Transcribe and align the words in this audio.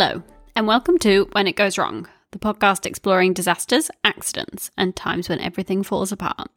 Hello, 0.00 0.22
and 0.54 0.68
welcome 0.68 0.96
to 1.00 1.26
When 1.32 1.48
It 1.48 1.56
Goes 1.56 1.76
Wrong, 1.76 2.06
the 2.30 2.38
podcast 2.38 2.86
exploring 2.86 3.32
disasters, 3.32 3.90
accidents, 4.04 4.70
and 4.78 4.94
times 4.94 5.28
when 5.28 5.40
everything 5.40 5.82
falls 5.82 6.12
apart. 6.12 6.48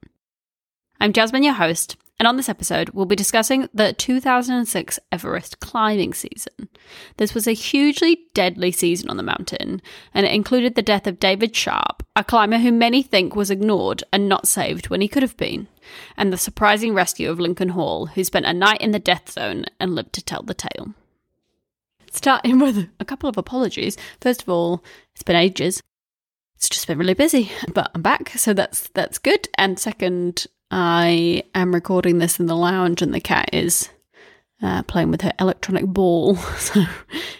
I'm 0.99 1.11
Jasmine, 1.11 1.41
your 1.41 1.55
host, 1.55 1.97
and 2.19 2.27
on 2.27 2.37
this 2.37 2.49
episode, 2.49 2.91
we'll 2.91 3.07
be 3.07 3.15
discussing 3.15 3.67
the 3.73 3.93
2006 3.93 4.99
Everest 5.11 5.59
climbing 5.59 6.13
season. 6.13 6.69
This 7.17 7.33
was 7.33 7.47
a 7.47 7.53
hugely 7.53 8.27
deadly 8.35 8.71
season 8.71 9.09
on 9.09 9.17
the 9.17 9.23
mountain, 9.23 9.81
and 10.13 10.27
it 10.27 10.35
included 10.35 10.75
the 10.75 10.83
death 10.83 11.07
of 11.07 11.17
David 11.17 11.55
Sharp, 11.55 12.03
a 12.15 12.23
climber 12.23 12.59
who 12.59 12.71
many 12.71 13.01
think 13.01 13.35
was 13.35 13.49
ignored 13.49 14.03
and 14.13 14.29
not 14.29 14.47
saved 14.47 14.91
when 14.91 15.01
he 15.01 15.07
could 15.07 15.23
have 15.23 15.37
been, 15.37 15.67
and 16.15 16.31
the 16.31 16.37
surprising 16.37 16.93
rescue 16.93 17.31
of 17.31 17.39
Lincoln 17.39 17.69
Hall, 17.69 18.05
who 18.05 18.23
spent 18.23 18.45
a 18.45 18.53
night 18.53 18.81
in 18.81 18.91
the 18.91 18.99
death 18.99 19.31
zone 19.31 19.65
and 19.79 19.95
lived 19.95 20.13
to 20.13 20.23
tell 20.23 20.43
the 20.43 20.53
tale. 20.53 20.93
Starting 22.11 22.59
with 22.59 22.89
a 22.99 23.05
couple 23.05 23.29
of 23.29 23.37
apologies. 23.37 23.97
First 24.19 24.41
of 24.43 24.49
all, 24.49 24.83
it's 25.13 25.23
been 25.23 25.35
ages. 25.35 25.81
It's 26.55 26.69
just 26.69 26.85
been 26.85 26.99
really 26.99 27.13
busy, 27.15 27.51
but 27.73 27.89
I'm 27.95 28.01
back, 28.01 28.29
so 28.35 28.53
that's 28.53 28.89
that's 28.89 29.17
good. 29.17 29.47
And 29.57 29.79
second, 29.79 30.45
I 30.69 31.43
am 31.55 31.73
recording 31.73 32.19
this 32.19 32.39
in 32.39 32.45
the 32.45 32.55
lounge, 32.55 33.01
and 33.01 33.13
the 33.13 33.19
cat 33.19 33.49
is 33.53 33.89
uh, 34.61 34.83
playing 34.83 35.09
with 35.09 35.21
her 35.21 35.33
electronic 35.39 35.85
ball. 35.85 36.37
So 36.57 36.83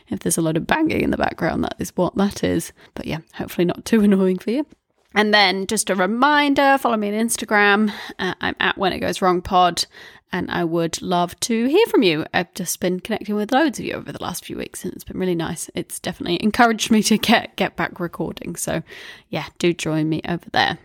if 0.09 0.19
there's 0.19 0.37
a 0.37 0.41
lot 0.41 0.57
of 0.57 0.67
banging 0.67 1.01
in 1.01 1.11
the 1.11 1.17
background, 1.17 1.63
that 1.63 1.75
is 1.79 1.95
what 1.95 2.15
that 2.15 2.43
is. 2.43 2.73
But 2.95 3.05
yeah, 3.05 3.19
hopefully 3.33 3.65
not 3.65 3.85
too 3.85 4.01
annoying 4.03 4.39
for 4.39 4.51
you. 4.51 4.65
And 5.13 5.33
then 5.33 5.67
just 5.67 5.89
a 5.89 5.95
reminder 5.95 6.77
follow 6.77 6.97
me 6.97 7.09
on 7.09 7.27
Instagram. 7.27 7.93
Uh, 8.17 8.33
I'm 8.41 8.55
at 8.59 8.77
When 8.77 8.93
It 8.93 8.99
Goes 8.99 9.21
Wrong 9.21 9.41
Pod, 9.41 9.85
and 10.31 10.49
I 10.49 10.63
would 10.63 11.01
love 11.01 11.39
to 11.41 11.65
hear 11.67 11.85
from 11.87 12.03
you. 12.03 12.25
I've 12.33 12.53
just 12.53 12.79
been 12.79 12.99
connecting 12.99 13.35
with 13.35 13.51
loads 13.51 13.79
of 13.79 13.85
you 13.85 13.93
over 13.93 14.11
the 14.11 14.23
last 14.23 14.45
few 14.45 14.57
weeks, 14.57 14.83
and 14.83 14.93
it's 14.93 15.03
been 15.03 15.19
really 15.19 15.35
nice. 15.35 15.69
It's 15.75 15.99
definitely 15.99 16.37
encouraged 16.43 16.91
me 16.91 17.03
to 17.03 17.17
get 17.17 17.55
get 17.55 17.75
back 17.75 17.99
recording. 17.99 18.55
So, 18.55 18.83
yeah, 19.29 19.47
do 19.59 19.73
join 19.73 20.09
me 20.09 20.21
over 20.27 20.49
there. 20.51 20.77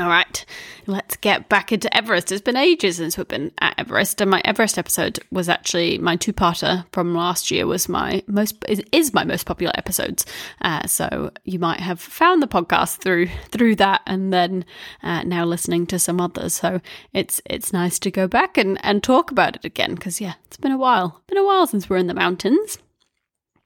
All 0.00 0.08
right, 0.08 0.46
let's 0.86 1.16
get 1.16 1.50
back 1.50 1.72
into 1.72 1.94
Everest. 1.94 2.32
It's 2.32 2.40
been 2.40 2.56
ages 2.56 2.96
since 2.96 3.18
we've 3.18 3.28
been 3.28 3.52
at 3.58 3.74
Everest, 3.78 4.22
and 4.22 4.30
my 4.30 4.40
Everest 4.46 4.78
episode 4.78 5.18
was 5.30 5.46
actually 5.46 5.98
my 5.98 6.16
two-parter 6.16 6.86
from 6.92 7.14
last 7.14 7.50
year. 7.50 7.66
Was 7.66 7.86
my 7.86 8.22
most 8.26 8.64
is, 8.66 9.12
my 9.12 9.24
most 9.24 9.44
popular 9.44 9.74
episodes. 9.76 10.24
Uh, 10.62 10.86
so 10.86 11.30
you 11.44 11.58
might 11.58 11.80
have 11.80 12.00
found 12.00 12.42
the 12.42 12.48
podcast 12.48 13.02
through 13.02 13.28
through 13.50 13.76
that, 13.76 14.00
and 14.06 14.32
then 14.32 14.64
uh, 15.02 15.22
now 15.24 15.44
listening 15.44 15.86
to 15.88 15.98
some 15.98 16.18
others. 16.18 16.54
So 16.54 16.80
it's 17.12 17.42
it's 17.44 17.70
nice 17.70 17.98
to 17.98 18.10
go 18.10 18.26
back 18.26 18.56
and 18.56 18.82
and 18.82 19.02
talk 19.02 19.30
about 19.30 19.56
it 19.56 19.66
again 19.66 19.96
because 19.96 20.18
yeah, 20.18 20.34
it's 20.46 20.56
been 20.56 20.72
a 20.72 20.78
while. 20.78 21.20
Been 21.26 21.36
a 21.36 21.44
while 21.44 21.66
since 21.66 21.90
we're 21.90 21.98
in 21.98 22.06
the 22.06 22.14
mountains 22.14 22.78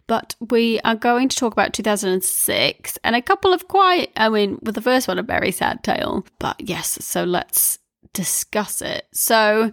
but 0.07 0.35
we 0.51 0.81
are 0.81 0.95
going 0.95 1.29
to 1.29 1.37
talk 1.37 1.53
about 1.53 1.73
2006 1.73 2.99
and 3.03 3.17
a 3.17 3.23
couple 3.23 3.53
of 3.53 3.69
quite, 3.69 4.11
I 4.17 4.29
mean, 4.29 4.59
with 4.63 4.75
the 4.75 4.83
first 4.83 5.09
one, 5.09 5.19
a 5.19 5.23
very 5.23 5.51
sad 5.51 5.83
tale. 5.83 6.27
But 6.39 6.61
yes, 6.61 6.99
so 7.01 7.25
let's 7.25 7.79
discuss 8.13 8.83
it. 8.83 9.07
So, 9.13 9.71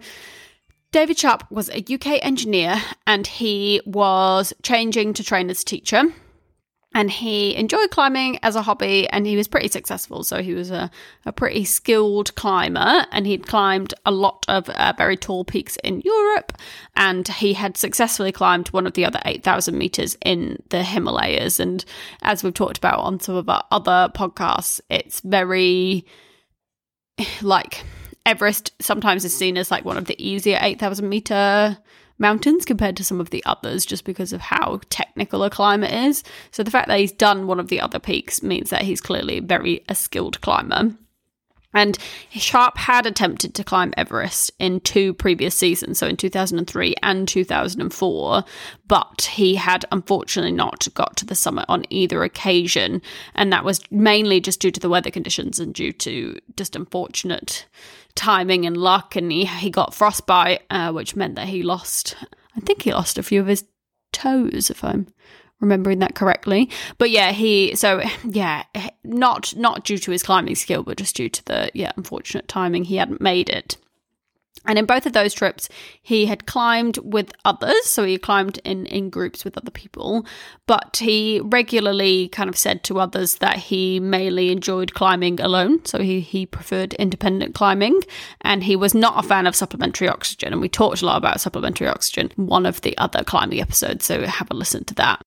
David 0.90 1.18
Sharp 1.18 1.44
was 1.50 1.70
a 1.70 1.78
UK 1.78 2.22
engineer 2.22 2.76
and 3.06 3.26
he 3.26 3.80
was 3.86 4.52
changing 4.62 5.14
to 5.14 5.24
train 5.24 5.48
as 5.48 5.62
a 5.62 5.64
teacher 5.64 6.12
and 6.94 7.10
he 7.10 7.54
enjoyed 7.56 7.90
climbing 7.90 8.38
as 8.42 8.56
a 8.56 8.62
hobby 8.62 9.08
and 9.08 9.26
he 9.26 9.36
was 9.36 9.48
pretty 9.48 9.68
successful. 9.68 10.24
So 10.24 10.42
he 10.42 10.54
was 10.54 10.70
a, 10.70 10.90
a 11.24 11.32
pretty 11.32 11.64
skilled 11.64 12.34
climber 12.34 13.06
and 13.10 13.26
he'd 13.26 13.46
climbed 13.46 13.94
a 14.04 14.10
lot 14.10 14.44
of 14.48 14.68
uh, 14.70 14.92
very 14.96 15.16
tall 15.16 15.44
peaks 15.44 15.76
in 15.84 16.00
europe. 16.00 16.52
And 16.94 17.26
he 17.26 17.54
had 17.54 17.76
successfully 17.76 18.32
climbed 18.32 18.68
one 18.68 18.86
of 18.86 18.92
the 18.92 19.04
other 19.04 19.20
8000 19.24 19.76
meters 19.76 20.16
in 20.24 20.62
the 20.68 20.82
himalayas. 20.82 21.58
And 21.58 21.84
as 22.22 22.44
we've 22.44 22.54
talked 22.54 22.78
about 22.78 23.00
on 23.00 23.20
some 23.20 23.36
of 23.36 23.48
our 23.48 23.64
other 23.70 24.10
podcasts 24.14 24.80
it's 24.90 25.20
very 25.20 26.04
like 27.40 27.84
everest 28.24 28.72
sometimes 28.80 29.24
is 29.24 29.36
seen 29.36 29.56
as 29.56 29.70
like 29.70 29.84
one 29.84 29.96
of 29.96 30.06
the 30.06 30.24
easier 30.24 30.58
8000 30.60 31.08
meter 31.08 31.78
mountains 32.22 32.64
compared 32.64 32.96
to 32.96 33.04
some 33.04 33.20
of 33.20 33.28
the 33.28 33.44
others 33.44 33.84
just 33.84 34.04
because 34.06 34.32
of 34.32 34.40
how 34.40 34.80
technical 34.88 35.44
a 35.44 35.50
climber 35.50 35.86
is. 35.86 36.22
So 36.52 36.62
the 36.62 36.70
fact 36.70 36.88
that 36.88 36.98
he's 36.98 37.12
done 37.12 37.46
one 37.46 37.60
of 37.60 37.68
the 37.68 37.80
other 37.80 37.98
peaks 37.98 38.42
means 38.42 38.70
that 38.70 38.82
he's 38.82 39.02
clearly 39.02 39.40
very 39.40 39.84
a 39.90 39.94
skilled 39.94 40.40
climber. 40.40 40.92
And 41.74 41.96
Sharp 42.30 42.76
had 42.76 43.06
attempted 43.06 43.54
to 43.54 43.64
climb 43.64 43.94
Everest 43.96 44.50
in 44.58 44.80
two 44.80 45.14
previous 45.14 45.54
seasons, 45.54 45.98
so 45.98 46.06
in 46.06 46.16
2003 46.16 46.94
and 47.02 47.26
2004, 47.26 48.44
but 48.86 49.22
he 49.32 49.54
had 49.54 49.86
unfortunately 49.90 50.52
not 50.52 50.86
got 50.94 51.16
to 51.16 51.26
the 51.26 51.34
summit 51.34 51.64
on 51.68 51.84
either 51.88 52.22
occasion. 52.24 53.00
And 53.34 53.52
that 53.52 53.64
was 53.64 53.80
mainly 53.90 54.40
just 54.40 54.60
due 54.60 54.70
to 54.70 54.80
the 54.80 54.90
weather 54.90 55.10
conditions 55.10 55.58
and 55.58 55.74
due 55.74 55.92
to 55.92 56.38
just 56.56 56.76
unfortunate 56.76 57.66
timing 58.14 58.66
and 58.66 58.76
luck, 58.76 59.16
and 59.16 59.32
he, 59.32 59.44
he 59.46 59.70
got 59.70 59.94
frostbite, 59.94 60.62
uh, 60.70 60.92
which 60.92 61.16
meant 61.16 61.36
that 61.36 61.48
he 61.48 61.62
lost, 61.62 62.16
I 62.56 62.60
think 62.60 62.82
he 62.82 62.92
lost 62.92 63.18
a 63.18 63.22
few 63.22 63.40
of 63.40 63.46
his 63.46 63.64
toes, 64.12 64.70
if 64.70 64.84
I'm 64.84 65.06
remembering 65.60 66.00
that 66.00 66.14
correctly. 66.14 66.68
But 66.98 67.10
yeah, 67.10 67.32
he 67.32 67.74
so 67.74 68.02
yeah, 68.24 68.64
not 69.04 69.56
not 69.56 69.84
due 69.84 69.98
to 69.98 70.10
his 70.10 70.22
climbing 70.22 70.56
skill, 70.56 70.82
but 70.82 70.98
just 70.98 71.16
due 71.16 71.30
to 71.30 71.44
the 71.46 71.70
yeah 71.72 71.92
unfortunate 71.96 72.48
timing, 72.48 72.84
he 72.84 72.96
hadn't 72.96 73.22
made 73.22 73.48
it. 73.48 73.78
And 74.66 74.78
in 74.78 74.86
both 74.86 75.06
of 75.06 75.12
those 75.12 75.34
trips, 75.34 75.68
he 76.02 76.26
had 76.26 76.46
climbed 76.46 76.98
with 76.98 77.32
others. 77.44 77.84
So 77.86 78.04
he 78.04 78.18
climbed 78.18 78.58
in, 78.64 78.86
in 78.86 79.10
groups 79.10 79.44
with 79.44 79.56
other 79.56 79.70
people. 79.70 80.26
But 80.66 80.98
he 80.98 81.40
regularly 81.42 82.28
kind 82.28 82.48
of 82.48 82.56
said 82.56 82.84
to 82.84 83.00
others 83.00 83.36
that 83.36 83.56
he 83.56 83.98
mainly 84.00 84.50
enjoyed 84.50 84.94
climbing 84.94 85.40
alone. 85.40 85.84
So 85.84 85.98
he, 85.98 86.20
he 86.20 86.46
preferred 86.46 86.94
independent 86.94 87.54
climbing. 87.54 88.00
And 88.42 88.62
he 88.62 88.76
was 88.76 88.94
not 88.94 89.24
a 89.24 89.26
fan 89.26 89.46
of 89.46 89.56
supplementary 89.56 90.08
oxygen. 90.08 90.52
And 90.52 90.60
we 90.60 90.68
talked 90.68 91.02
a 91.02 91.06
lot 91.06 91.16
about 91.16 91.40
supplementary 91.40 91.88
oxygen, 91.88 92.30
one 92.36 92.66
of 92.66 92.80
the 92.82 92.96
other 92.98 93.24
climbing 93.24 93.60
episodes. 93.60 94.04
So 94.04 94.24
have 94.26 94.50
a 94.50 94.54
listen 94.54 94.84
to 94.84 94.94
that. 94.94 95.22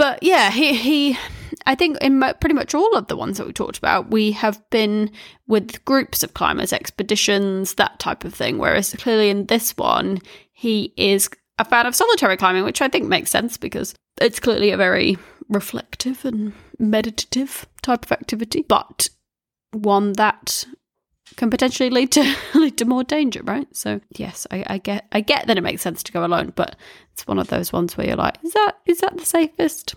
But 0.00 0.22
yeah, 0.22 0.50
he, 0.50 0.72
he 0.72 1.18
I 1.66 1.74
think 1.74 1.98
in 2.00 2.24
pretty 2.40 2.54
much 2.54 2.74
all 2.74 2.96
of 2.96 3.08
the 3.08 3.18
ones 3.18 3.36
that 3.36 3.46
we 3.46 3.52
talked 3.52 3.76
about, 3.76 4.10
we 4.10 4.32
have 4.32 4.58
been 4.70 5.10
with 5.46 5.84
groups 5.84 6.22
of 6.22 6.32
climbers, 6.32 6.72
expeditions, 6.72 7.74
that 7.74 7.98
type 7.98 8.24
of 8.24 8.32
thing. 8.32 8.56
Whereas 8.56 8.96
clearly 8.98 9.28
in 9.28 9.44
this 9.44 9.76
one, 9.76 10.20
he 10.54 10.94
is 10.96 11.28
a 11.58 11.66
fan 11.66 11.84
of 11.84 11.94
solitary 11.94 12.38
climbing, 12.38 12.64
which 12.64 12.80
I 12.80 12.88
think 12.88 13.08
makes 13.08 13.30
sense 13.30 13.58
because 13.58 13.94
it's 14.18 14.40
clearly 14.40 14.70
a 14.70 14.78
very 14.78 15.18
reflective 15.50 16.24
and 16.24 16.54
meditative 16.78 17.66
type 17.82 18.06
of 18.06 18.12
activity, 18.12 18.64
but 18.66 19.10
one 19.72 20.14
that 20.14 20.64
can 21.36 21.50
potentially 21.50 21.90
lead 21.90 22.12
to 22.12 22.36
lead 22.54 22.78
to 22.78 22.84
more 22.84 23.04
danger, 23.04 23.42
right? 23.42 23.68
So 23.74 24.00
yes, 24.16 24.46
I, 24.50 24.64
I, 24.66 24.78
get 24.78 25.06
I 25.12 25.20
get 25.20 25.46
that 25.46 25.58
it 25.58 25.62
makes 25.62 25.82
sense 25.82 26.02
to 26.04 26.12
go 26.12 26.24
alone, 26.24 26.52
but 26.54 26.76
it's 27.12 27.26
one 27.26 27.38
of 27.38 27.48
those 27.48 27.72
ones 27.72 27.96
where 27.96 28.06
you're 28.06 28.16
like, 28.16 28.36
is 28.42 28.52
that 28.52 28.72
is 28.86 29.00
that 29.00 29.16
the 29.16 29.24
safest? 29.24 29.94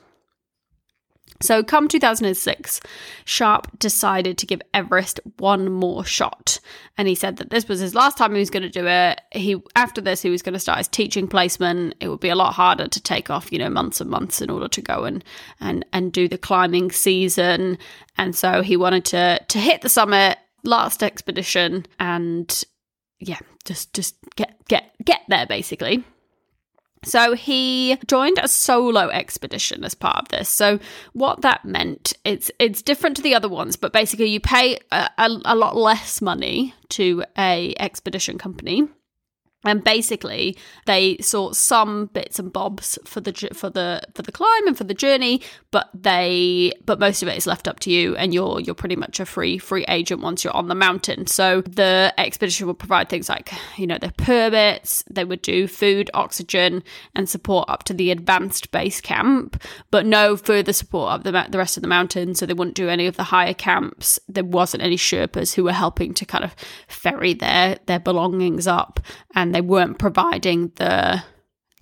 So, 1.44 1.61
come 1.61 1.89
2006, 1.89 2.79
Sharp 3.25 3.77
decided 3.77 4.38
to 4.38 4.45
give 4.45 4.61
Everest 4.73 5.19
one 5.39 5.69
more 5.69 6.05
shot, 6.05 6.59
and 6.97 7.05
he 7.05 7.16
said 7.16 7.35
that 7.38 7.50
this 7.50 7.67
was 7.67 7.81
his 7.81 7.94
last 7.94 8.17
time 8.17 8.33
he 8.33 8.39
was 8.39 8.50
going 8.50 8.63
to 8.63 8.69
do 8.69 8.88
it. 8.88 9.19
He 9.31 9.61
after 9.75 10.00
this, 10.00 10.21
he 10.21 10.29
was 10.29 10.41
going 10.41 10.53
to 10.53 10.59
start 10.59 10.77
his 10.77 10.88
teaching 10.88 11.27
placement. 11.27 11.95
It 12.00 12.07
would 12.07 12.21
be 12.21 12.29
a 12.29 12.35
lot 12.35 12.53
harder 12.53 12.88
to 12.88 13.01
take 13.01 13.30
off, 13.30 13.51
you 13.51 13.59
know, 13.59 13.69
months 13.69 14.00
and 14.00 14.09
months 14.09 14.41
in 14.41 14.50
order 14.50 14.69
to 14.69 14.81
go 14.81 15.03
and 15.03 15.21
and 15.59 15.85
and 15.91 16.13
do 16.13 16.30
the 16.30 16.38
climbing 16.38 16.91
season. 16.91 17.77
And 18.18 18.35
so 18.35 18.62
he 18.62 18.77
wanted 18.77 19.03
to 19.06 19.44
to 19.45 19.59
hit 19.59 19.81
the 19.81 19.89
summit, 19.89 20.38
last 20.63 21.04
expedition, 21.04 21.86
and 22.00 22.63
yeah, 23.19 23.39
just 23.65 23.94
just 23.94 24.15
get 24.36 24.56
get 24.68 24.92
get 25.04 25.21
there 25.27 25.45
basically. 25.45 26.04
So 27.06 27.33
he 27.33 27.98
joined 28.07 28.39
a 28.42 28.48
solo 28.48 29.10
expedition 29.10 29.83
as 29.83 29.94
part 29.94 30.18
of 30.18 30.30
this. 30.30 30.48
So 30.50 30.80
what 31.12 31.42
that 31.42 31.65
meant, 31.65 32.13
it's 32.24 32.50
it's 32.60 32.81
different 32.81 33.18
to 33.18 33.21
the 33.21 33.36
other 33.36 33.50
ones, 33.50 33.75
but 33.75 33.94
basically 33.94 34.27
you 34.27 34.39
pay 34.39 34.80
a, 34.92 35.10
a, 35.18 35.30
a 35.45 35.56
lot 35.56 35.75
less 35.75 36.21
money 36.21 36.74
to 36.89 37.24
a 37.38 37.74
expedition 37.80 38.38
company 38.38 38.88
and 39.63 39.83
basically 39.83 40.57
they 40.86 41.18
sort 41.18 41.56
some 41.56 42.07
bits 42.07 42.39
and 42.39 42.51
bobs 42.51 43.00
for 43.06 43.21
the 43.21 43.31
for 43.54 43.69
the 43.69 44.01
for 44.13 44.21
the 44.21 44.31
climb 44.31 44.68
and 44.68 44.77
for 44.77 44.83
the 44.83 44.94
journey 44.94 45.42
but 45.71 45.89
they 45.94 46.71
but 46.86 47.00
most 47.00 47.21
of 47.21 47.27
it 47.27 47.38
is 47.38 47.48
left 47.48 47.68
up 47.68 47.80
to 47.80 47.92
you 47.92 48.15
and 48.15 48.33
you're 48.33 48.60
you're 48.60 48.75
pretty 48.75 48.95
much 48.95 49.19
a 49.19 49.25
free 49.25 49.57
free 49.57 49.86
agent 49.88 50.21
once 50.21 50.44
you're 50.44 50.56
on 50.56 50.68
the 50.68 50.75
mountain. 50.75 51.27
So 51.27 51.62
the 51.62 52.13
expedition 52.18 52.68
will 52.68 52.74
provide 52.74 53.10
things 53.10 53.30
like 53.30 53.51
you 53.77 53.88
know 53.88 53.98
the 53.98 54.13
permits 54.18 55.04
they 55.10 55.25
would 55.25 55.42
do 55.42 55.68
food 55.68 56.09
oxygen 56.13 56.83
and 57.16 57.27
support 57.27 57.69
up 57.69 57.83
to 57.83 57.94
the 57.94 58.12
advanced 58.12 58.71
base 58.71 59.01
camp 59.01 59.62
but 59.92 60.06
no 60.06 60.38
further 60.38 60.74
support 60.74 61.12
up 61.12 61.24
the, 61.24 61.31
the 61.50 61.57
rest 61.57 61.77
of 61.77 61.81
the 61.81 61.89
mountain. 61.89 62.36
So 62.36 62.45
they 62.45 62.54
wouldn't 62.54 62.75
do 62.75 62.89
any 62.89 63.07
of 63.07 63.18
the 63.18 63.24
higher 63.24 63.54
camps. 63.54 64.19
There 64.27 64.44
wasn't 64.44 64.83
any 64.83 64.98
sherpas 64.98 65.56
who 65.56 65.63
were 65.63 65.74
helping 65.74 66.13
to 66.16 66.25
kind 66.25 66.44
of 66.44 66.56
ferry 66.88 67.33
their 67.33 67.80
their 67.86 68.00
belongings 68.00 68.68
up 68.68 69.00
and 69.36 69.52
they 69.53 69.61
weren't 69.61 70.00
providing 70.00 70.71
the 70.75 71.23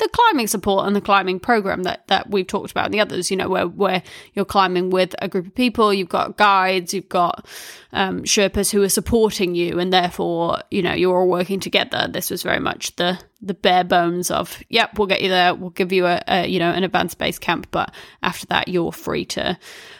the 0.01 0.09
climbing 0.09 0.47
support 0.47 0.87
and 0.87 0.95
the 0.95 1.01
climbing 1.01 1.39
program 1.39 1.83
that 1.83 2.07
that 2.07 2.29
we've 2.31 2.47
talked 2.47 2.71
about 2.71 2.85
and 2.85 2.93
the 2.93 2.99
others 2.99 3.29
you 3.29 3.37
know 3.37 3.47
where 3.47 3.67
where 3.67 4.01
you're 4.33 4.43
climbing 4.43 4.89
with 4.89 5.13
a 5.21 5.27
group 5.27 5.45
of 5.45 5.53
people 5.53 5.93
you've 5.93 6.09
got 6.09 6.37
guides 6.37 6.91
you've 6.91 7.07
got 7.07 7.45
um, 7.93 8.21
sherpas 8.23 8.71
who 8.71 8.81
are 8.81 8.89
supporting 8.89 9.53
you 9.53 9.79
and 9.79 9.93
therefore 9.93 10.59
you 10.71 10.81
know 10.81 10.93
you're 10.93 11.19
all 11.19 11.27
working 11.27 11.59
together. 11.59 12.07
This 12.09 12.31
was 12.31 12.41
very 12.41 12.59
much 12.59 12.95
the 12.95 13.19
the 13.43 13.53
bare 13.53 13.83
bones 13.83 14.31
of 14.31 14.57
yep 14.69 14.97
we'll 14.97 15.07
get 15.07 15.21
you 15.21 15.29
there 15.29 15.53
we'll 15.53 15.69
give 15.69 15.91
you 15.91 16.07
a, 16.07 16.21
a 16.27 16.47
you 16.47 16.57
know 16.57 16.71
an 16.71 16.83
advanced 16.83 17.19
base 17.19 17.37
camp 17.37 17.67
but 17.69 17.93
after 18.23 18.47
that 18.47 18.67
you're 18.67 18.91
free 18.91 19.25
to 19.25 19.57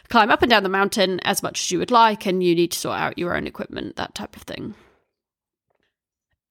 climb 0.09 0.31
up 0.31 0.41
and 0.41 0.50
down 0.50 0.63
the 0.63 0.69
mountain 0.69 1.19
as 1.21 1.44
much 1.44 1.62
as 1.62 1.71
you 1.71 1.77
would 1.77 1.91
like 1.91 2.25
and 2.25 2.44
you 2.44 2.56
need 2.56 2.71
to 2.71 2.79
sort 2.79 2.97
out 2.97 3.19
your 3.19 3.35
own 3.35 3.45
equipment 3.45 3.97
that 3.97 4.15
type 4.15 4.35
of 4.35 4.41
thing. 4.44 4.74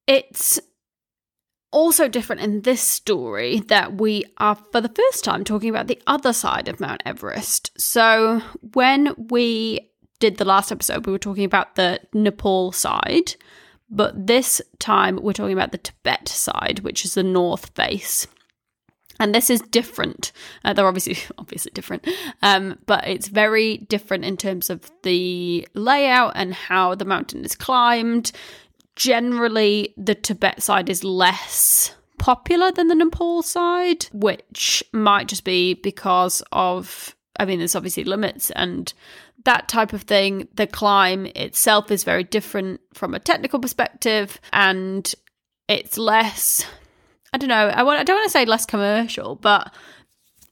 It's 0.07 0.61
also 1.73 2.09
different 2.09 2.43
in 2.43 2.63
this 2.63 2.81
story 2.81 3.61
that 3.61 4.01
we 4.01 4.25
are 4.39 4.57
for 4.73 4.81
the 4.81 4.89
first 4.89 5.25
time 5.25 5.45
talking 5.45 5.71
about 5.71 5.87
the 5.87 6.01
other 6.07 6.33
side 6.33 6.69
of 6.69 6.81
Mount 6.81 7.03
Everest. 7.07 7.71
So, 7.81 8.43
when 8.75 9.15
we 9.17 9.91
did 10.19 10.37
the 10.37 10.45
last 10.45 10.71
episode, 10.73 11.07
we 11.07 11.13
were 11.13 11.19
talking 11.19 11.45
about 11.45 11.77
the 11.77 12.01
Nepal 12.13 12.73
side, 12.73 13.35
but 13.89 14.27
this 14.27 14.61
time 14.79 15.19
we're 15.23 15.33
talking 15.33 15.53
about 15.53 15.73
the 15.73 15.79
Tibet 15.79 16.29
side, 16.29 16.81
which 16.81 17.05
is 17.05 17.15
the 17.15 17.23
north 17.23 17.71
face. 17.75 18.27
And 19.19 19.35
this 19.35 19.51
is 19.51 19.61
different. 19.61 20.33
Uh, 20.65 20.73
they're 20.73 20.87
obviously 20.87 21.19
obviously 21.39 21.71
different, 21.75 22.07
um, 22.43 22.79
but 22.87 23.07
it's 23.07 23.29
very 23.29 23.79
different 23.79 24.25
in 24.25 24.37
terms 24.37 24.71
of 24.71 24.91
the 25.03 25.69
layout 25.75 26.33
and 26.35 26.55
how 26.55 26.95
the 26.95 27.05
mountain 27.05 27.45
is 27.45 27.55
climbed 27.55 28.33
generally 28.97 29.95
the 29.97 30.15
Tibet 30.15 30.63
side 30.63 30.89
is 30.89 31.05
less 31.05 31.95
popular 32.19 32.71
than 32.71 32.89
the 32.89 32.95
Nepal 32.95 33.43
side, 33.43 34.07
which 34.13 34.85
might 34.93 35.29
just 35.29 35.45
be 35.45 35.75
because 35.75 36.43
of, 36.53 37.17
I 37.39 37.47
mean, 37.47 37.59
there's 37.59 37.75
obviously 37.75 38.05
limits 38.05 38.51
and 38.51 38.93
that 39.45 39.69
type 39.69 39.93
of 39.93 40.03
thing. 40.03 40.49
The 40.55 40.67
climb 40.67 41.27
itself 41.27 41.91
is 41.91 42.05
very 42.05 42.25
different 42.25 42.81
from 42.93 43.15
a 43.15 43.19
technical 43.19 43.59
perspective 43.59 44.39
and 44.53 45.13
it's 45.67 45.97
less, 45.97 46.65
I 47.33 47.39
don't 47.39 47.49
know, 47.49 47.69
I, 47.69 47.83
want, 47.83 48.01
I 48.01 48.05
don't 48.05 48.17
want 48.17 48.27
to 48.27 48.33
say 48.33 48.45
less 48.45 48.67
commercial, 48.67 49.37
but 49.37 49.73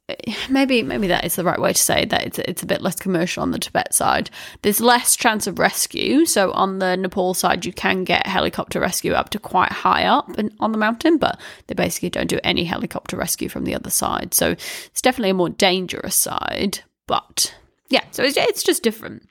maybe 0.50 0.82
maybe 0.82 1.06
that 1.06 1.24
is 1.24 1.36
the 1.36 1.44
right 1.44 1.60
way 1.60 1.72
to 1.72 1.80
say 1.80 2.04
that 2.06 2.24
it's 2.26 2.38
it's 2.38 2.62
a 2.62 2.66
bit 2.66 2.80
less 2.80 2.96
commercial 2.96 3.42
on 3.42 3.50
the 3.50 3.58
Tibet 3.58 3.94
side. 3.94 4.30
There's 4.62 4.80
less 4.80 5.16
chance 5.16 5.46
of 5.46 5.58
rescue. 5.58 6.24
So 6.24 6.52
on 6.52 6.78
the 6.78 6.96
Nepal 6.96 7.34
side, 7.34 7.64
you 7.64 7.72
can 7.72 8.04
get 8.04 8.26
helicopter 8.26 8.80
rescue 8.80 9.12
up 9.12 9.30
to 9.30 9.38
quite 9.38 9.72
high 9.72 10.04
up 10.04 10.38
in, 10.38 10.54
on 10.60 10.72
the 10.72 10.78
mountain, 10.78 11.18
but 11.18 11.38
they 11.66 11.74
basically 11.74 12.10
don't 12.10 12.28
do 12.28 12.40
any 12.44 12.64
helicopter 12.64 13.16
rescue 13.16 13.48
from 13.48 13.64
the 13.64 13.74
other 13.74 13.90
side. 13.90 14.34
So 14.34 14.50
it's 14.50 15.02
definitely 15.02 15.30
a 15.30 15.34
more 15.34 15.50
dangerous 15.50 16.16
side. 16.16 16.80
But 17.06 17.54
yeah, 17.88 18.04
so 18.10 18.22
it's, 18.22 18.36
it's 18.36 18.62
just 18.62 18.82
different. 18.82 19.27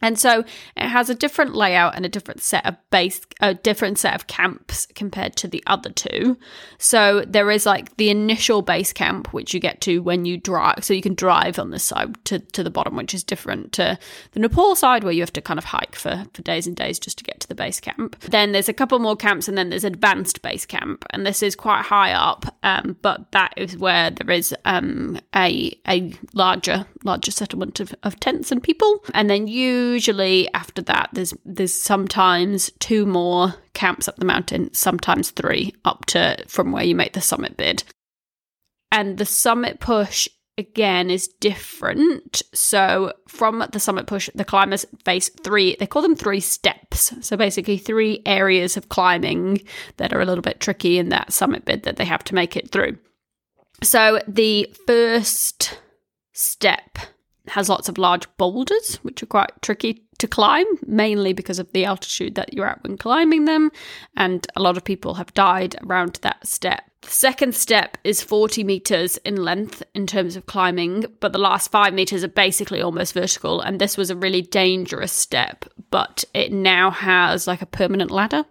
And 0.00 0.18
so 0.18 0.44
it 0.76 0.88
has 0.88 1.10
a 1.10 1.14
different 1.14 1.54
layout 1.54 1.96
and 1.96 2.06
a 2.06 2.08
different 2.08 2.42
set 2.42 2.64
of 2.66 2.76
base, 2.90 3.20
a 3.40 3.54
different 3.54 3.98
set 3.98 4.14
of 4.14 4.26
camps 4.26 4.86
compared 4.94 5.36
to 5.36 5.48
the 5.48 5.62
other 5.66 5.90
two. 5.90 6.36
So 6.78 7.24
there 7.26 7.50
is 7.50 7.66
like 7.66 7.96
the 7.96 8.10
initial 8.10 8.62
base 8.62 8.92
camp, 8.92 9.32
which 9.32 9.52
you 9.52 9.60
get 9.60 9.80
to 9.82 9.98
when 9.98 10.24
you 10.24 10.36
drive. 10.36 10.84
So 10.84 10.94
you 10.94 11.02
can 11.02 11.14
drive 11.14 11.58
on 11.58 11.70
this 11.70 11.84
side 11.84 12.16
to, 12.26 12.38
to 12.38 12.62
the 12.62 12.70
bottom, 12.70 12.96
which 12.96 13.14
is 13.14 13.24
different 13.24 13.72
to 13.72 13.98
the 14.32 14.40
Nepal 14.40 14.74
side, 14.74 15.04
where 15.04 15.12
you 15.12 15.22
have 15.22 15.32
to 15.32 15.40
kind 15.40 15.58
of 15.58 15.64
hike 15.64 15.96
for, 15.96 16.24
for 16.32 16.42
days 16.42 16.66
and 16.66 16.76
days 16.76 16.98
just 16.98 17.18
to 17.18 17.24
get 17.24 17.40
to 17.40 17.48
the 17.48 17.54
base 17.54 17.80
camp. 17.80 18.18
Then 18.20 18.52
there's 18.52 18.68
a 18.68 18.72
couple 18.72 18.98
more 18.98 19.16
camps, 19.16 19.48
and 19.48 19.58
then 19.58 19.70
there's 19.70 19.84
advanced 19.84 20.42
base 20.42 20.66
camp, 20.66 21.04
and 21.10 21.26
this 21.26 21.42
is 21.42 21.56
quite 21.56 21.82
high 21.82 22.12
up, 22.12 22.46
um, 22.62 22.96
but 23.02 23.32
that 23.32 23.52
is 23.56 23.76
where 23.76 24.10
there 24.10 24.30
is 24.30 24.54
um, 24.64 25.18
a 25.34 25.78
a 25.88 26.12
larger 26.34 26.86
larger 27.04 27.30
settlement 27.30 27.80
of, 27.80 27.94
of 28.02 28.18
tents 28.20 28.52
and 28.52 28.62
people, 28.62 29.04
and 29.14 29.28
then 29.28 29.46
you 29.46 29.87
usually 29.92 30.52
after 30.54 30.82
that 30.82 31.10
there's 31.12 31.34
there's 31.44 31.74
sometimes 31.74 32.70
two 32.78 33.06
more 33.06 33.54
camps 33.74 34.08
up 34.08 34.16
the 34.16 34.24
mountain, 34.24 34.72
sometimes 34.74 35.30
three 35.30 35.74
up 35.84 36.04
to 36.06 36.36
from 36.46 36.72
where 36.72 36.84
you 36.84 36.94
make 36.94 37.12
the 37.12 37.20
summit 37.20 37.56
bid. 37.56 37.84
And 38.90 39.18
the 39.18 39.26
summit 39.26 39.80
push 39.80 40.28
again 40.56 41.08
is 41.08 41.28
different. 41.28 42.42
So 42.52 43.12
from 43.28 43.64
the 43.72 43.80
summit 43.80 44.06
push, 44.06 44.28
the 44.34 44.44
climbers 44.44 44.84
face 45.04 45.28
three, 45.28 45.76
they 45.78 45.86
call 45.86 46.02
them 46.02 46.16
three 46.16 46.40
steps. 46.40 47.14
So 47.20 47.36
basically 47.36 47.78
three 47.78 48.22
areas 48.26 48.76
of 48.76 48.88
climbing 48.88 49.62
that 49.98 50.12
are 50.12 50.20
a 50.20 50.26
little 50.26 50.42
bit 50.42 50.60
tricky 50.60 50.98
in 50.98 51.10
that 51.10 51.32
summit 51.32 51.64
bid 51.64 51.84
that 51.84 51.96
they 51.96 52.04
have 52.04 52.24
to 52.24 52.34
make 52.34 52.56
it 52.56 52.70
through. 52.70 52.98
So 53.82 54.20
the 54.26 54.74
first 54.86 55.78
step 56.32 56.98
has 57.50 57.68
lots 57.68 57.88
of 57.88 57.98
large 57.98 58.26
boulders, 58.36 58.96
which 59.02 59.22
are 59.22 59.26
quite 59.26 59.50
tricky 59.62 60.04
to 60.18 60.26
climb, 60.26 60.66
mainly 60.86 61.32
because 61.32 61.58
of 61.58 61.72
the 61.72 61.84
altitude 61.84 62.34
that 62.34 62.52
you're 62.52 62.66
at 62.66 62.82
when 62.82 62.96
climbing 62.96 63.44
them. 63.44 63.70
And 64.16 64.46
a 64.56 64.62
lot 64.62 64.76
of 64.76 64.84
people 64.84 65.14
have 65.14 65.32
died 65.34 65.76
around 65.84 66.18
that 66.22 66.46
step. 66.46 66.82
The 67.02 67.10
second 67.10 67.54
step 67.54 67.96
is 68.02 68.22
40 68.22 68.64
meters 68.64 69.18
in 69.18 69.36
length 69.36 69.82
in 69.94 70.06
terms 70.06 70.34
of 70.34 70.46
climbing, 70.46 71.04
but 71.20 71.32
the 71.32 71.38
last 71.38 71.70
five 71.70 71.94
meters 71.94 72.24
are 72.24 72.28
basically 72.28 72.82
almost 72.82 73.14
vertical. 73.14 73.60
And 73.60 73.80
this 73.80 73.96
was 73.96 74.10
a 74.10 74.16
really 74.16 74.42
dangerous 74.42 75.12
step, 75.12 75.64
but 75.90 76.24
it 76.34 76.52
now 76.52 76.90
has 76.90 77.46
like 77.46 77.62
a 77.62 77.66
permanent 77.66 78.10
ladder 78.10 78.44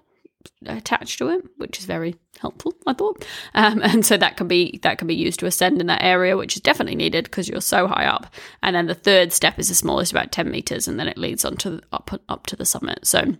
attached 0.65 1.17
to 1.19 1.29
it, 1.29 1.45
which 1.57 1.79
is 1.79 1.85
very 1.85 2.15
helpful, 2.39 2.73
I 2.85 2.93
thought. 2.93 3.25
Um, 3.53 3.81
and 3.83 4.05
so 4.05 4.17
that 4.17 4.37
can 4.37 4.47
be 4.47 4.79
that 4.83 4.97
can 4.97 5.07
be 5.07 5.15
used 5.15 5.39
to 5.39 5.45
ascend 5.45 5.79
in 5.81 5.87
that 5.87 6.03
area, 6.03 6.37
which 6.37 6.55
is 6.55 6.61
definitely 6.61 6.95
needed 6.95 7.25
because 7.25 7.47
you're 7.47 7.61
so 7.61 7.87
high 7.87 8.05
up. 8.05 8.33
And 8.61 8.75
then 8.75 8.87
the 8.87 8.95
third 8.95 9.33
step 9.33 9.59
is 9.59 9.69
the 9.69 9.75
smallest, 9.75 10.11
about 10.11 10.31
ten 10.31 10.49
meters, 10.49 10.87
and 10.87 10.99
then 10.99 11.07
it 11.07 11.17
leads 11.17 11.45
on 11.45 11.57
to 11.57 11.81
up 11.91 12.11
up 12.29 12.45
to 12.47 12.55
the 12.55 12.65
summit. 12.65 13.05
So 13.05 13.35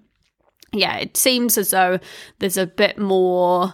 yeah, 0.74 0.98
it 0.98 1.18
seems 1.18 1.58
as 1.58 1.72
though 1.72 2.00
there's 2.40 2.58
a 2.58 2.68
bit 2.68 2.98
more 2.98 3.74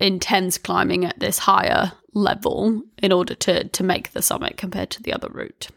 intense 0.00 0.58
climbing 0.58 1.04
at 1.04 1.18
this 1.20 1.38
higher 1.38 1.92
level 2.12 2.82
in 2.98 3.12
order 3.12 3.34
to 3.34 3.64
to 3.68 3.82
make 3.84 4.12
the 4.12 4.22
summit 4.22 4.56
compared 4.56 4.90
to 4.90 5.02
the 5.02 5.12
other 5.12 5.28
route. 5.28 5.68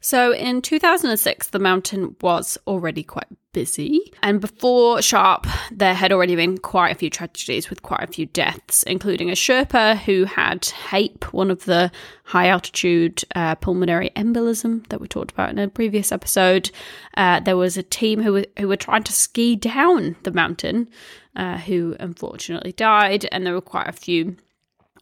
So 0.00 0.32
in 0.32 0.62
2006, 0.62 1.48
the 1.48 1.58
mountain 1.58 2.16
was 2.20 2.58
already 2.66 3.02
quite 3.02 3.26
busy. 3.54 4.12
And 4.22 4.40
before 4.40 5.00
Sharp, 5.00 5.46
there 5.72 5.94
had 5.94 6.12
already 6.12 6.36
been 6.36 6.58
quite 6.58 6.90
a 6.90 6.98
few 6.98 7.08
tragedies 7.08 7.70
with 7.70 7.82
quite 7.82 8.02
a 8.02 8.12
few 8.12 8.26
deaths, 8.26 8.82
including 8.82 9.30
a 9.30 9.34
Sherpa 9.34 9.96
who 9.96 10.24
had 10.24 10.66
HAPE, 10.66 11.32
one 11.32 11.50
of 11.50 11.64
the 11.64 11.90
high 12.24 12.48
altitude 12.48 13.22
uh, 13.34 13.54
pulmonary 13.54 14.10
embolism 14.16 14.86
that 14.88 15.00
we 15.00 15.08
talked 15.08 15.32
about 15.32 15.50
in 15.50 15.58
a 15.58 15.68
previous 15.68 16.12
episode. 16.12 16.70
Uh, 17.16 17.40
there 17.40 17.56
was 17.56 17.78
a 17.78 17.82
team 17.82 18.20
who 18.20 18.34
were, 18.34 18.46
who 18.58 18.68
were 18.68 18.76
trying 18.76 19.04
to 19.04 19.12
ski 19.12 19.56
down 19.56 20.16
the 20.24 20.32
mountain, 20.32 20.88
uh, 21.36 21.58
who 21.58 21.96
unfortunately 22.00 22.72
died, 22.72 23.26
and 23.32 23.46
there 23.46 23.54
were 23.54 23.60
quite 23.60 23.88
a 23.88 23.92
few 23.92 24.36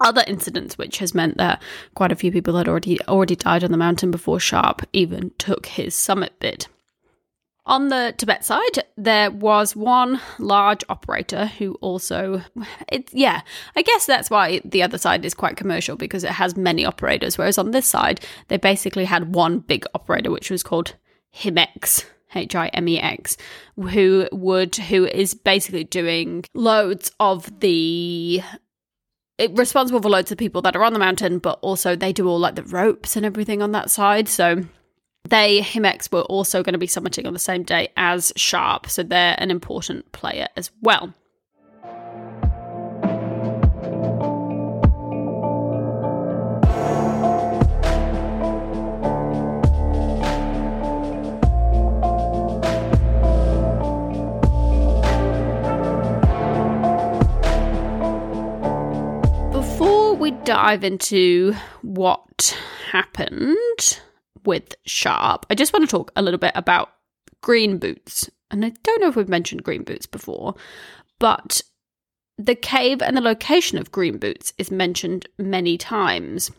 other 0.05 0.25
incidents, 0.27 0.77
which 0.77 0.99
has 0.99 1.15
meant 1.15 1.37
that 1.39 1.63
quite 1.95 2.13
a 2.13 2.17
few 2.17 2.33
people 2.33 2.57
had 2.57 2.69
already 2.69 3.01
already 3.03 3.37
died 3.37 3.65
on 3.65 3.71
the 3.71 3.77
mountain 3.77 4.11
before 4.11 4.41
Sharp 4.41 4.83
even 4.93 5.31
took 5.39 5.67
his 5.67 5.95
summit 5.95 6.33
bid. 6.41 6.67
On 7.65 7.91
the 7.91 8.13
Tibet 8.19 8.45
side, 8.45 8.85
there 8.97 9.31
was 9.31 9.77
one 9.77 10.21
large 10.41 10.83
operator 10.89 11.47
who 11.47 11.75
also, 11.75 12.43
it, 12.89 13.09
yeah, 13.13 13.43
I 13.77 13.83
guess 13.83 14.05
that's 14.05 14.31
why 14.31 14.61
the 14.65 14.83
other 14.83 14.99
side 14.99 15.25
is 15.25 15.33
quite 15.33 15.57
commercial 15.57 15.95
because 15.95 16.25
it 16.25 16.33
has 16.33 16.57
many 16.57 16.85
operators. 16.85 17.39
Whereas 17.39 17.59
on 17.59 17.71
this 17.71 17.87
side, 17.87 18.21
they 18.49 18.57
basically 18.57 19.05
had 19.05 19.35
one 19.35 19.61
big 19.61 19.85
operator, 19.95 20.33
which 20.33 20.51
was 20.51 20.65
called 20.65 20.95
Himex. 21.35 22.05
H 22.35 22.55
I 22.55 22.69
M 22.69 22.89
E 22.89 22.99
X, 22.99 23.37
who 23.77 24.27
would 24.33 24.75
who 24.77 25.05
is 25.05 25.35
basically 25.35 25.85
doing 25.85 26.47
loads 26.55 27.13
of 27.21 27.61
the 27.61 28.41
responsible 29.51 30.01
for 30.01 30.09
loads 30.09 30.33
of 30.33 30.39
people 30.39 30.63
that 30.63 30.77
are 30.77 30.85
on 30.85 30.93
the 30.93 30.99
mountain, 30.99 31.39
but 31.39 31.59
also 31.63 31.97
they 31.97 32.13
do 32.13 32.29
all 32.29 32.39
like 32.39 32.55
the 32.55 32.63
ropes 32.63 33.17
and 33.17 33.27
everything 33.27 33.63
on 33.63 33.73
that 33.73 33.91
side. 33.91 34.29
So 34.29 34.65
they, 35.25 35.61
Himex, 35.61 36.13
were 36.13 36.23
also 36.23 36.63
going 36.63 36.75
to 36.75 36.79
be 36.79 36.87
summiting 36.87 37.27
on 37.27 37.33
the 37.33 37.39
same 37.39 37.63
day 37.63 37.89
as 37.97 38.33
Sharp. 38.37 38.89
So 38.89 39.03
they're 39.03 39.37
an 39.39 39.51
important 39.51 40.11
player 40.13 40.49
as 40.57 40.71
well. 40.81 41.15
Dive 60.45 60.85
into 60.85 61.55
what 61.83 62.59
happened 62.91 64.01
with 64.45 64.75
Sharp, 64.85 65.47
I 65.51 65.55
just 65.55 65.73
want 65.73 65.89
to 65.89 65.91
talk 65.91 66.13
a 66.17 66.23
little 66.23 66.39
bit 66.39 66.53
about 66.55 66.91
green 67.41 67.79
boots. 67.79 68.29
And 68.51 68.65
I 68.65 68.73
don't 68.83 69.01
know 69.01 69.09
if 69.09 69.17
we've 69.17 69.29
mentioned 69.29 69.63
green 69.63 69.83
boots 69.83 70.07
before, 70.07 70.55
but 71.19 71.63
the 72.39 72.55
cave 72.55 73.01
and 73.03 73.17
the 73.17 73.21
location 73.21 73.79
of 73.79 73.93
Green 73.93 74.19
Boots 74.19 74.53
is 74.59 74.71
mentioned 74.71 75.27
many 75.39 75.79
times. 75.79 76.51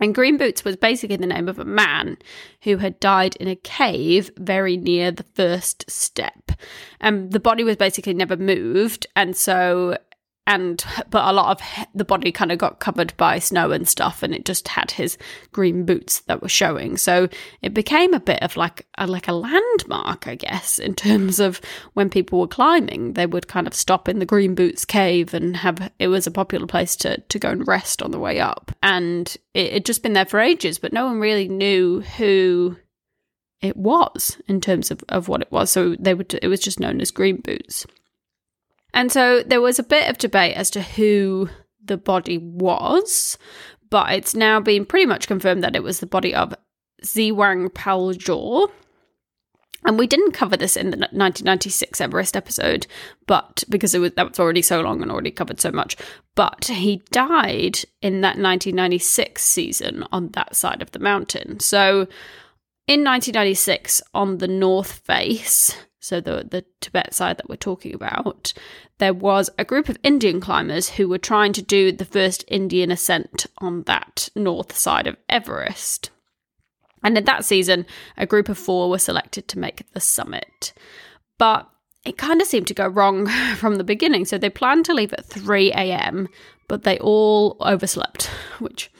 And 0.00 0.14
Green 0.14 0.36
Boots 0.36 0.64
was 0.64 0.76
basically 0.76 1.16
the 1.16 1.26
name 1.26 1.48
of 1.48 1.58
a 1.58 1.64
man 1.64 2.18
who 2.62 2.76
had 2.76 3.00
died 3.00 3.36
in 3.36 3.48
a 3.48 3.56
cave 3.56 4.30
very 4.36 4.76
near 4.76 5.10
the 5.10 5.24
first 5.34 5.90
step. 5.90 6.52
And 7.00 7.32
the 7.32 7.40
body 7.40 7.64
was 7.64 7.76
basically 7.76 8.14
never 8.14 8.36
moved. 8.36 9.06
And 9.16 9.36
so 9.36 9.98
and 10.48 10.82
but 11.10 11.28
a 11.28 11.32
lot 11.32 11.50
of 11.50 11.86
the 11.94 12.06
body 12.06 12.32
kind 12.32 12.50
of 12.50 12.56
got 12.56 12.80
covered 12.80 13.14
by 13.18 13.38
snow 13.38 13.70
and 13.70 13.86
stuff 13.86 14.22
and 14.22 14.34
it 14.34 14.46
just 14.46 14.66
had 14.66 14.90
his 14.90 15.18
green 15.52 15.84
boots 15.84 16.20
that 16.20 16.40
were 16.40 16.48
showing. 16.48 16.96
So 16.96 17.28
it 17.60 17.74
became 17.74 18.14
a 18.14 18.20
bit 18.20 18.42
of 18.42 18.56
like 18.56 18.86
a, 18.96 19.06
like 19.06 19.28
a 19.28 19.34
landmark 19.34 20.26
i 20.26 20.34
guess 20.34 20.78
in 20.78 20.94
terms 20.94 21.38
of 21.38 21.60
when 21.92 22.08
people 22.08 22.40
were 22.40 22.48
climbing. 22.48 23.12
They 23.12 23.26
would 23.26 23.46
kind 23.46 23.66
of 23.66 23.74
stop 23.74 24.08
in 24.08 24.20
the 24.20 24.26
green 24.26 24.54
boots 24.54 24.86
cave 24.86 25.34
and 25.34 25.54
have 25.58 25.92
it 25.98 26.08
was 26.08 26.26
a 26.26 26.30
popular 26.30 26.66
place 26.66 26.96
to 26.96 27.18
to 27.18 27.38
go 27.38 27.50
and 27.50 27.68
rest 27.68 28.00
on 28.02 28.10
the 28.10 28.18
way 28.18 28.40
up. 28.40 28.72
And 28.82 29.36
it 29.52 29.74
had 29.74 29.84
just 29.84 30.02
been 30.02 30.14
there 30.14 30.24
for 30.24 30.40
ages 30.40 30.78
but 30.78 30.94
no 30.94 31.04
one 31.04 31.20
really 31.20 31.48
knew 31.48 32.00
who 32.00 32.76
it 33.60 33.76
was 33.76 34.40
in 34.46 34.62
terms 34.62 34.90
of, 34.90 35.04
of 35.10 35.28
what 35.28 35.42
it 35.42 35.52
was. 35.52 35.70
So 35.70 35.94
they 35.98 36.14
would 36.14 36.32
it 36.40 36.48
was 36.48 36.60
just 36.60 36.80
known 36.80 37.02
as 37.02 37.10
green 37.10 37.42
boots 37.42 37.86
and 38.94 39.12
so 39.12 39.42
there 39.42 39.60
was 39.60 39.78
a 39.78 39.84
bit 39.84 40.08
of 40.08 40.18
debate 40.18 40.56
as 40.56 40.70
to 40.70 40.82
who 40.82 41.48
the 41.84 41.96
body 41.96 42.38
was, 42.38 43.38
but 43.90 44.12
it's 44.12 44.34
now 44.34 44.60
been 44.60 44.84
pretty 44.84 45.06
much 45.06 45.26
confirmed 45.26 45.62
that 45.62 45.76
it 45.76 45.82
was 45.82 46.00
the 46.00 46.06
body 46.06 46.34
of 46.34 46.54
Tsewang 47.02 47.70
Paljor. 47.70 48.70
And 49.84 49.96
we 49.96 50.08
didn't 50.08 50.32
cover 50.32 50.56
this 50.56 50.76
in 50.76 50.90
the 50.90 50.96
1996 50.96 52.00
Everest 52.00 52.36
episode, 52.36 52.86
but 53.26 53.62
because 53.68 53.94
it 53.94 54.00
was 54.00 54.12
that 54.12 54.28
was 54.28 54.40
already 54.40 54.60
so 54.60 54.80
long 54.80 55.02
and 55.02 55.10
already 55.10 55.30
covered 55.30 55.60
so 55.60 55.70
much. 55.70 55.96
But 56.34 56.64
he 56.64 57.02
died 57.12 57.80
in 58.02 58.20
that 58.22 58.36
1996 58.36 59.40
season 59.42 60.04
on 60.10 60.30
that 60.30 60.56
side 60.56 60.82
of 60.82 60.90
the 60.90 60.98
mountain. 60.98 61.60
So 61.60 62.08
in 62.88 63.04
1996, 63.04 64.02
on 64.14 64.38
the 64.38 64.48
north 64.48 64.92
face, 64.92 65.76
so 66.00 66.20
the 66.20 66.46
the 66.48 66.64
Tibet 66.80 67.14
side 67.14 67.38
that 67.38 67.48
we're 67.48 67.56
talking 67.56 67.94
about, 67.94 68.52
there 68.98 69.14
was 69.14 69.50
a 69.58 69.64
group 69.64 69.88
of 69.88 69.98
Indian 70.02 70.40
climbers 70.40 70.90
who 70.90 71.08
were 71.08 71.18
trying 71.18 71.52
to 71.54 71.62
do 71.62 71.92
the 71.92 72.04
first 72.04 72.44
Indian 72.48 72.90
ascent 72.90 73.46
on 73.58 73.82
that 73.84 74.28
north 74.34 74.76
side 74.76 75.06
of 75.06 75.16
Everest. 75.28 76.10
And 77.02 77.16
in 77.16 77.24
that 77.24 77.44
season, 77.44 77.86
a 78.16 78.26
group 78.26 78.48
of 78.48 78.58
four 78.58 78.90
were 78.90 78.98
selected 78.98 79.48
to 79.48 79.58
make 79.58 79.84
the 79.92 80.00
summit. 80.00 80.72
But 81.38 81.68
it 82.04 82.18
kind 82.18 82.40
of 82.40 82.46
seemed 82.46 82.66
to 82.68 82.74
go 82.74 82.86
wrong 82.86 83.26
from 83.56 83.76
the 83.76 83.84
beginning. 83.84 84.24
So 84.24 84.38
they 84.38 84.50
planned 84.50 84.84
to 84.86 84.94
leave 84.94 85.12
at 85.12 85.26
3 85.26 85.72
a.m., 85.72 86.28
but 86.66 86.82
they 86.82 86.98
all 86.98 87.56
overslept, 87.60 88.26
which 88.58 88.90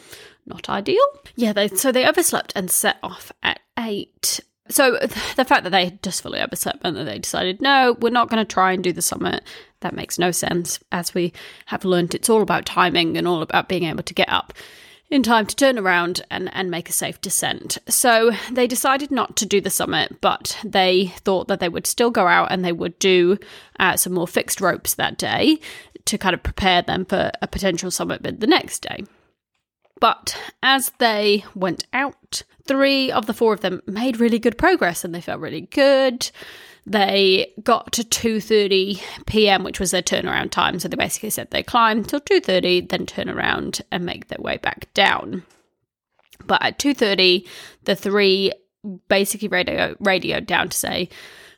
not 0.47 0.69
ideal. 0.69 1.05
Yeah, 1.37 1.53
they 1.53 1.69
so 1.69 1.93
they 1.93 2.07
overslept 2.07 2.53
and 2.57 2.71
set 2.71 2.97
off 3.03 3.31
at 3.43 3.61
8 3.79 4.41
so 4.69 4.93
the 5.37 5.45
fact 5.45 5.65
that 5.65 5.71
they 5.71 5.99
just 6.03 6.23
fully 6.23 6.41
upset 6.41 6.83
meant 6.83 6.97
that 6.97 7.05
they 7.05 7.19
decided, 7.19 7.61
no, 7.61 7.97
we're 8.01 8.11
not 8.11 8.29
going 8.29 8.45
to 8.45 8.53
try 8.53 8.73
and 8.73 8.83
do 8.83 8.93
the 8.93 9.03
summit. 9.03 9.43
That 9.81 9.95
makes 9.95 10.19
no 10.19 10.31
sense. 10.31 10.81
As 10.91 11.15
we 11.15 11.33
have 11.67 11.85
learnt, 11.85 12.15
it's 12.15 12.29
all 12.29 12.43
about 12.43 12.67
timing 12.67 13.17
and 13.17 13.29
all 13.29 13.43
about 13.43 13.69
being 13.69 13.85
able 13.85 14.03
to 14.03 14.15
get 14.15 14.29
up 14.29 14.53
in 15.11 15.23
time 15.23 15.47
to 15.47 15.57
turn 15.57 15.79
around 15.79 16.21
and, 16.31 16.51
and 16.53 16.71
make 16.71 16.89
a 16.89 16.93
safe 16.93 17.21
descent. 17.21 17.79
So 17.89 18.33
they 18.51 18.67
decided 18.67 19.11
not 19.11 19.37
to 19.37 19.47
do 19.47 19.61
the 19.61 19.71
summit, 19.71 20.21
but 20.21 20.59
they 20.65 21.09
thought 21.19 21.49
that 21.49 21.61
they 21.61 21.69
would 21.69 21.87
still 21.87 22.11
go 22.11 22.27
out 22.27 22.53
and 22.53 22.65
they 22.65 22.73
would 22.73 22.99
do 22.99 23.39
uh, 23.79 23.97
some 23.97 24.13
more 24.13 24.29
fixed 24.29 24.61
ropes 24.61 24.95
that 24.95 25.17
day 25.17 25.61
to 26.05 26.19
kind 26.19 26.35
of 26.35 26.43
prepare 26.43 26.83
them 26.83 27.05
for 27.05 27.31
a 27.41 27.47
potential 27.47 27.91
summit 27.91 28.23
bid 28.23 28.41
the 28.41 28.47
next 28.47 28.81
day. 28.81 29.05
But 30.01 30.37
as 30.63 30.93
they 30.99 31.45
went 31.55 31.87
out, 31.93 32.43
three 32.67 33.11
of 33.11 33.27
the 33.27 33.35
four 33.35 33.53
of 33.53 33.61
them 33.61 33.83
made 33.87 34.21
really 34.21 34.39
good 34.39 34.59
progress 34.59 35.05
and 35.05 35.15
they 35.15 35.21
felt 35.21 35.41
really 35.41 35.63
good. 35.63 36.31
They 36.87 37.53
got 37.63 37.93
to 37.93 38.03
2:30 38.03 39.03
p.m., 39.27 39.63
which 39.63 39.79
was 39.79 39.91
their 39.91 40.03
turnaround 40.03 40.51
time. 40.51 40.79
So 40.79 40.89
they 40.89 40.97
basically 40.97 41.31
said 41.31 41.51
they 41.51 41.63
climb 41.63 42.05
till 42.05 42.21
2:30, 42.21 42.89
then 42.89 43.05
turn 43.05 43.29
around 43.29 43.83
and 43.93 44.07
make 44.07 44.29
their 44.29 44.41
way 44.41 44.57
back 44.57 44.93
down. 44.95 45.43
But 46.47 46.63
at 46.63 46.79
2:30, 46.79 47.47
the 47.85 47.95
three 47.97 48.53
basically 49.09 49.49
radio 49.49 49.97
radioed 50.01 50.47
down 50.47 50.71
to 50.71 50.77
say, 50.77 51.11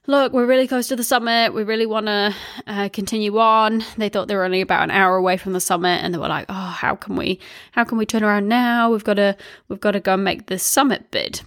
look, 0.07 0.33
we're 0.33 0.47
really 0.47 0.67
close 0.67 0.89
to 0.89 0.97
the 0.97 1.05
summit. 1.05 1.55
We 1.55 1.63
really 1.63 1.87
want 1.87 2.07
to 2.07 2.35
uh, 2.67 2.89
continue 2.91 3.39
on. 3.39 3.85
They 3.97 4.09
thought 4.09 4.29
they 4.29 4.35
were 4.35 4.45
only 4.45 4.61
about 4.61 4.85
an 4.85 4.91
hour 4.91 5.17
away 5.17 5.37
from 5.37 5.53
the 5.53 5.61
summit, 5.61 6.01
and 6.03 6.13
they 6.13 6.19
were 6.19 6.29
like, 6.29 6.47
oh, 6.49 6.55
how 6.55 6.97
can 6.97 7.17
we, 7.17 7.39
how 7.73 7.85
can 7.85 7.99
we 7.99 8.07
turn 8.07 8.25
around 8.25 8.49
now? 8.49 8.91
We've 8.91 9.05
got 9.05 9.15
to, 9.15 9.37
we've 9.69 9.81
got 9.81 9.93
to 9.93 10.01
go 10.01 10.15
and 10.15 10.25
make 10.25 10.47
this 10.47 10.63
summit 10.63 11.11
bid. 11.11 11.43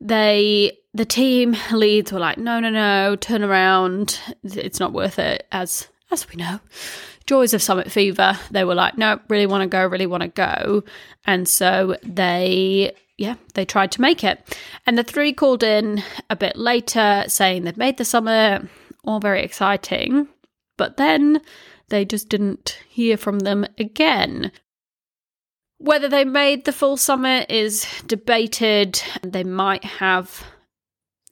They, 0.00 0.78
the 0.94 1.04
team 1.04 1.56
leads 1.72 2.12
were 2.12 2.18
like, 2.18 2.38
no, 2.38 2.60
no, 2.60 2.70
no, 2.70 3.16
turn 3.16 3.42
around. 3.42 4.18
It's 4.42 4.80
not 4.80 4.92
worth 4.92 5.18
it, 5.18 5.46
as 5.52 5.88
as 6.10 6.28
we 6.28 6.36
know. 6.36 6.60
Joys 7.26 7.54
of 7.54 7.62
Summit 7.62 7.92
Fever. 7.92 8.36
They 8.50 8.64
were 8.64 8.74
like, 8.74 8.98
no, 8.98 9.20
really 9.28 9.46
want 9.46 9.62
to 9.62 9.68
go, 9.68 9.86
really 9.86 10.06
want 10.06 10.22
to 10.22 10.28
go. 10.28 10.82
And 11.24 11.48
so 11.48 11.96
they 12.02 12.92
yeah, 13.20 13.34
they 13.52 13.66
tried 13.66 13.92
to 13.92 14.00
make 14.00 14.24
it. 14.24 14.56
And 14.86 14.96
the 14.96 15.04
three 15.04 15.34
called 15.34 15.62
in 15.62 16.02
a 16.30 16.36
bit 16.36 16.56
later 16.56 17.24
saying 17.28 17.64
they'd 17.64 17.76
made 17.76 17.98
the 17.98 18.04
summit, 18.04 18.66
all 19.04 19.20
very 19.20 19.42
exciting. 19.42 20.26
But 20.78 20.96
then 20.96 21.42
they 21.90 22.06
just 22.06 22.30
didn't 22.30 22.78
hear 22.88 23.18
from 23.18 23.40
them 23.40 23.66
again. 23.76 24.52
Whether 25.76 26.08
they 26.08 26.24
made 26.24 26.64
the 26.64 26.72
full 26.72 26.96
summit 26.96 27.50
is 27.50 27.86
debated. 28.06 29.02
They 29.22 29.44
might 29.44 29.84
have. 29.84 30.42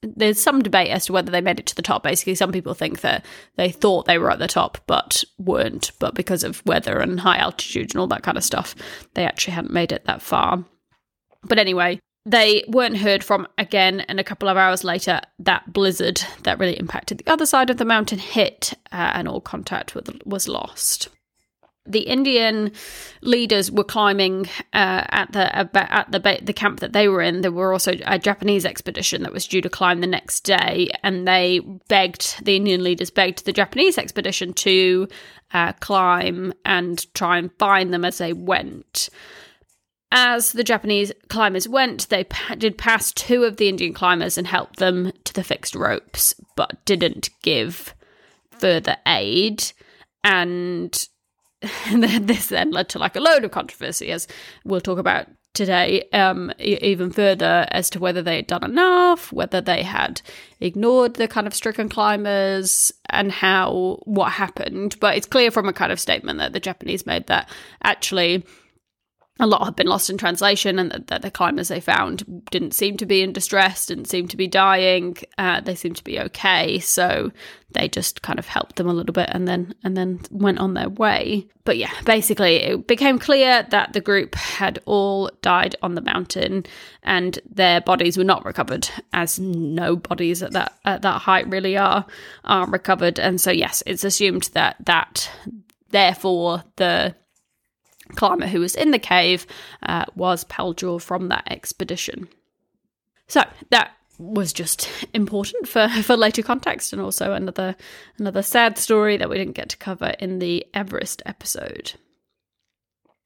There's 0.02 0.38
some 0.38 0.62
debate 0.62 0.90
as 0.90 1.06
to 1.06 1.14
whether 1.14 1.30
they 1.30 1.40
made 1.40 1.58
it 1.58 1.66
to 1.68 1.74
the 1.74 1.80
top. 1.80 2.02
Basically, 2.02 2.34
some 2.34 2.52
people 2.52 2.74
think 2.74 3.00
that 3.00 3.24
they 3.56 3.70
thought 3.70 4.04
they 4.04 4.18
were 4.18 4.30
at 4.30 4.38
the 4.38 4.46
top 4.46 4.76
but 4.86 5.24
weren't, 5.38 5.92
but 5.98 6.14
because 6.14 6.44
of 6.44 6.64
weather 6.66 6.98
and 6.98 7.20
high 7.20 7.38
altitude 7.38 7.94
and 7.94 8.00
all 8.00 8.06
that 8.08 8.22
kind 8.22 8.36
of 8.36 8.44
stuff, 8.44 8.74
they 9.14 9.24
actually 9.24 9.54
hadn't 9.54 9.72
made 9.72 9.90
it 9.90 10.04
that 10.04 10.20
far. 10.20 10.66
But 11.42 11.58
anyway, 11.58 12.00
they 12.26 12.64
weren't 12.68 12.98
heard 12.98 13.24
from 13.24 13.46
again, 13.56 14.00
and 14.00 14.20
a 14.20 14.24
couple 14.24 14.48
of 14.48 14.56
hours 14.56 14.84
later, 14.84 15.20
that 15.38 15.72
blizzard 15.72 16.20
that 16.42 16.58
really 16.58 16.78
impacted 16.78 17.18
the 17.18 17.32
other 17.32 17.46
side 17.46 17.70
of 17.70 17.78
the 17.78 17.84
mountain 17.84 18.18
hit, 18.18 18.74
uh, 18.92 19.12
and 19.14 19.26
all 19.28 19.40
contact 19.40 19.94
with, 19.94 20.10
was 20.26 20.46
lost. 20.46 21.08
The 21.86 22.00
Indian 22.00 22.72
leaders 23.22 23.70
were 23.70 23.84
climbing 23.84 24.46
uh, 24.74 25.04
at 25.08 25.32
the 25.32 25.56
at 25.56 25.72
the 25.72 26.40
the 26.42 26.52
camp 26.52 26.80
that 26.80 26.92
they 26.92 27.08
were 27.08 27.22
in. 27.22 27.40
There 27.40 27.50
were 27.50 27.72
also 27.72 27.94
a 28.04 28.18
Japanese 28.18 28.66
expedition 28.66 29.22
that 29.22 29.32
was 29.32 29.46
due 29.46 29.62
to 29.62 29.70
climb 29.70 30.02
the 30.02 30.06
next 30.06 30.40
day, 30.40 30.90
and 31.02 31.26
they 31.26 31.60
begged 31.88 32.44
the 32.44 32.56
Indian 32.56 32.84
leaders 32.84 33.10
begged 33.10 33.46
the 33.46 33.54
Japanese 33.54 33.96
expedition 33.96 34.52
to 34.52 35.08
uh, 35.54 35.72
climb 35.80 36.52
and 36.66 37.06
try 37.14 37.38
and 37.38 37.50
find 37.58 37.94
them 37.94 38.04
as 38.04 38.18
they 38.18 38.34
went. 38.34 39.08
As 40.10 40.52
the 40.52 40.64
Japanese 40.64 41.12
climbers 41.28 41.68
went, 41.68 42.08
they 42.08 42.26
did 42.56 42.78
pass 42.78 43.12
two 43.12 43.44
of 43.44 43.58
the 43.58 43.68
Indian 43.68 43.92
climbers 43.92 44.38
and 44.38 44.46
helped 44.46 44.78
them 44.78 45.12
to 45.24 45.34
the 45.34 45.44
fixed 45.44 45.74
ropes, 45.74 46.34
but 46.56 46.82
didn't 46.86 47.28
give 47.42 47.94
further 48.50 48.96
aid. 49.06 49.72
And 50.24 51.06
this 51.92 52.46
then 52.46 52.70
led 52.70 52.88
to 52.90 52.98
like 52.98 53.16
a 53.16 53.20
load 53.20 53.44
of 53.44 53.50
controversy, 53.50 54.10
as 54.10 54.26
we'll 54.64 54.80
talk 54.80 54.98
about 54.98 55.26
today, 55.52 56.08
um, 56.12 56.52
even 56.58 57.10
further 57.10 57.66
as 57.70 57.90
to 57.90 57.98
whether 57.98 58.22
they 58.22 58.36
had 58.36 58.46
done 58.46 58.64
enough, 58.64 59.32
whether 59.32 59.60
they 59.60 59.82
had 59.82 60.22
ignored 60.60 61.14
the 61.14 61.28
kind 61.28 61.46
of 61.46 61.54
stricken 61.54 61.88
climbers, 61.88 62.92
and 63.10 63.32
how 63.32 64.00
what 64.04 64.32
happened. 64.32 64.96
But 65.00 65.16
it's 65.16 65.26
clear 65.26 65.50
from 65.50 65.68
a 65.68 65.72
kind 65.72 65.92
of 65.92 66.00
statement 66.00 66.38
that 66.38 66.52
the 66.52 66.60
Japanese 66.60 67.06
made 67.06 67.26
that 67.26 67.48
actually 67.82 68.44
a 69.40 69.46
lot 69.46 69.64
had 69.64 69.76
been 69.76 69.86
lost 69.86 70.10
in 70.10 70.18
translation, 70.18 70.78
and 70.78 70.90
that 71.06 71.22
the 71.22 71.30
climbers 71.30 71.68
they 71.68 71.80
found 71.80 72.44
didn't 72.50 72.74
seem 72.74 72.96
to 72.96 73.06
be 73.06 73.22
in 73.22 73.32
distress, 73.32 73.86
didn't 73.86 74.06
seem 74.06 74.26
to 74.28 74.36
be 74.36 74.48
dying. 74.48 75.16
Uh, 75.36 75.60
they 75.60 75.74
seemed 75.74 75.96
to 75.96 76.04
be 76.04 76.18
okay, 76.18 76.78
so 76.80 77.30
they 77.70 77.88
just 77.88 78.22
kind 78.22 78.38
of 78.38 78.46
helped 78.46 78.76
them 78.76 78.88
a 78.88 78.92
little 78.92 79.12
bit, 79.12 79.28
and 79.30 79.46
then 79.46 79.74
and 79.84 79.96
then 79.96 80.20
went 80.30 80.58
on 80.58 80.74
their 80.74 80.88
way. 80.88 81.46
But 81.64 81.76
yeah, 81.76 81.92
basically, 82.04 82.56
it 82.56 82.86
became 82.88 83.18
clear 83.18 83.64
that 83.70 83.92
the 83.92 84.00
group 84.00 84.34
had 84.34 84.80
all 84.86 85.30
died 85.42 85.76
on 85.82 85.94
the 85.94 86.00
mountain, 86.00 86.64
and 87.02 87.38
their 87.48 87.80
bodies 87.80 88.16
were 88.16 88.24
not 88.24 88.44
recovered, 88.44 88.88
as 89.12 89.38
no 89.38 89.94
bodies 89.94 90.42
at 90.42 90.52
that 90.52 90.72
at 90.84 91.02
that 91.02 91.20
height 91.20 91.48
really 91.48 91.76
are 91.76 92.04
are 92.44 92.68
recovered. 92.68 93.20
And 93.20 93.40
so 93.40 93.52
yes, 93.52 93.84
it's 93.86 94.04
assumed 94.04 94.50
that 94.54 94.76
that 94.86 95.30
therefore 95.90 96.64
the 96.76 97.14
climber 98.16 98.46
who 98.46 98.60
was 98.60 98.74
in 98.74 98.90
the 98.90 98.98
cave 98.98 99.46
uh, 99.82 100.04
was 100.14 100.44
Paljor 100.44 101.00
from 101.00 101.28
that 101.28 101.44
expedition. 101.50 102.28
So 103.26 103.44
that 103.70 103.92
was 104.18 104.52
just 104.52 104.88
important 105.14 105.68
for, 105.68 105.88
for 106.02 106.16
later 106.16 106.42
context 106.42 106.92
and 106.92 107.00
also 107.00 107.32
another 107.32 107.76
another 108.18 108.42
sad 108.42 108.78
story 108.78 109.16
that 109.16 109.30
we 109.30 109.36
didn't 109.36 109.54
get 109.54 109.68
to 109.70 109.76
cover 109.76 110.14
in 110.18 110.38
the 110.38 110.66
Everest 110.74 111.22
episode. 111.26 111.92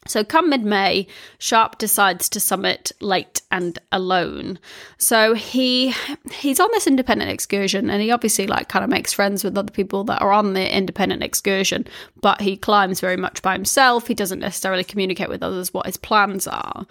So, 0.06 0.25
come 0.25 0.50
mid 0.50 0.64
May, 0.64 1.06
Sharp 1.38 1.78
decides 1.78 2.28
to 2.30 2.40
summit 2.40 2.90
late 3.00 3.42
and 3.52 3.78
alone. 3.92 4.59
So 4.99 5.35
he 5.35 5.94
he's 6.32 6.59
on 6.59 6.68
this 6.73 6.88
independent 6.88 7.30
excursion, 7.30 7.88
and 7.88 8.02
he 8.02 8.11
obviously 8.11 8.49
like 8.49 8.68
kind 8.68 8.82
of 8.82 8.90
makes 8.90 9.12
friends 9.12 9.44
with 9.44 9.56
other 9.56 9.71
people 9.71 10.02
that 10.04 10.21
are 10.21 10.32
on 10.32 10.54
the 10.54 10.76
independent 10.76 11.23
excursion. 11.23 11.87
But 12.21 12.40
he 12.40 12.56
climbs 12.56 12.99
very 12.99 13.16
much 13.16 13.42
by 13.42 13.52
himself. 13.52 14.09
He 14.09 14.14
doesn't 14.14 14.40
necessarily 14.40 14.82
communicate 14.82 15.28
with 15.28 15.42
others 15.42 15.73
what 15.73 15.87
his 15.87 15.97
plans 15.97 16.49
are, 16.49 16.85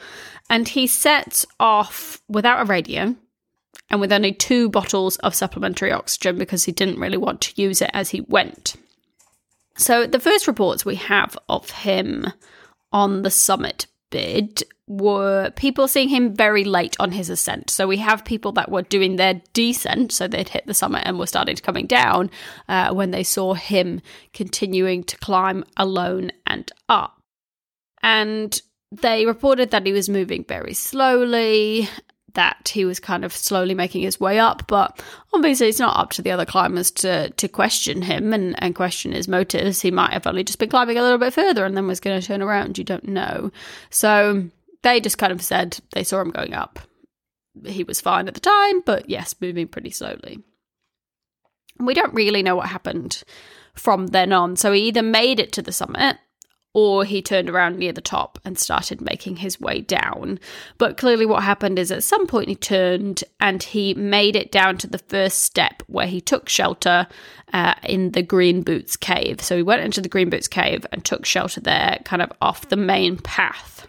and 0.49 0.69
he 0.69 0.87
sets 0.87 1.45
off 1.59 2.21
without 2.29 2.61
a 2.61 2.65
radio 2.65 3.15
and 3.89 3.99
with 3.99 4.13
only 4.13 4.31
two 4.31 4.69
bottles 4.69 5.17
of 5.17 5.35
supplementary 5.35 5.91
oxygen 5.91 6.37
because 6.37 6.63
he 6.63 6.71
didn't 6.71 6.99
really 6.99 7.17
want 7.17 7.41
to 7.41 7.61
use 7.61 7.81
it 7.81 7.91
as 7.93 8.09
he 8.09 8.21
went. 8.21 8.75
So 9.75 10.07
the 10.07 10.19
first 10.19 10.47
reports 10.47 10.85
we 10.85 10.95
have 10.95 11.37
of 11.49 11.69
him 11.69 12.31
on 12.91 13.21
the 13.21 13.31
summit 13.31 13.87
bid 14.09 14.63
were 14.87 15.51
people 15.51 15.87
seeing 15.87 16.09
him 16.09 16.35
very 16.35 16.65
late 16.65 16.97
on 16.99 17.11
his 17.11 17.29
ascent. 17.29 17.69
So 17.69 17.87
we 17.87 17.97
have 17.97 18.25
people 18.25 18.51
that 18.53 18.69
were 18.69 18.81
doing 18.81 19.15
their 19.15 19.41
descent, 19.53 20.11
so 20.11 20.27
they'd 20.27 20.49
hit 20.49 20.67
the 20.67 20.73
summit 20.73 21.03
and 21.05 21.17
were 21.17 21.27
starting 21.27 21.55
to 21.55 21.61
coming 21.61 21.87
down 21.87 22.29
uh, 22.67 22.93
when 22.93 23.11
they 23.11 23.23
saw 23.23 23.53
him 23.53 24.01
continuing 24.33 25.03
to 25.05 25.17
climb 25.17 25.63
alone 25.77 26.31
and 26.45 26.69
up. 26.89 27.21
And 28.03 28.61
they 28.91 29.25
reported 29.25 29.71
that 29.71 29.85
he 29.85 29.93
was 29.93 30.09
moving 30.09 30.43
very 30.45 30.73
slowly 30.73 31.87
that 32.33 32.71
he 32.73 32.85
was 32.85 32.99
kind 32.99 33.25
of 33.25 33.33
slowly 33.33 33.73
making 33.73 34.01
his 34.01 34.19
way 34.19 34.39
up, 34.39 34.67
but 34.67 35.01
obviously 35.33 35.67
it's 35.67 35.79
not 35.79 35.97
up 35.97 36.11
to 36.11 36.21
the 36.21 36.31
other 36.31 36.45
climbers 36.45 36.91
to 36.91 37.29
to 37.31 37.47
question 37.47 38.01
him 38.01 38.33
and, 38.33 38.61
and 38.61 38.75
question 38.75 39.11
his 39.11 39.27
motives. 39.27 39.81
He 39.81 39.91
might 39.91 40.13
have 40.13 40.27
only 40.27 40.43
just 40.43 40.59
been 40.59 40.69
climbing 40.69 40.97
a 40.97 41.01
little 41.01 41.17
bit 41.17 41.33
further 41.33 41.65
and 41.65 41.75
then 41.75 41.87
was 41.87 41.99
going 41.99 42.19
to 42.19 42.25
turn 42.25 42.41
around. 42.41 42.77
You 42.77 42.83
don't 42.83 43.07
know. 43.07 43.51
So 43.89 44.45
they 44.83 44.99
just 44.99 45.17
kind 45.17 45.31
of 45.31 45.41
said 45.41 45.79
they 45.93 46.03
saw 46.03 46.21
him 46.21 46.31
going 46.31 46.53
up. 46.53 46.79
He 47.65 47.83
was 47.83 48.01
fine 48.01 48.27
at 48.27 48.33
the 48.33 48.39
time, 48.39 48.81
but 48.81 49.09
yes, 49.09 49.35
moving 49.41 49.67
pretty 49.67 49.91
slowly. 49.91 50.39
We 51.79 51.93
don't 51.93 52.13
really 52.13 52.43
know 52.43 52.55
what 52.55 52.69
happened 52.69 53.23
from 53.73 54.07
then 54.07 54.31
on. 54.31 54.55
So 54.55 54.71
he 54.71 54.83
either 54.83 55.01
made 55.01 55.39
it 55.39 55.51
to 55.53 55.61
the 55.61 55.71
summit 55.71 56.17
or 56.73 57.03
he 57.03 57.21
turned 57.21 57.49
around 57.49 57.77
near 57.77 57.91
the 57.91 58.01
top 58.01 58.39
and 58.45 58.57
started 58.57 59.01
making 59.01 59.37
his 59.37 59.59
way 59.59 59.81
down. 59.81 60.39
But 60.77 60.97
clearly, 60.97 61.25
what 61.25 61.43
happened 61.43 61.77
is 61.77 61.91
at 61.91 62.03
some 62.03 62.27
point 62.27 62.49
he 62.49 62.55
turned 62.55 63.23
and 63.39 63.61
he 63.61 63.93
made 63.93 64.35
it 64.35 64.51
down 64.51 64.77
to 64.79 64.87
the 64.87 64.99
first 64.99 65.39
step 65.41 65.83
where 65.87 66.07
he 66.07 66.21
took 66.21 66.47
shelter 66.47 67.07
uh, 67.53 67.75
in 67.83 68.11
the 68.11 68.23
Green 68.23 68.61
Boots 68.61 68.95
cave. 68.95 69.41
So 69.41 69.57
he 69.57 69.63
went 69.63 69.83
into 69.83 70.01
the 70.01 70.09
Green 70.09 70.29
Boots 70.29 70.47
cave 70.47 70.85
and 70.91 71.03
took 71.03 71.25
shelter 71.25 71.59
there, 71.59 71.99
kind 72.05 72.21
of 72.21 72.31
off 72.41 72.69
the 72.69 72.77
main 72.77 73.17
path. 73.17 73.87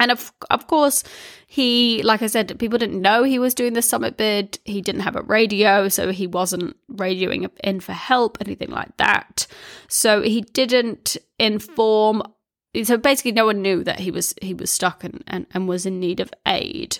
And 0.00 0.10
of 0.10 0.32
of 0.48 0.66
course, 0.66 1.04
he, 1.46 2.02
like 2.02 2.22
I 2.22 2.26
said, 2.26 2.58
people 2.58 2.78
didn't 2.78 3.02
know 3.02 3.22
he 3.22 3.38
was 3.38 3.54
doing 3.54 3.74
the 3.74 3.82
summit 3.82 4.16
bid. 4.16 4.58
He 4.64 4.80
didn't 4.80 5.02
have 5.02 5.14
a 5.14 5.22
radio, 5.22 5.88
so 5.88 6.10
he 6.10 6.26
wasn't 6.26 6.76
radioing 6.90 7.48
in 7.62 7.80
for 7.80 7.92
help, 7.92 8.38
anything 8.40 8.70
like 8.70 8.96
that. 8.96 9.46
So 9.86 10.22
he 10.22 10.40
didn't 10.40 11.18
inform. 11.38 12.22
So 12.82 12.96
basically, 12.96 13.32
no 13.32 13.44
one 13.44 13.60
knew 13.60 13.84
that 13.84 14.00
he 14.00 14.10
was 14.10 14.34
he 14.40 14.54
was 14.54 14.70
stuck 14.70 15.04
and, 15.04 15.22
and, 15.26 15.46
and 15.52 15.68
was 15.68 15.84
in 15.84 16.00
need 16.00 16.18
of 16.18 16.32
aid. 16.46 16.98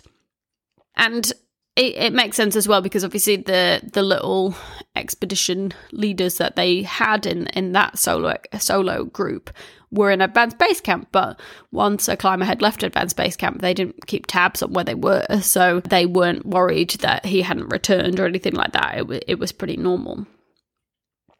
And 0.94 1.32
it, 1.80 1.94
it 1.96 2.12
makes 2.12 2.36
sense 2.36 2.56
as 2.56 2.68
well 2.68 2.82
because 2.82 3.04
obviously 3.04 3.36
the 3.36 3.80
the 3.92 4.02
little 4.02 4.54
expedition 4.94 5.72
leaders 5.92 6.36
that 6.36 6.56
they 6.56 6.82
had 6.82 7.26
in 7.26 7.46
in 7.48 7.72
that 7.72 7.98
solo 7.98 8.36
solo 8.58 9.04
group 9.04 9.50
were 9.90 10.10
in 10.10 10.20
advanced 10.20 10.58
base 10.58 10.80
camp, 10.80 11.08
but 11.10 11.40
once 11.72 12.06
a 12.06 12.16
climber 12.16 12.44
had 12.44 12.62
left 12.62 12.84
advanced 12.84 13.16
base 13.16 13.34
camp, 13.34 13.60
they 13.60 13.74
didn't 13.74 14.06
keep 14.06 14.26
tabs 14.26 14.62
on 14.62 14.72
where 14.72 14.84
they 14.84 14.94
were, 14.94 15.26
so 15.40 15.80
they 15.80 16.06
weren't 16.06 16.46
worried 16.46 16.90
that 17.00 17.26
he 17.26 17.42
hadn't 17.42 17.70
returned 17.70 18.20
or 18.20 18.26
anything 18.26 18.54
like 18.54 18.72
that. 18.72 18.94
It, 18.94 19.00
w- 19.00 19.20
it 19.26 19.38
was 19.40 19.50
pretty 19.50 19.76
normal. 19.76 20.26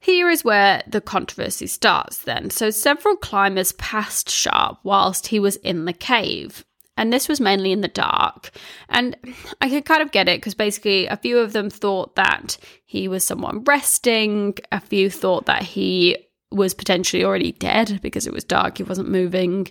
Here 0.00 0.28
is 0.28 0.42
where 0.42 0.82
the 0.88 1.00
controversy 1.00 1.68
starts 1.68 2.18
then. 2.18 2.50
So, 2.50 2.70
several 2.70 3.16
climbers 3.16 3.72
passed 3.72 4.30
Sharp 4.30 4.78
whilst 4.82 5.28
he 5.28 5.38
was 5.38 5.56
in 5.56 5.84
the 5.84 5.92
cave, 5.92 6.64
and 7.00 7.10
this 7.10 7.28
was 7.30 7.40
mainly 7.40 7.72
in 7.72 7.80
the 7.80 7.88
dark. 7.88 8.50
And 8.90 9.16
I 9.62 9.70
could 9.70 9.86
kind 9.86 10.02
of 10.02 10.12
get 10.12 10.28
it 10.28 10.36
because 10.36 10.54
basically 10.54 11.06
a 11.06 11.16
few 11.16 11.38
of 11.38 11.54
them 11.54 11.70
thought 11.70 12.14
that 12.16 12.58
he 12.84 13.08
was 13.08 13.24
someone 13.24 13.64
resting, 13.64 14.58
a 14.70 14.80
few 14.80 15.08
thought 15.08 15.46
that 15.46 15.62
he 15.62 16.18
was 16.52 16.74
potentially 16.74 17.24
already 17.24 17.52
dead 17.52 18.00
because 18.02 18.26
it 18.26 18.34
was 18.34 18.44
dark, 18.44 18.76
he 18.76 18.82
wasn't 18.82 19.08
moving, 19.08 19.68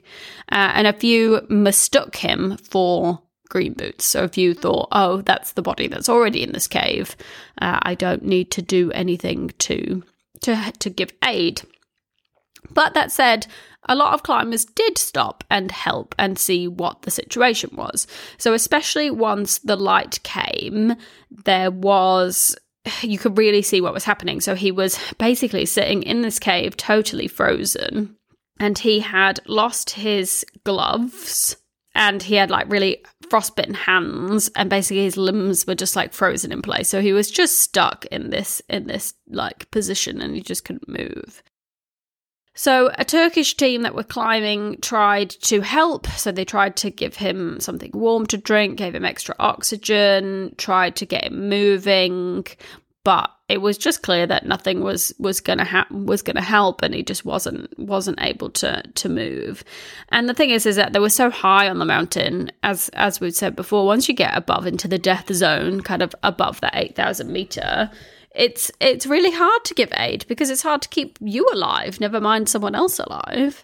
uh, 0.51 0.71
and 0.73 0.87
a 0.87 0.93
few 0.93 1.45
mistook 1.49 2.15
him 2.15 2.57
for 2.57 3.21
green 3.47 3.73
boots. 3.73 4.05
So 4.05 4.23
if 4.23 4.35
you 4.35 4.55
thought, 4.55 4.87
oh, 4.91 5.21
that's 5.21 5.51
the 5.51 5.61
body 5.61 5.87
that's 5.87 6.09
already 6.09 6.41
in 6.41 6.53
this 6.53 6.67
cave, 6.67 7.15
uh, 7.61 7.77
I 7.83 7.93
don't 7.93 8.23
need 8.23 8.49
to 8.51 8.63
do 8.63 8.91
anything 8.91 9.51
to 9.59 10.03
to 10.41 10.73
to 10.79 10.89
give 10.89 11.13
aid. 11.23 11.61
But 12.71 12.95
that 12.95 13.11
said, 13.11 13.45
a 13.87 13.95
lot 13.95 14.13
of 14.13 14.23
climbers 14.23 14.65
did 14.65 14.97
stop 14.97 15.43
and 15.49 15.71
help 15.71 16.13
and 16.19 16.37
see 16.37 16.67
what 16.67 17.03
the 17.03 17.11
situation 17.11 17.71
was. 17.75 18.07
So 18.37 18.53
especially 18.53 19.09
once 19.09 19.59
the 19.59 19.77
light 19.77 20.21
came, 20.23 20.95
there 21.29 21.71
was 21.71 22.55
you 23.01 23.17
could 23.17 23.37
really 23.37 23.61
see 23.61 23.81
what 23.81 23.93
was 23.93 24.05
happening. 24.05 24.41
So 24.41 24.55
he 24.55 24.71
was 24.71 24.97
basically 25.17 25.65
sitting 25.65 26.03
in 26.03 26.21
this 26.21 26.39
cave, 26.39 26.77
totally 26.77 27.27
frozen, 27.27 28.15
and 28.59 28.77
he 28.77 28.99
had 28.99 29.39
lost 29.47 29.91
his 29.91 30.45
gloves 30.63 31.55
and 31.95 32.21
he 32.21 32.35
had 32.35 32.51
like 32.51 32.71
really 32.71 33.03
frostbitten 33.29 33.73
hands 33.73 34.49
and 34.55 34.69
basically 34.69 35.03
his 35.03 35.17
limbs 35.17 35.65
were 35.65 35.75
just 35.75 35.95
like 35.95 36.13
frozen 36.13 36.51
in 36.51 36.61
place 36.61 36.87
so 36.87 37.01
he 37.01 37.13
was 37.13 37.29
just 37.29 37.59
stuck 37.59 38.05
in 38.07 38.29
this 38.29 38.61
in 38.69 38.87
this 38.87 39.13
like 39.27 39.69
position 39.71 40.21
and 40.21 40.35
he 40.35 40.41
just 40.41 40.65
couldn't 40.65 40.87
move 40.87 41.43
so, 42.59 42.91
a 42.95 43.05
Turkish 43.05 43.55
team 43.55 43.83
that 43.83 43.95
were 43.95 44.03
climbing 44.03 44.81
tried 44.81 45.29
to 45.29 45.61
help. 45.61 46.07
So, 46.07 46.29
they 46.29 46.43
tried 46.43 46.75
to 46.75 46.89
give 46.89 47.15
him 47.15 47.61
something 47.61 47.89
warm 47.93 48.25
to 48.25 48.37
drink, 48.37 48.77
gave 48.77 48.93
him 48.93 49.05
extra 49.05 49.33
oxygen, 49.39 50.55
tried 50.57 50.97
to 50.97 51.05
get 51.05 51.23
him 51.23 51.47
moving, 51.47 52.45
but 53.05 53.31
it 53.47 53.61
was 53.61 53.77
just 53.77 54.03
clear 54.03 54.27
that 54.27 54.45
nothing 54.45 54.81
was 54.81 55.13
was 55.19 55.39
going 55.39 55.59
to 55.59 55.63
ha- 55.63 55.87
was 55.89 56.21
to 56.21 56.41
help 56.41 56.81
and 56.81 56.93
he 56.93 57.01
just 57.01 57.23
wasn't 57.23 57.79
wasn't 57.79 58.19
able 58.21 58.49
to 58.49 58.83
to 58.93 59.07
move 59.07 59.63
and 60.09 60.27
the 60.27 60.33
thing 60.33 60.49
is 60.49 60.65
is 60.65 60.75
that 60.75 60.91
they 60.91 60.99
were 60.99 61.09
so 61.09 61.29
high 61.29 61.69
on 61.69 61.79
the 61.79 61.85
mountain 61.85 62.51
as 62.61 62.89
as 62.89 63.21
we've 63.21 63.33
said 63.33 63.55
before 63.55 63.85
once 63.85 64.09
you 64.09 64.13
get 64.13 64.37
above 64.37 64.67
into 64.67 64.87
the 64.87 64.99
death 64.99 65.33
zone 65.33 65.79
kind 65.79 66.01
of 66.01 66.13
above 66.23 66.59
that 66.59 66.75
8000 66.75 67.31
meter 67.31 67.89
it's 68.35 68.71
it's 68.79 69.05
really 69.05 69.31
hard 69.31 69.65
to 69.65 69.73
give 69.73 69.91
aid 69.95 70.25
because 70.27 70.49
it's 70.49 70.61
hard 70.61 70.81
to 70.83 70.89
keep 70.89 71.17
you 71.21 71.47
alive, 71.51 71.99
never 71.99 72.21
mind 72.21 72.49
someone 72.49 72.75
else 72.75 72.99
alive. 72.99 73.63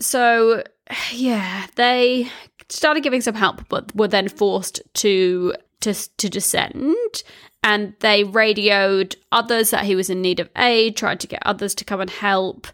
So 0.00 0.64
yeah, 1.12 1.66
they 1.76 2.30
started 2.68 3.02
giving 3.02 3.20
some 3.20 3.34
help, 3.34 3.68
but 3.68 3.94
were 3.94 4.08
then 4.08 4.28
forced 4.28 4.82
to 4.94 5.54
to 5.80 5.94
to 5.94 6.28
descend. 6.28 7.22
And 7.62 7.94
they 7.98 8.22
radioed 8.22 9.16
others 9.32 9.70
that 9.70 9.84
he 9.84 9.96
was 9.96 10.08
in 10.08 10.22
need 10.22 10.38
of 10.38 10.48
aid, 10.56 10.96
tried 10.96 11.18
to 11.20 11.26
get 11.26 11.42
others 11.44 11.74
to 11.76 11.84
come 11.84 12.00
and 12.00 12.10
help. 12.10 12.68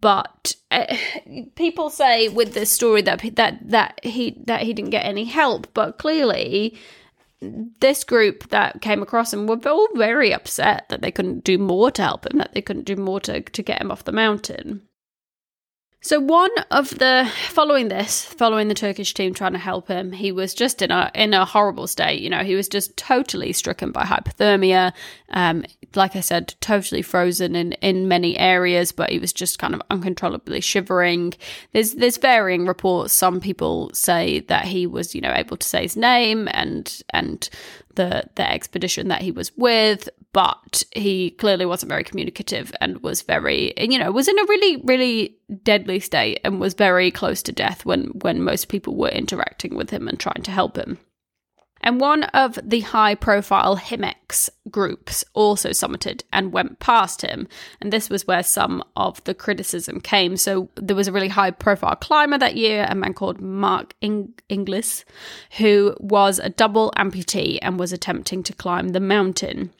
But 0.00 0.54
uh, 0.70 0.96
people 1.56 1.90
say 1.90 2.28
with 2.28 2.54
this 2.54 2.70
story 2.70 3.02
that 3.02 3.34
that 3.34 3.58
that 3.70 4.00
he 4.04 4.40
that 4.46 4.62
he 4.62 4.72
didn't 4.72 4.90
get 4.90 5.04
any 5.04 5.24
help. 5.24 5.66
But 5.74 5.98
clearly, 5.98 6.78
this 7.40 8.04
group 8.04 8.48
that 8.48 8.80
came 8.80 9.02
across 9.02 9.32
him 9.32 9.46
were 9.46 9.60
all 9.66 9.88
very 9.94 10.32
upset 10.32 10.88
that 10.88 11.02
they 11.02 11.10
couldn't 11.10 11.44
do 11.44 11.58
more 11.58 11.90
to 11.90 12.02
help 12.02 12.26
him, 12.26 12.38
that 12.38 12.54
they 12.54 12.62
couldn't 12.62 12.86
do 12.86 12.96
more 12.96 13.20
to, 13.20 13.40
to 13.40 13.62
get 13.62 13.80
him 13.80 13.90
off 13.90 14.04
the 14.04 14.12
mountain. 14.12 14.85
So 16.06 16.20
one 16.20 16.52
of 16.70 16.90
the 17.00 17.28
following 17.48 17.88
this, 17.88 18.24
following 18.24 18.68
the 18.68 18.74
Turkish 18.74 19.12
team 19.12 19.34
trying 19.34 19.54
to 19.54 19.58
help 19.58 19.88
him, 19.88 20.12
he 20.12 20.30
was 20.30 20.54
just 20.54 20.80
in 20.80 20.92
a 20.92 21.10
in 21.16 21.34
a 21.34 21.44
horrible 21.44 21.88
state. 21.88 22.22
You 22.22 22.30
know, 22.30 22.44
he 22.44 22.54
was 22.54 22.68
just 22.68 22.96
totally 22.96 23.52
stricken 23.52 23.90
by 23.90 24.04
hypothermia. 24.04 24.92
Um, 25.30 25.64
like 25.96 26.14
I 26.14 26.20
said, 26.20 26.54
totally 26.60 27.02
frozen 27.02 27.56
in 27.56 27.72
in 27.72 28.06
many 28.06 28.38
areas, 28.38 28.92
but 28.92 29.10
he 29.10 29.18
was 29.18 29.32
just 29.32 29.58
kind 29.58 29.74
of 29.74 29.82
uncontrollably 29.90 30.60
shivering. 30.60 31.34
There's 31.72 31.94
there's 31.94 32.18
varying 32.18 32.66
reports. 32.66 33.12
Some 33.12 33.40
people 33.40 33.90
say 33.92 34.40
that 34.42 34.66
he 34.66 34.86
was, 34.86 35.12
you 35.12 35.20
know, 35.20 35.34
able 35.34 35.56
to 35.56 35.66
say 35.66 35.82
his 35.82 35.96
name 35.96 36.48
and 36.52 37.02
and 37.10 37.50
the 37.96 38.30
the 38.36 38.48
expedition 38.48 39.08
that 39.08 39.22
he 39.22 39.32
was 39.32 39.50
with, 39.56 40.08
but 40.36 40.84
he 40.94 41.30
clearly 41.30 41.64
wasn't 41.64 41.88
very 41.88 42.04
communicative 42.04 42.70
and 42.82 43.02
was 43.02 43.22
very, 43.22 43.72
you 43.78 43.98
know, 43.98 44.12
was 44.12 44.28
in 44.28 44.38
a 44.38 44.44
really 44.44 44.76
really 44.84 45.34
deadly 45.62 45.98
state 45.98 46.40
and 46.44 46.60
was 46.60 46.74
very 46.74 47.10
close 47.10 47.42
to 47.42 47.52
death 47.52 47.86
when 47.86 48.08
when 48.20 48.42
most 48.42 48.68
people 48.68 48.96
were 48.96 49.08
interacting 49.08 49.74
with 49.74 49.88
him 49.88 50.06
and 50.06 50.20
trying 50.20 50.42
to 50.42 50.50
help 50.50 50.76
him. 50.76 50.98
And 51.80 52.00
one 52.00 52.24
of 52.24 52.58
the 52.62 52.80
high 52.80 53.14
profile 53.14 53.78
HIMEX 53.78 54.50
groups 54.70 55.24
also 55.32 55.70
summited 55.70 56.22
and 56.34 56.52
went 56.52 56.80
past 56.80 57.22
him. 57.22 57.48
And 57.80 57.90
this 57.90 58.10
was 58.10 58.26
where 58.26 58.42
some 58.42 58.84
of 58.94 59.24
the 59.24 59.34
criticism 59.34 60.02
came. 60.02 60.36
So 60.36 60.68
there 60.74 60.96
was 60.96 61.08
a 61.08 61.12
really 61.12 61.28
high 61.28 61.50
profile 61.50 61.96
climber 61.96 62.36
that 62.36 62.56
year, 62.56 62.86
a 62.86 62.94
man 62.94 63.14
called 63.14 63.40
Mark 63.40 63.94
Ing- 64.02 64.34
Inglis, 64.50 65.06
who 65.58 65.96
was 65.98 66.38
a 66.38 66.50
double 66.50 66.92
amputee 66.94 67.58
and 67.62 67.78
was 67.78 67.92
attempting 67.92 68.42
to 68.42 68.52
climb 68.52 68.88
the 68.88 69.00
mountain. 69.00 69.70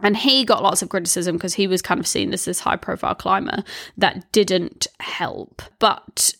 And 0.00 0.16
he 0.16 0.44
got 0.44 0.62
lots 0.62 0.82
of 0.82 0.88
criticism 0.88 1.36
because 1.36 1.54
he 1.54 1.66
was 1.66 1.82
kind 1.82 2.00
of 2.00 2.06
seen 2.06 2.32
as 2.32 2.44
this 2.44 2.60
high 2.60 2.76
profile 2.76 3.14
climber 3.14 3.64
that 3.96 4.30
didn't 4.32 4.86
help. 5.00 5.62
But 5.78 6.34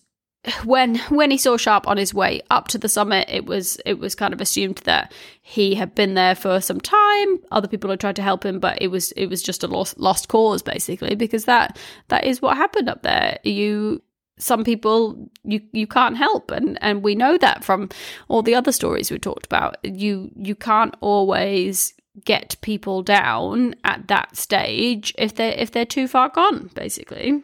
when 0.64 0.98
when 1.08 1.30
he 1.30 1.38
saw 1.38 1.56
Sharp 1.56 1.88
on 1.88 1.96
his 1.96 2.12
way 2.12 2.42
up 2.50 2.68
to 2.68 2.78
the 2.78 2.88
summit, 2.88 3.28
it 3.30 3.46
was 3.46 3.78
it 3.86 3.98
was 3.98 4.14
kind 4.14 4.34
of 4.34 4.40
assumed 4.40 4.78
that 4.84 5.12
he 5.40 5.74
had 5.74 5.94
been 5.94 6.14
there 6.14 6.34
for 6.34 6.60
some 6.60 6.80
time. 6.80 7.38
Other 7.50 7.68
people 7.68 7.90
had 7.90 8.00
tried 8.00 8.16
to 8.16 8.22
help 8.22 8.44
him, 8.44 8.60
but 8.60 8.80
it 8.80 8.88
was 8.88 9.12
it 9.12 9.26
was 9.26 9.42
just 9.42 9.64
a 9.64 9.66
lost 9.66 9.98
lost 9.98 10.28
cause 10.28 10.62
basically 10.62 11.14
because 11.14 11.46
that 11.46 11.78
that 12.08 12.24
is 12.24 12.42
what 12.42 12.56
happened 12.56 12.88
up 12.88 13.02
there. 13.02 13.38
You 13.44 14.02
some 14.38 14.64
people 14.64 15.30
you 15.44 15.60
you 15.72 15.86
can't 15.86 16.16
help 16.16 16.50
and 16.50 16.78
and 16.82 17.02
we 17.02 17.14
know 17.14 17.38
that 17.38 17.64
from 17.64 17.88
all 18.28 18.42
the 18.42 18.54
other 18.54 18.72
stories 18.72 19.10
we 19.10 19.18
talked 19.18 19.46
about. 19.46 19.76
You 19.82 20.30
you 20.36 20.54
can't 20.54 20.94
always 21.00 21.94
get 22.24 22.56
people 22.60 23.02
down 23.02 23.74
at 23.84 24.06
that 24.08 24.36
stage 24.36 25.12
if 25.18 25.34
they 25.34 25.54
if 25.56 25.72
they're 25.72 25.84
too 25.84 26.06
far 26.06 26.28
gone 26.28 26.70
basically. 26.74 27.42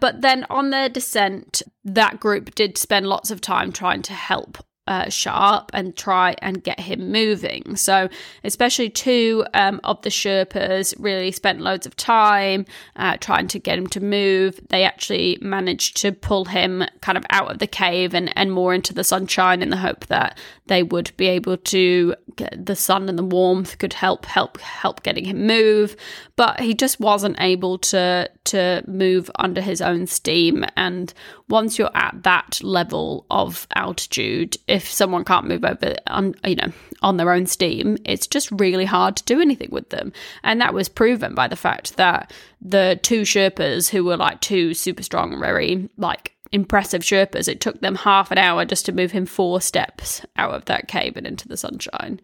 But 0.00 0.22
then 0.22 0.46
on 0.48 0.70
their 0.70 0.88
descent, 0.88 1.62
that 1.84 2.20
group 2.20 2.54
did 2.54 2.78
spend 2.78 3.06
lots 3.06 3.30
of 3.30 3.42
time 3.42 3.70
trying 3.70 4.00
to 4.02 4.14
help 4.14 4.64
uh, 4.86 5.08
Sharp 5.08 5.70
and 5.72 5.96
try 5.96 6.34
and 6.42 6.62
get 6.62 6.80
him 6.80 7.12
moving. 7.12 7.76
So, 7.76 8.08
especially 8.42 8.90
two 8.90 9.44
um, 9.54 9.80
of 9.84 10.02
the 10.02 10.10
Sherpas 10.10 10.94
really 10.98 11.30
spent 11.30 11.60
loads 11.60 11.86
of 11.86 11.94
time 11.96 12.66
uh, 12.96 13.16
trying 13.18 13.46
to 13.48 13.58
get 13.58 13.78
him 13.78 13.86
to 13.88 14.00
move. 14.00 14.60
They 14.68 14.84
actually 14.84 15.38
managed 15.40 15.96
to 15.98 16.12
pull 16.12 16.46
him 16.46 16.84
kind 17.02 17.16
of 17.16 17.24
out 17.30 17.50
of 17.50 17.58
the 17.58 17.66
cave 17.66 18.14
and, 18.14 18.36
and 18.36 18.52
more 18.52 18.74
into 18.74 18.92
the 18.92 19.04
sunshine 19.04 19.62
in 19.62 19.70
the 19.70 19.76
hope 19.76 20.06
that 20.06 20.38
they 20.66 20.82
would 20.82 21.12
be 21.16 21.26
able 21.26 21.56
to 21.56 22.14
get 22.36 22.66
the 22.66 22.76
sun 22.76 23.08
and 23.08 23.18
the 23.18 23.24
warmth 23.24 23.78
could 23.78 23.92
help 23.92 24.24
help 24.24 24.58
help 24.60 25.02
getting 25.02 25.24
him 25.24 25.46
move. 25.46 25.94
But 26.36 26.60
he 26.60 26.74
just 26.74 26.98
wasn't 27.00 27.40
able 27.40 27.78
to 27.78 28.28
to 28.44 28.82
move 28.86 29.30
under 29.36 29.60
his 29.60 29.80
own 29.80 30.06
steam. 30.06 30.64
And 30.76 31.12
once 31.48 31.78
you're 31.78 31.94
at 31.94 32.22
that 32.22 32.60
level 32.62 33.26
of 33.30 33.66
altitude, 33.74 34.56
if 34.80 34.90
someone 34.90 35.24
can't 35.24 35.46
move 35.46 35.62
over 35.62 35.94
on 36.06 36.34
you 36.46 36.56
know 36.56 36.72
on 37.02 37.18
their 37.18 37.32
own 37.32 37.46
steam, 37.46 37.98
it's 38.04 38.26
just 38.26 38.50
really 38.52 38.86
hard 38.86 39.16
to 39.16 39.24
do 39.24 39.40
anything 39.40 39.68
with 39.70 39.90
them. 39.90 40.12
And 40.42 40.60
that 40.60 40.74
was 40.74 40.88
proven 40.88 41.34
by 41.34 41.48
the 41.48 41.56
fact 41.56 41.96
that 41.96 42.32
the 42.62 42.98
two 43.02 43.22
Sherpas 43.22 43.90
who 43.90 44.04
were 44.04 44.16
like 44.16 44.40
two 44.40 44.72
super 44.72 45.02
strong, 45.02 45.38
very 45.38 45.90
like 45.98 46.34
impressive 46.50 47.02
Sherpas, 47.02 47.46
it 47.46 47.60
took 47.60 47.80
them 47.80 47.94
half 47.94 48.30
an 48.30 48.38
hour 48.38 48.64
just 48.64 48.86
to 48.86 48.92
move 48.92 49.12
him 49.12 49.26
four 49.26 49.60
steps 49.60 50.24
out 50.36 50.54
of 50.54 50.64
that 50.64 50.88
cave 50.88 51.16
and 51.16 51.26
into 51.26 51.46
the 51.46 51.58
sunshine. 51.58 52.20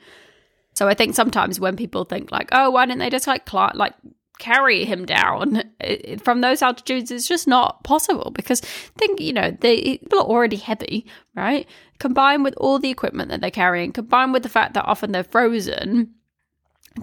So 0.73 0.89
I 0.89 0.95
think 0.95 1.15
sometimes 1.15 1.61
when 1.61 1.77
people 1.77 2.05
think 2.05 2.33
like, 2.33 2.49
oh, 2.53 2.71
why 2.71 2.87
didn't 2.87 3.01
they 3.01 3.11
just 3.11 3.27
like 3.27 3.45
climb, 3.45 3.73
like 3.75 3.95
carry 4.39 4.85
him 4.85 5.07
down 5.07 5.63
uh, 5.81 6.17
from 6.23 6.41
those 6.41 6.63
altitudes 6.63 7.11
is 7.11 7.27
just 7.27 7.49
not 7.49 7.83
possible 7.85 8.31
because 8.35 8.61
think 8.61 9.21
you 9.21 9.33
know 9.33 9.51
they 9.61 9.99
people 9.99 10.21
are 10.21 10.27
already 10.27 10.57
heavy 10.57 11.07
right? 11.35 11.67
Combined 11.99 12.45
with 12.45 12.55
all 12.57 12.79
the 12.79 12.91
equipment 12.91 13.31
that 13.31 13.41
they're 13.41 13.51
carrying 13.51 13.93
combined 13.93 14.33
with 14.33 14.43
the 14.43 14.49
fact 14.49 14.75
that 14.75 14.85
often 14.87 15.13
they're 15.13 15.25
frozen 15.25 16.15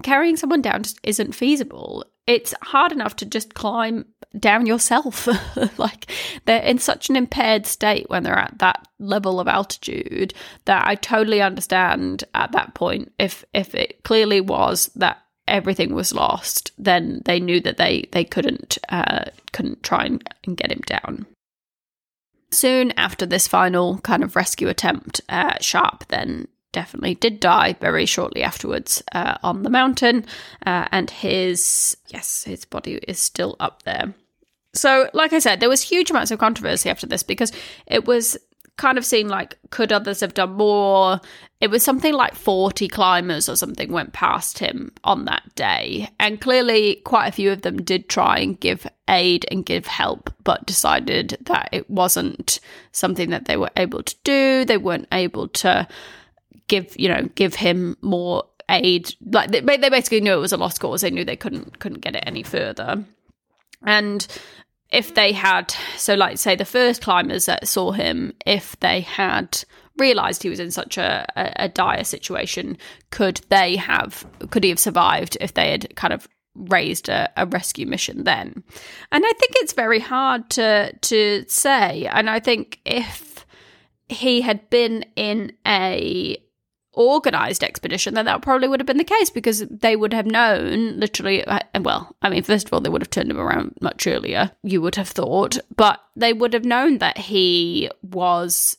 carrying 0.02 0.36
someone 0.36 0.62
down 0.62 0.82
just 0.82 0.98
isn't 1.02 1.34
feasible. 1.34 2.04
It's 2.26 2.54
hard 2.62 2.90
enough 2.90 3.16
to 3.16 3.26
just 3.26 3.54
climb 3.54 4.06
down 4.38 4.66
yourself. 4.66 5.28
Like 5.78 6.10
they're 6.44 6.62
in 6.62 6.78
such 6.78 7.08
an 7.08 7.16
impaired 7.16 7.66
state 7.66 8.08
when 8.08 8.22
they're 8.22 8.38
at 8.38 8.58
that 8.58 8.86
level 8.98 9.40
of 9.40 9.48
altitude 9.48 10.32
that 10.64 10.86
i 10.86 10.94
totally 10.94 11.42
understand 11.42 12.24
at 12.34 12.52
that 12.52 12.74
point 12.74 13.12
if 13.18 13.44
if 13.52 13.74
it 13.74 14.02
clearly 14.04 14.40
was 14.40 14.90
that 14.94 15.23
everything 15.46 15.94
was 15.94 16.14
lost, 16.14 16.72
then 16.78 17.22
they 17.24 17.40
knew 17.40 17.60
that 17.60 17.76
they 17.76 18.08
they 18.12 18.24
couldn't 18.24 18.78
uh, 18.88 19.24
couldn't 19.52 19.82
try 19.82 20.04
and, 20.04 20.28
and, 20.44 20.56
get 20.56 20.72
him 20.72 20.82
down. 20.86 21.26
Soon 22.50 22.92
after 22.96 23.26
this 23.26 23.48
final 23.48 23.98
kind 23.98 24.22
of 24.22 24.36
rescue 24.36 24.68
attempt, 24.68 25.20
uh, 25.28 25.54
Sharp 25.60 26.06
then 26.08 26.48
definitely 26.72 27.14
did 27.14 27.40
die 27.40 27.74
very 27.80 28.06
shortly 28.06 28.42
afterwards 28.42 29.02
uh, 29.12 29.36
on 29.42 29.62
the 29.62 29.70
mountain, 29.70 30.24
uh, 30.66 30.86
and 30.92 31.10
his 31.10 31.96
yes, 32.08 32.44
his 32.44 32.64
body 32.64 32.94
is 33.08 33.18
still 33.18 33.56
up 33.60 33.82
there. 33.82 34.14
So, 34.74 35.08
like 35.14 35.32
I 35.32 35.38
said, 35.38 35.60
there 35.60 35.68
was 35.68 35.82
huge 35.82 36.10
amounts 36.10 36.32
of 36.32 36.40
controversy 36.40 36.90
after 36.90 37.06
this 37.06 37.22
because 37.22 37.52
it 37.86 38.06
was 38.06 38.36
kind 38.76 38.98
of 38.98 39.04
seemed 39.04 39.30
like 39.30 39.58
could 39.70 39.92
others 39.92 40.20
have 40.20 40.34
done 40.34 40.52
more? 40.52 41.20
It 41.60 41.70
was 41.70 41.82
something 41.82 42.12
like 42.12 42.34
40 42.34 42.88
climbers 42.88 43.48
or 43.48 43.56
something 43.56 43.90
went 43.92 44.12
past 44.12 44.58
him 44.58 44.92
on 45.04 45.24
that 45.24 45.54
day. 45.54 46.10
And 46.20 46.40
clearly, 46.40 46.96
quite 47.04 47.28
a 47.28 47.32
few 47.32 47.52
of 47.52 47.62
them 47.62 47.82
did 47.82 48.08
try 48.08 48.38
and 48.38 48.58
give 48.58 48.86
aid 49.08 49.46
and 49.50 49.64
give 49.64 49.86
help, 49.86 50.32
but 50.42 50.66
decided 50.66 51.38
that 51.42 51.68
it 51.72 51.88
wasn't 51.88 52.60
something 52.92 53.30
that 53.30 53.46
they 53.46 53.56
were 53.56 53.70
able 53.76 54.02
to 54.02 54.16
do. 54.24 54.64
They 54.64 54.78
weren't 54.78 55.08
able 55.12 55.48
to 55.48 55.86
give, 56.68 56.94
you 56.98 57.08
know, 57.08 57.28
give 57.34 57.54
him 57.54 57.96
more 58.02 58.44
aid. 58.68 59.14
Like 59.24 59.50
they, 59.50 59.60
they 59.60 59.88
basically 59.88 60.20
knew 60.20 60.34
it 60.34 60.40
was 60.40 60.52
a 60.52 60.56
lost 60.56 60.80
cause. 60.80 61.00
They 61.02 61.10
knew 61.10 61.24
they 61.24 61.36
couldn't 61.36 61.78
couldn't 61.78 62.00
get 62.00 62.16
it 62.16 62.24
any 62.26 62.42
further. 62.42 63.04
And 63.86 64.26
if 64.94 65.14
they 65.14 65.32
had, 65.32 65.74
so 65.96 66.14
like 66.14 66.38
say 66.38 66.56
the 66.56 66.64
first 66.64 67.02
climbers 67.02 67.46
that 67.46 67.66
saw 67.68 67.92
him, 67.92 68.32
if 68.46 68.78
they 68.80 69.00
had 69.00 69.62
realized 69.98 70.42
he 70.42 70.48
was 70.48 70.60
in 70.60 70.70
such 70.70 70.98
a, 70.98 71.26
a, 71.36 71.64
a 71.64 71.68
dire 71.68 72.04
situation, 72.04 72.78
could 73.10 73.40
they 73.48 73.76
have, 73.76 74.26
could 74.50 74.64
he 74.64 74.70
have 74.70 74.78
survived 74.78 75.36
if 75.40 75.54
they 75.54 75.70
had 75.70 75.94
kind 75.96 76.12
of 76.12 76.28
raised 76.54 77.08
a, 77.08 77.30
a, 77.36 77.46
rescue 77.46 77.86
mission 77.86 78.24
then? 78.24 78.62
And 79.10 79.24
i 79.26 79.32
think 79.32 79.52
it's 79.56 79.72
very 79.72 79.98
hard 79.98 80.48
to 80.50 80.92
to 80.92 81.44
say. 81.48 82.06
And 82.06 82.30
i 82.30 82.38
think 82.38 82.80
if 82.84 83.44
he 84.08 84.40
had 84.40 84.70
been 84.70 85.04
in 85.16 85.52
a 85.66 86.36
organized 86.94 87.62
expedition, 87.62 88.14
then 88.14 88.24
that 88.24 88.42
probably 88.42 88.68
would 88.68 88.80
have 88.80 88.86
been 88.86 88.98
the 88.98 89.04
case 89.04 89.30
because 89.30 89.60
they 89.68 89.96
would 89.96 90.12
have 90.12 90.26
known 90.26 90.98
literally. 90.98 91.44
Uh, 91.44 91.60
well, 91.80 92.14
I 92.22 92.28
mean, 92.28 92.42
first 92.42 92.66
of 92.66 92.72
all, 92.72 92.80
they 92.80 92.88
would 92.88 93.02
have 93.02 93.10
turned 93.10 93.30
him 93.30 93.40
around 93.40 93.74
much 93.80 94.06
earlier, 94.06 94.50
you 94.62 94.80
would 94.80 94.96
have 94.96 95.08
thought, 95.08 95.58
but 95.76 96.00
they 96.16 96.32
would 96.32 96.52
have 96.52 96.64
known 96.64 96.98
that 96.98 97.18
he 97.18 97.90
was 98.02 98.76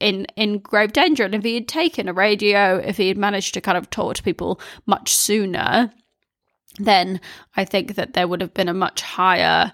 in 0.00 0.26
in 0.36 0.58
grave 0.58 0.92
danger. 0.92 1.24
And 1.24 1.34
if 1.34 1.44
he 1.44 1.54
had 1.54 1.68
taken 1.68 2.08
a 2.08 2.12
radio, 2.12 2.76
if 2.76 2.96
he 2.96 3.08
had 3.08 3.16
managed 3.16 3.54
to 3.54 3.60
kind 3.60 3.78
of 3.78 3.88
talk 3.88 4.16
to 4.16 4.22
people 4.22 4.60
much 4.84 5.14
sooner, 5.14 5.92
then 6.78 7.20
I 7.56 7.64
think 7.64 7.94
that 7.94 8.14
there 8.14 8.28
would 8.28 8.40
have 8.40 8.54
been 8.54 8.68
a 8.68 8.74
much 8.74 9.02
higher 9.02 9.72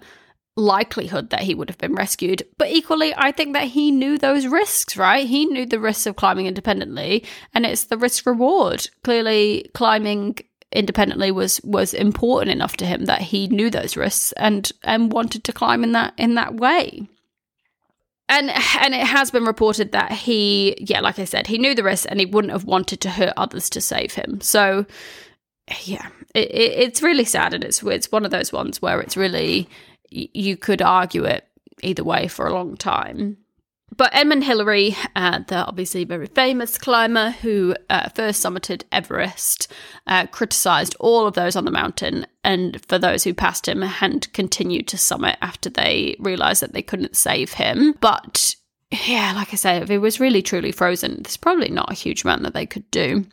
likelihood 0.59 1.31
that 1.31 1.43
he 1.43 1.55
would 1.55 1.71
have 1.71 1.79
been 1.79 1.95
rescued. 1.95 2.43
But 2.59 2.69
equally, 2.69 3.15
I 3.17 3.33
think 3.33 3.55
that 3.55 3.69
he 3.69 3.91
knew 3.91 4.19
those 4.19 4.47
risks, 4.47 4.97
right? 4.97 5.27
He 5.27 5.47
knew 5.47 5.65
the 5.65 5.81
risks 5.81 6.07
of 6.07 6.17
climbing 6.17 6.47
independently, 6.47 7.25
and 7.55 7.65
it's 7.65 7.85
the 7.85 7.97
risk 7.97 8.27
reward. 8.27 8.91
Clearly, 9.05 9.71
climbing 9.75 10.39
independently 10.73 11.31
was 11.31 11.61
was 11.63 11.95
important 11.95 12.51
enough 12.51 12.77
to 12.77 12.85
him 12.85 13.07
that 13.07 13.23
he 13.23 13.47
knew 13.47 13.71
those 13.71 13.97
risks 13.97 14.33
and 14.33 14.71
and 14.85 15.13
wanted 15.13 15.45
to 15.45 15.53
climb 15.53 15.83
in 15.83 15.93
that 15.93 16.13
in 16.19 16.35
that 16.35 16.55
way. 16.57 17.09
And 18.29 18.51
and 18.81 18.95
it 18.95 19.07
has 19.07 19.31
been 19.31 19.45
reported 19.45 19.93
that 19.93 20.13
he, 20.13 20.77
yeah, 20.79 21.01
like 21.01 21.19
I 21.19 21.25
said, 21.25 21.47
he 21.47 21.57
knew 21.57 21.75
the 21.75 21.85
risks 21.85 22.05
and 22.05 22.21
he 22.21 22.27
wouldn't 22.27 22.53
have 22.53 22.65
wanted 22.65 23.01
to 23.03 23.11
hurt 23.11 23.33
others 23.37 23.71
to 23.71 23.81
save 23.81 24.13
him. 24.15 24.43
So, 24.43 24.85
yeah, 25.85 26.09
it, 26.35 26.51
it, 26.51 26.73
it's 26.79 27.03
really 27.03 27.25
sad, 27.25 27.55
and 27.55 27.65
it's 27.65 27.83
it's 27.83 28.13
one 28.13 28.27
of 28.27 28.31
those 28.31 28.53
ones 28.53 28.83
where 28.83 29.01
it's 29.01 29.17
really 29.17 29.69
you 30.11 30.57
could 30.57 30.83
argue 30.83 31.25
it 31.25 31.47
either 31.83 32.05
way 32.05 32.29
for 32.29 32.47
a 32.47 32.53
long 32.53 32.77
time. 32.77 33.39
But 33.97 34.15
Edmund 34.15 34.45
Hillary, 34.45 34.95
uh, 35.17 35.41
the 35.47 35.65
obviously 35.65 36.05
very 36.05 36.27
famous 36.27 36.77
climber 36.77 37.31
who 37.31 37.75
uh, 37.89 38.11
first 38.11 38.45
summited 38.45 38.83
Everest, 38.93 39.73
uh, 40.07 40.27
criticised 40.27 40.95
all 41.01 41.27
of 41.27 41.35
those 41.35 41.57
on 41.57 41.65
the 41.65 41.71
mountain, 41.71 42.27
and 42.45 42.85
for 42.87 42.99
those 42.99 43.25
who 43.25 43.33
passed 43.33 43.67
him, 43.67 43.83
and 43.83 44.31
continued 44.35 44.89
to 44.89 44.99
summit 44.99 45.39
after 45.41 45.71
they 45.71 46.17
realised 46.19 46.63
that 46.63 46.75
they 46.75 46.83
couldn't 46.83 47.17
save 47.17 47.55
him. 47.55 47.95
But 48.01 48.57
yeah, 48.91 49.33
like 49.35 49.53
I 49.53 49.57
said, 49.57 49.83
if 49.83 49.91
it 49.91 49.99
was 49.99 50.21
really 50.21 50.43
truly 50.43 50.73
frozen, 50.73 51.23
there's 51.23 51.37
probably 51.37 51.71
not 51.71 51.91
a 51.91 51.95
huge 51.95 52.25
amount 52.25 52.43
that 52.43 52.55
they 52.55 52.67
could 52.67 52.91
do. 52.91 53.25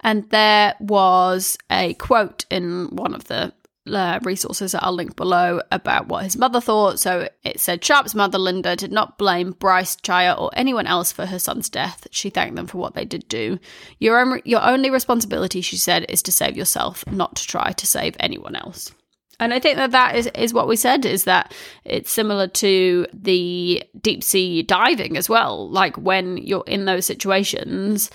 And 0.00 0.28
there 0.30 0.74
was 0.80 1.58
a 1.70 1.94
quote 1.94 2.46
in 2.50 2.88
one 2.94 3.14
of 3.14 3.24
the 3.24 3.52
uh, 3.90 4.20
resources 4.22 4.72
that 4.72 4.84
I'll 4.84 4.92
link 4.92 5.16
below 5.16 5.60
about 5.70 6.08
what 6.08 6.24
his 6.24 6.36
mother 6.36 6.60
thought. 6.60 6.98
So 6.98 7.28
it 7.42 7.60
said 7.60 7.84
Sharp's 7.84 8.14
mother, 8.14 8.38
Linda, 8.38 8.76
did 8.76 8.92
not 8.92 9.18
blame 9.18 9.52
Brice, 9.52 9.96
Chaya, 9.96 10.38
or 10.38 10.50
anyone 10.54 10.86
else 10.86 11.12
for 11.12 11.26
her 11.26 11.38
son's 11.38 11.68
death. 11.68 12.06
She 12.10 12.30
thanked 12.30 12.56
them 12.56 12.66
for 12.66 12.78
what 12.78 12.94
they 12.94 13.04
did 13.04 13.26
do. 13.28 13.58
Your, 13.98 14.18
own, 14.18 14.40
your 14.44 14.64
only 14.64 14.90
responsibility, 14.90 15.60
she 15.60 15.76
said, 15.76 16.06
is 16.08 16.22
to 16.22 16.32
save 16.32 16.56
yourself, 16.56 17.06
not 17.06 17.36
to 17.36 17.46
try 17.46 17.72
to 17.72 17.86
save 17.86 18.16
anyone 18.20 18.54
else. 18.54 18.92
And 19.40 19.54
I 19.54 19.58
think 19.58 19.76
that 19.76 19.92
that 19.92 20.16
is, 20.16 20.26
is 20.34 20.52
what 20.52 20.68
we 20.68 20.76
said 20.76 21.06
is 21.06 21.24
that 21.24 21.54
it's 21.84 22.10
similar 22.10 22.46
to 22.46 23.06
the 23.14 23.82
deep 23.98 24.22
sea 24.22 24.62
diving 24.62 25.16
as 25.16 25.30
well. 25.30 25.70
Like 25.70 25.96
when 25.96 26.36
you're 26.36 26.64
in 26.66 26.84
those 26.84 27.06
situations, 27.06 28.10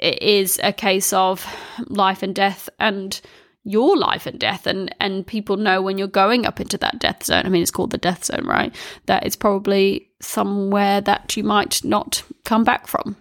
it 0.00 0.20
is 0.20 0.60
a 0.64 0.72
case 0.72 1.12
of 1.12 1.46
life 1.86 2.24
and 2.24 2.34
death 2.34 2.68
and 2.80 3.20
your 3.66 3.96
life 3.96 4.26
and 4.26 4.38
death 4.38 4.66
and 4.66 4.94
and 5.00 5.26
people 5.26 5.56
know 5.56 5.82
when 5.82 5.98
you're 5.98 6.06
going 6.06 6.46
up 6.46 6.60
into 6.60 6.78
that 6.78 7.00
death 7.00 7.24
zone. 7.24 7.44
I 7.44 7.48
mean 7.48 7.62
it's 7.62 7.70
called 7.70 7.90
the 7.90 7.98
death 7.98 8.24
zone 8.24 8.46
right? 8.46 8.74
That 9.06 9.26
it's 9.26 9.36
probably 9.36 10.08
somewhere 10.20 11.00
that 11.00 11.36
you 11.36 11.44
might 11.44 11.84
not 11.84 12.22
come 12.44 12.64
back 12.64 12.86
from 12.86 13.16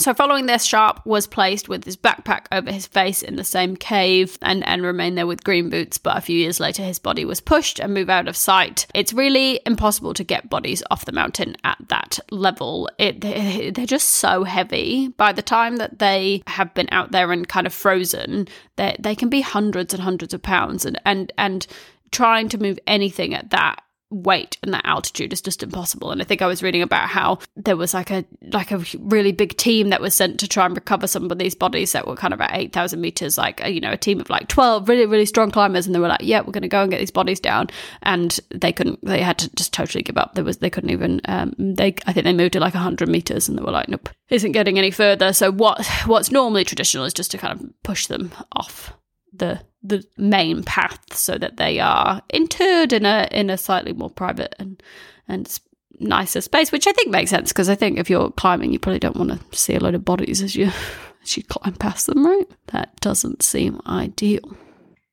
so, 0.00 0.14
following 0.14 0.46
this, 0.46 0.64
Sharp 0.64 1.04
was 1.04 1.26
placed 1.26 1.68
with 1.68 1.84
his 1.84 1.96
backpack 1.96 2.46
over 2.50 2.72
his 2.72 2.86
face 2.86 3.22
in 3.22 3.36
the 3.36 3.44
same 3.44 3.76
cave 3.76 4.38
and, 4.42 4.66
and 4.66 4.82
remained 4.82 5.18
there 5.18 5.26
with 5.26 5.44
green 5.44 5.68
boots. 5.68 5.98
But 5.98 6.16
a 6.16 6.20
few 6.20 6.36
years 6.36 6.58
later, 6.58 6.82
his 6.82 6.98
body 6.98 7.24
was 7.24 7.40
pushed 7.40 7.78
and 7.78 7.92
moved 7.92 8.10
out 8.10 8.28
of 8.28 8.36
sight. 8.36 8.86
It's 8.94 9.12
really 9.12 9.60
impossible 9.66 10.14
to 10.14 10.24
get 10.24 10.50
bodies 10.50 10.82
off 10.90 11.04
the 11.04 11.12
mountain 11.12 11.56
at 11.64 11.78
that 11.88 12.18
level. 12.30 12.88
It, 12.98 13.20
they're 13.20 13.86
just 13.86 14.08
so 14.08 14.44
heavy. 14.44 15.08
By 15.08 15.32
the 15.32 15.42
time 15.42 15.76
that 15.76 15.98
they 15.98 16.42
have 16.46 16.72
been 16.74 16.88
out 16.90 17.12
there 17.12 17.30
and 17.32 17.48
kind 17.48 17.66
of 17.66 17.74
frozen, 17.74 18.48
they, 18.76 18.96
they 18.98 19.14
can 19.14 19.28
be 19.28 19.42
hundreds 19.42 19.92
and 19.92 20.02
hundreds 20.02 20.32
of 20.32 20.42
pounds. 20.42 20.86
And, 20.86 21.00
and, 21.04 21.32
and 21.36 21.66
trying 22.10 22.48
to 22.48 22.58
move 22.58 22.78
anything 22.86 23.34
at 23.34 23.50
that 23.50 23.82
weight 24.10 24.58
and 24.62 24.74
that 24.74 24.84
altitude 24.84 25.32
is 25.32 25.40
just 25.40 25.62
impossible. 25.62 26.10
And 26.10 26.20
i 26.20 26.24
think 26.24 26.42
i 26.42 26.46
was 26.46 26.62
reading 26.62 26.82
about 26.82 27.08
how 27.08 27.38
there 27.56 27.76
was 27.76 27.94
like 27.94 28.10
a 28.10 28.24
like 28.52 28.70
a 28.70 28.84
really 28.98 29.32
big 29.32 29.56
team 29.56 29.90
that 29.90 30.00
was 30.00 30.14
sent 30.14 30.40
to 30.40 30.48
try 30.48 30.66
and 30.66 30.74
recover 30.74 31.06
some 31.06 31.30
of 31.30 31.38
these 31.38 31.54
bodies 31.54 31.92
that 31.92 32.06
were 32.06 32.16
kind 32.16 32.34
of 32.34 32.40
at 32.40 32.54
8000 32.54 33.00
meters 33.00 33.38
like 33.38 33.60
you 33.66 33.80
know 33.80 33.92
a 33.92 33.96
team 33.96 34.20
of 34.20 34.30
like 34.30 34.48
12 34.48 34.88
really 34.88 35.06
really 35.06 35.26
strong 35.26 35.50
climbers. 35.50 35.86
And 35.86 35.94
they 35.94 36.00
were 36.00 36.08
like 36.08 36.22
yeah 36.22 36.40
we're 36.40 36.52
going 36.52 36.62
to 36.62 36.68
go 36.68 36.82
and 36.82 36.90
get 36.90 36.98
these 36.98 37.10
bodies 37.10 37.40
down. 37.40 37.68
And 38.02 38.38
they 38.50 38.72
couldn't 38.72 39.04
they 39.04 39.22
had 39.22 39.38
to 39.38 39.54
just 39.54 39.72
totally 39.72 40.02
give 40.02 40.18
up. 40.18 40.34
There 40.34 40.44
was 40.44 40.58
they 40.58 40.70
couldn't 40.70 40.90
even 40.90 41.20
um 41.26 41.54
they 41.58 41.94
i 42.06 42.12
think 42.12 42.24
they 42.24 42.32
moved 42.32 42.54
to 42.54 42.60
like 42.60 42.74
100 42.74 43.08
meters 43.08 43.48
and 43.48 43.58
they 43.58 43.62
were 43.62 43.70
like 43.70 43.88
nope 43.88 44.08
isn't 44.30 44.52
getting 44.52 44.78
any 44.78 44.90
further. 44.90 45.32
So 45.32 45.50
what 45.50 45.84
what's 46.06 46.30
normally 46.30 46.64
traditional 46.64 47.04
is 47.04 47.14
just 47.14 47.30
to 47.32 47.38
kind 47.38 47.60
of 47.60 47.82
push 47.82 48.06
them 48.06 48.32
off 48.52 48.92
the 49.32 49.60
the 49.82 50.04
main 50.16 50.62
path 50.62 51.16
so 51.16 51.38
that 51.38 51.56
they 51.56 51.78
are 51.80 52.22
interred 52.28 52.92
in 52.92 53.06
a 53.06 53.28
in 53.30 53.50
a 53.50 53.56
slightly 53.56 53.92
more 53.92 54.10
private 54.10 54.54
and 54.58 54.82
and 55.28 55.60
nicer 55.98 56.40
space 56.40 56.72
which 56.72 56.86
i 56.86 56.92
think 56.92 57.10
makes 57.10 57.30
sense 57.30 57.52
because 57.52 57.68
i 57.68 57.74
think 57.74 57.98
if 57.98 58.10
you're 58.10 58.30
climbing 58.32 58.72
you 58.72 58.78
probably 58.78 58.98
don't 58.98 59.16
want 59.16 59.30
to 59.30 59.58
see 59.58 59.74
a 59.74 59.80
load 59.80 59.94
of 59.94 60.04
bodies 60.04 60.42
as 60.42 60.54
you 60.54 60.70
as 61.22 61.36
you 61.36 61.42
climb 61.44 61.74
past 61.74 62.06
them 62.06 62.24
right? 62.26 62.46
That 62.68 62.98
doesn't 63.00 63.42
seem 63.42 63.80
ideal. 63.86 64.56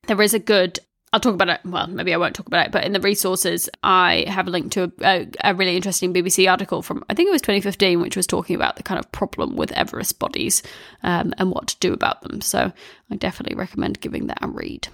There 0.06 0.22
is 0.22 0.34
a 0.34 0.38
good 0.38 0.80
I'll 1.12 1.20
talk 1.20 1.34
about 1.34 1.48
it. 1.48 1.60
Well, 1.64 1.86
maybe 1.86 2.12
I 2.12 2.18
won't 2.18 2.34
talk 2.34 2.46
about 2.46 2.66
it, 2.66 2.72
but 2.72 2.84
in 2.84 2.92
the 2.92 3.00
resources, 3.00 3.70
I 3.82 4.24
have 4.28 4.46
a 4.46 4.50
link 4.50 4.72
to 4.72 4.92
a, 5.00 5.26
a, 5.42 5.54
really 5.54 5.74
interesting 5.74 6.12
BBC 6.12 6.50
article 6.50 6.82
from, 6.82 7.02
I 7.08 7.14
think 7.14 7.28
it 7.28 7.32
was 7.32 7.40
2015, 7.42 8.00
which 8.00 8.16
was 8.16 8.26
talking 8.26 8.54
about 8.54 8.76
the 8.76 8.82
kind 8.82 8.98
of 8.98 9.10
problem 9.10 9.56
with 9.56 9.72
Everest 9.72 10.18
bodies 10.18 10.62
um, 11.02 11.32
and 11.38 11.50
what 11.50 11.68
to 11.68 11.76
do 11.80 11.94
about 11.94 12.22
them. 12.22 12.42
So 12.42 12.72
I 13.10 13.16
definitely 13.16 13.56
recommend 13.56 14.00
giving 14.00 14.26
that 14.26 14.38
a 14.42 14.48
read. 14.48 14.88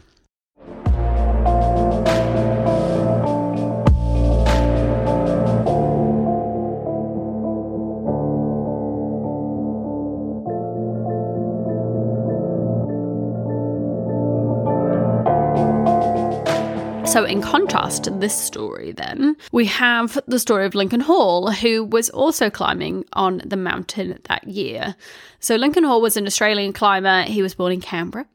So, 17.07 17.25
in 17.25 17.43
contrast 17.43 18.05
to 18.05 18.11
this 18.11 18.37
story, 18.37 18.93
then, 18.93 19.37
we 19.53 19.67
have 19.67 20.19
the 20.27 20.39
story 20.39 20.65
of 20.67 20.75
Lincoln 20.75 21.01
Hall, 21.01 21.51
who 21.51 21.85
was 21.85 22.11
also 22.11 22.51
climbing 22.51 23.05
on 23.13 23.43
the 23.45 23.57
mountain 23.57 24.19
that 24.25 24.49
year. 24.49 24.97
So, 25.39 25.55
Lincoln 25.55 25.85
Hall 25.85 26.01
was 26.01 26.17
an 26.17 26.27
Australian 26.27 26.73
climber. 26.73 27.23
He 27.23 27.43
was 27.43 27.55
born 27.55 27.73
in 27.73 27.81
Canberra 27.81 28.27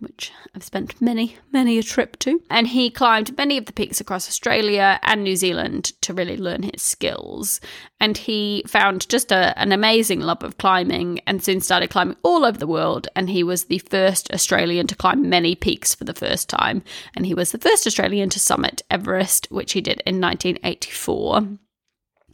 which 0.00 0.32
I've 0.54 0.62
spent 0.62 1.00
many, 1.00 1.36
many 1.52 1.78
a 1.78 1.82
trip 1.82 2.18
to. 2.20 2.42
And 2.50 2.68
he 2.68 2.90
climbed 2.90 3.36
many 3.36 3.58
of 3.58 3.66
the 3.66 3.72
peaks 3.72 4.00
across 4.00 4.28
Australia 4.28 5.00
and 5.02 5.22
New 5.22 5.36
Zealand 5.36 5.92
to 6.02 6.14
really 6.14 6.36
learn 6.36 6.62
his 6.62 6.82
skills. 6.82 7.60
And 8.00 8.16
he 8.16 8.62
found 8.66 9.08
just 9.08 9.32
a, 9.32 9.58
an 9.58 9.72
amazing 9.72 10.20
love 10.20 10.42
of 10.42 10.58
climbing 10.58 11.20
and 11.26 11.42
soon 11.42 11.60
started 11.60 11.90
climbing 11.90 12.16
all 12.22 12.44
over 12.44 12.58
the 12.58 12.66
world. 12.66 13.08
And 13.16 13.30
he 13.30 13.42
was 13.42 13.64
the 13.64 13.78
first 13.78 14.32
Australian 14.32 14.86
to 14.88 14.96
climb 14.96 15.28
many 15.28 15.54
peaks 15.54 15.94
for 15.94 16.04
the 16.04 16.14
first 16.14 16.48
time. 16.48 16.82
And 17.14 17.26
he 17.26 17.34
was 17.34 17.52
the 17.52 17.58
first 17.58 17.86
Australian 17.86 18.30
to 18.30 18.40
summit 18.40 18.82
Everest, 18.90 19.48
which 19.50 19.72
he 19.72 19.80
did 19.80 20.02
in 20.06 20.20
1984. 20.20 21.58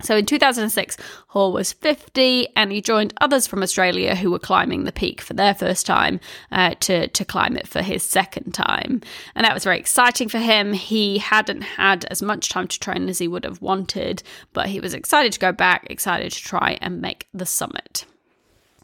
So 0.02 0.16
in 0.16 0.26
2006, 0.26 0.96
Hall 1.28 1.52
was 1.52 1.72
50 1.72 2.48
and 2.57 2.72
he 2.72 2.80
joined 2.80 3.14
others 3.20 3.46
from 3.46 3.62
Australia 3.62 4.16
who 4.16 4.30
were 4.30 4.38
climbing 4.38 4.85
the 4.85 4.92
peak 4.92 5.20
for 5.20 5.35
their 5.35 5.54
first 5.54 5.87
time 5.87 6.20
uh, 6.50 6.74
to, 6.80 7.09
to 7.09 7.24
climb 7.24 7.57
it 7.57 7.68
for 7.68 7.80
his 7.80 8.02
second 8.02 8.52
time. 8.52 9.00
And 9.35 9.44
that 9.44 9.54
was 9.54 9.64
very 9.64 9.78
exciting 9.78 10.28
for 10.28 10.38
him. 10.38 10.72
He 10.72 11.18
hadn't 11.18 11.62
had 11.62 12.04
as 12.07 12.22
much 12.22 12.48
time 12.48 12.68
to 12.68 12.80
train 12.80 13.09
as 13.09 13.18
he 13.18 13.28
would 13.28 13.44
have 13.44 13.62
wanted, 13.62 14.22
but 14.52 14.66
he 14.66 14.80
was 14.80 14.94
excited 14.94 15.33
to 15.33 15.40
go 15.40 15.52
back, 15.52 15.87
excited 15.88 16.33
to 16.33 16.42
try 16.42 16.76
and 16.80 17.00
make 17.00 17.28
the 17.33 17.46
summit. 17.46 18.04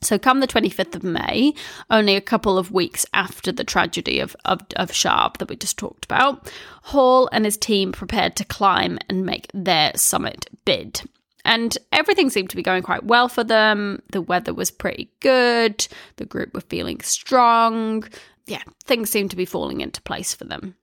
So, 0.03 0.19
come 0.19 0.41
the 0.41 0.47
25th 0.47 0.95
of 0.95 1.05
May, 1.05 1.53
only 1.91 2.17
a 2.17 2.23
couple 2.23 2.57
of 2.57 2.71
weeks 2.71 3.05
after 3.13 3.53
the 3.53 3.65
tragedy 3.65 4.19
of, 4.19 4.35
of, 4.47 4.63
of, 4.77 4.93
Sharp 4.93 5.37
that 5.39 5.51
we 5.51 5.57
just 5.57 5.77
talked 5.77 6.07
about, 6.07 6.51
Hall 6.85 7.29
and 7.33 7.45
his 7.45 7.59
team 7.59 7.93
prepared 7.93 8.35
to 8.37 8.45
climb 8.47 8.99
and 9.11 9.27
make 9.27 9.51
their 9.53 9.93
summit 9.97 10.47
bid. 10.65 11.03
And 11.45 11.77
everything 11.93 12.31
seemed 12.31 12.49
to 12.51 12.57
be 12.57 12.63
going 12.63 12.83
quite 12.83 13.05
well 13.05 13.29
for 13.29 13.45
them. 13.45 14.03
The 14.13 14.23
weather 14.23 14.55
was 14.55 14.71
pretty 14.71 15.11
good. 15.21 15.87
The 16.17 16.25
group 16.25 16.55
were 16.55 16.63
feeling 16.63 17.01
strong. 17.01 18.05
Yeah, 18.47 18.63
things 18.85 19.11
seemed 19.11 19.31
to 19.31 19.37
be 19.37 19.45
falling 19.45 19.83
into 19.83 20.03
place 20.03 20.35
for 20.35 20.45
them. 20.45 20.77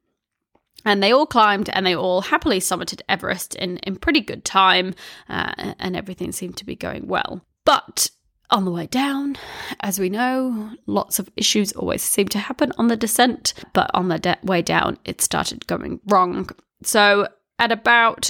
And 0.86 1.01
they 1.01 1.12
all 1.12 1.25
climbed 1.25 1.69
and 1.73 1.86
they 1.86 1.95
all 1.95 2.21
happily 2.21 2.60
summited 2.60 3.01
Everest 3.10 3.56
in, 3.56 3.77
in 3.77 3.97
pretty 3.97 4.21
good 4.21 4.45
time, 4.45 4.93
uh, 5.27 5.73
and 5.80 5.95
everything 5.95 6.32
seemed 6.32 6.58
to 6.58 6.65
be 6.65 6.75
going 6.75 7.08
well. 7.08 7.41
But 7.65 8.10
on 8.50 8.66
the 8.66 8.72
way 8.72 8.88
down, 8.88 9.38
as 9.82 10.00
we 10.00 10.10
know, 10.10 10.72
lots 10.86 11.20
of 11.20 11.30
issues 11.36 11.74
always 11.74 12.02
seem 12.02 12.28
to 12.30 12.40
happen 12.40 12.72
on 12.78 12.88
the 12.88 12.96
descent, 12.96 13.54
but 13.74 13.92
on 13.94 14.08
the 14.08 14.20
de- 14.20 14.38
way 14.44 14.62
down, 14.62 14.98
it 15.06 15.22
started 15.22 15.68
going 15.68 16.00
wrong. 16.08 16.50
So, 16.84 17.28
at 17.60 17.72
about 17.72 18.30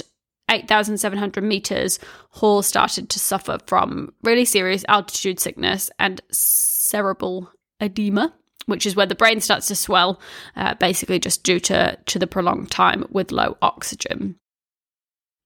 8,700 0.50 1.44
meters, 1.44 1.98
Hall 2.30 2.62
started 2.62 3.10
to 3.10 3.18
suffer 3.18 3.58
from 3.66 4.12
really 4.22 4.44
serious 4.44 4.84
altitude 4.88 5.38
sickness 5.38 5.90
and 5.98 6.20
cerebral 6.30 7.50
edema, 7.80 8.32
which 8.66 8.86
is 8.86 8.96
where 8.96 9.06
the 9.06 9.14
brain 9.14 9.40
starts 9.40 9.68
to 9.68 9.76
swell, 9.76 10.20
uh, 10.56 10.74
basically 10.74 11.18
just 11.18 11.44
due 11.44 11.60
to, 11.60 11.98
to 12.06 12.18
the 12.18 12.26
prolonged 12.26 12.70
time 12.70 13.04
with 13.10 13.30
low 13.30 13.56
oxygen. 13.62 14.36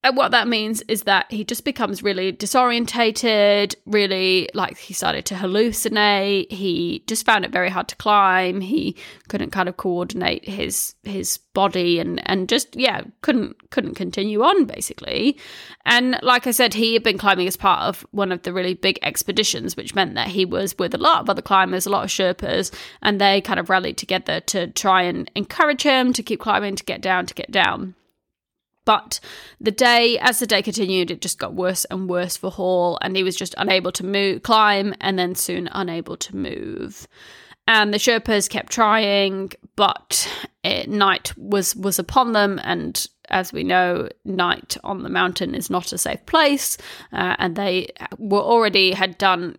And 0.05 0.17
what 0.17 0.33
that 0.33 0.49
means 0.49 0.83
is 0.89 1.05
that 1.05 1.31
he 1.31 1.45
just 1.45 1.65
becomes 1.65 2.03
really 2.03 2.33
disorientated, 2.33 3.77
really 3.87 4.49
like 4.53 4.77
he 4.77 4.95
started 4.95 5.25
to 5.27 5.35
hallucinate. 5.37 6.51
He 6.51 7.05
just 7.07 7.25
found 7.25 7.45
it 7.45 7.53
very 7.53 7.69
hard 7.69 7.87
to 7.89 7.97
climb. 7.97 8.61
He 8.61 8.97
couldn't 9.29 9.51
kind 9.51 9.69
of 9.69 9.77
coordinate 9.77 10.49
his 10.49 10.97
his 11.05 11.39
body 11.55 12.01
and 12.01 12.21
and 12.29 12.49
just 12.49 12.75
yeah, 12.75 13.03
couldn't 13.21 13.71
couldn't 13.71 13.95
continue 13.95 14.43
on 14.43 14.65
basically. 14.65 15.39
And 15.85 16.19
like 16.21 16.49
I 16.49 16.51
said, 16.51 16.75
he 16.75 16.95
had 16.95 17.05
been 17.05 17.19
climbing 17.19 17.47
as 17.47 17.57
part 17.57 17.83
of 17.83 18.05
one 18.11 18.33
of 18.33 18.43
the 18.43 18.53
really 18.53 18.75
big 18.75 18.99
expeditions, 19.03 19.77
which 19.77 19.95
meant 19.95 20.17
that 20.17 20.29
he 20.29 20.45
was 20.45 20.77
with 20.81 20.95
a 20.95 20.99
lot 20.99 21.21
of 21.21 21.31
other 21.31 21.43
climbers, 21.43 21.87
a 21.87 21.91
lot 21.91 22.03
of 22.03 22.11
Sherpas, 22.11 22.75
and 23.03 23.21
they 23.21 23.41
kind 23.41 23.61
of 23.61 23.71
rallied 23.71 23.99
together 23.99 24.41
to 24.41 24.67
try 24.67 25.03
and 25.03 25.31
encourage 25.37 25.83
him 25.83 26.13
to 26.13 26.25
keep 26.25 26.41
climbing, 26.41 26.75
to 26.75 26.85
get 26.85 27.01
down, 27.01 27.27
to 27.27 27.35
get 27.35 27.53
down. 27.53 27.95
But 28.85 29.21
the 29.61 29.71
day, 29.71 30.19
as 30.19 30.41
the 30.41 30.47
day 30.47 30.63
continued, 30.63 31.11
it 31.11 31.21
just 31.23 31.39
got 31.39 31.55
worse 31.55 31.85
and 31.87 32.09
worse 32.09 32.37
for 32.37 32.51
Hall, 32.51 32.99
and 33.01 33.17
he 33.17 33.23
was 33.23 33.37
just 33.37 33.55
unable 33.59 33.93
to 33.93 34.05
move, 34.05 34.43
climb, 34.43 34.95
and 35.01 35.19
then 35.19 35.35
soon 35.35 35.69
unable 35.73 36.17
to 36.17 36.37
move. 36.37 37.07
And 37.69 37.95
the 37.95 37.99
Sherpas 37.99 38.51
kept 38.51 38.73
trying, 38.73 39.53
but 39.77 40.29
it, 40.65 40.89
night 40.89 41.33
was 41.39 41.77
was 41.77 41.99
upon 41.99 42.33
them, 42.33 42.61
and 42.65 43.07
as 43.29 43.53
we 43.53 43.63
know, 43.63 44.09
night 44.25 44.77
on 44.83 45.03
the 45.03 45.09
mountain 45.09 45.55
is 45.55 45.71
not 45.71 45.93
a 45.93 45.99
safe 45.99 46.25
place. 46.27 46.77
Uh, 47.13 47.37
and 47.39 47.57
they 47.57 47.89
were 48.19 48.41
already 48.41 48.93
had 48.93 49.17
done 49.17 49.57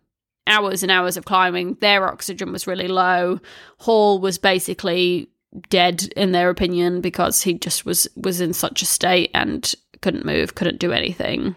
hours 0.47 0.83
and 0.83 0.91
hours 0.91 1.17
of 1.17 1.25
climbing. 1.25 1.75
Their 1.79 2.07
oxygen 2.07 2.51
was 2.51 2.67
really 2.67 2.87
low. 2.87 3.39
Hall 3.79 4.19
was 4.19 4.37
basically 4.37 5.29
dead 5.69 6.03
in 6.15 6.31
their 6.31 6.49
opinion 6.49 7.01
because 7.01 7.43
he 7.43 7.53
just 7.53 7.85
was 7.85 8.07
was 8.15 8.41
in 8.41 8.53
such 8.53 8.81
a 8.81 8.85
state 8.85 9.31
and 9.33 9.73
couldn't 10.01 10.25
move, 10.25 10.55
couldn't 10.55 10.79
do 10.79 10.91
anything. 10.91 11.55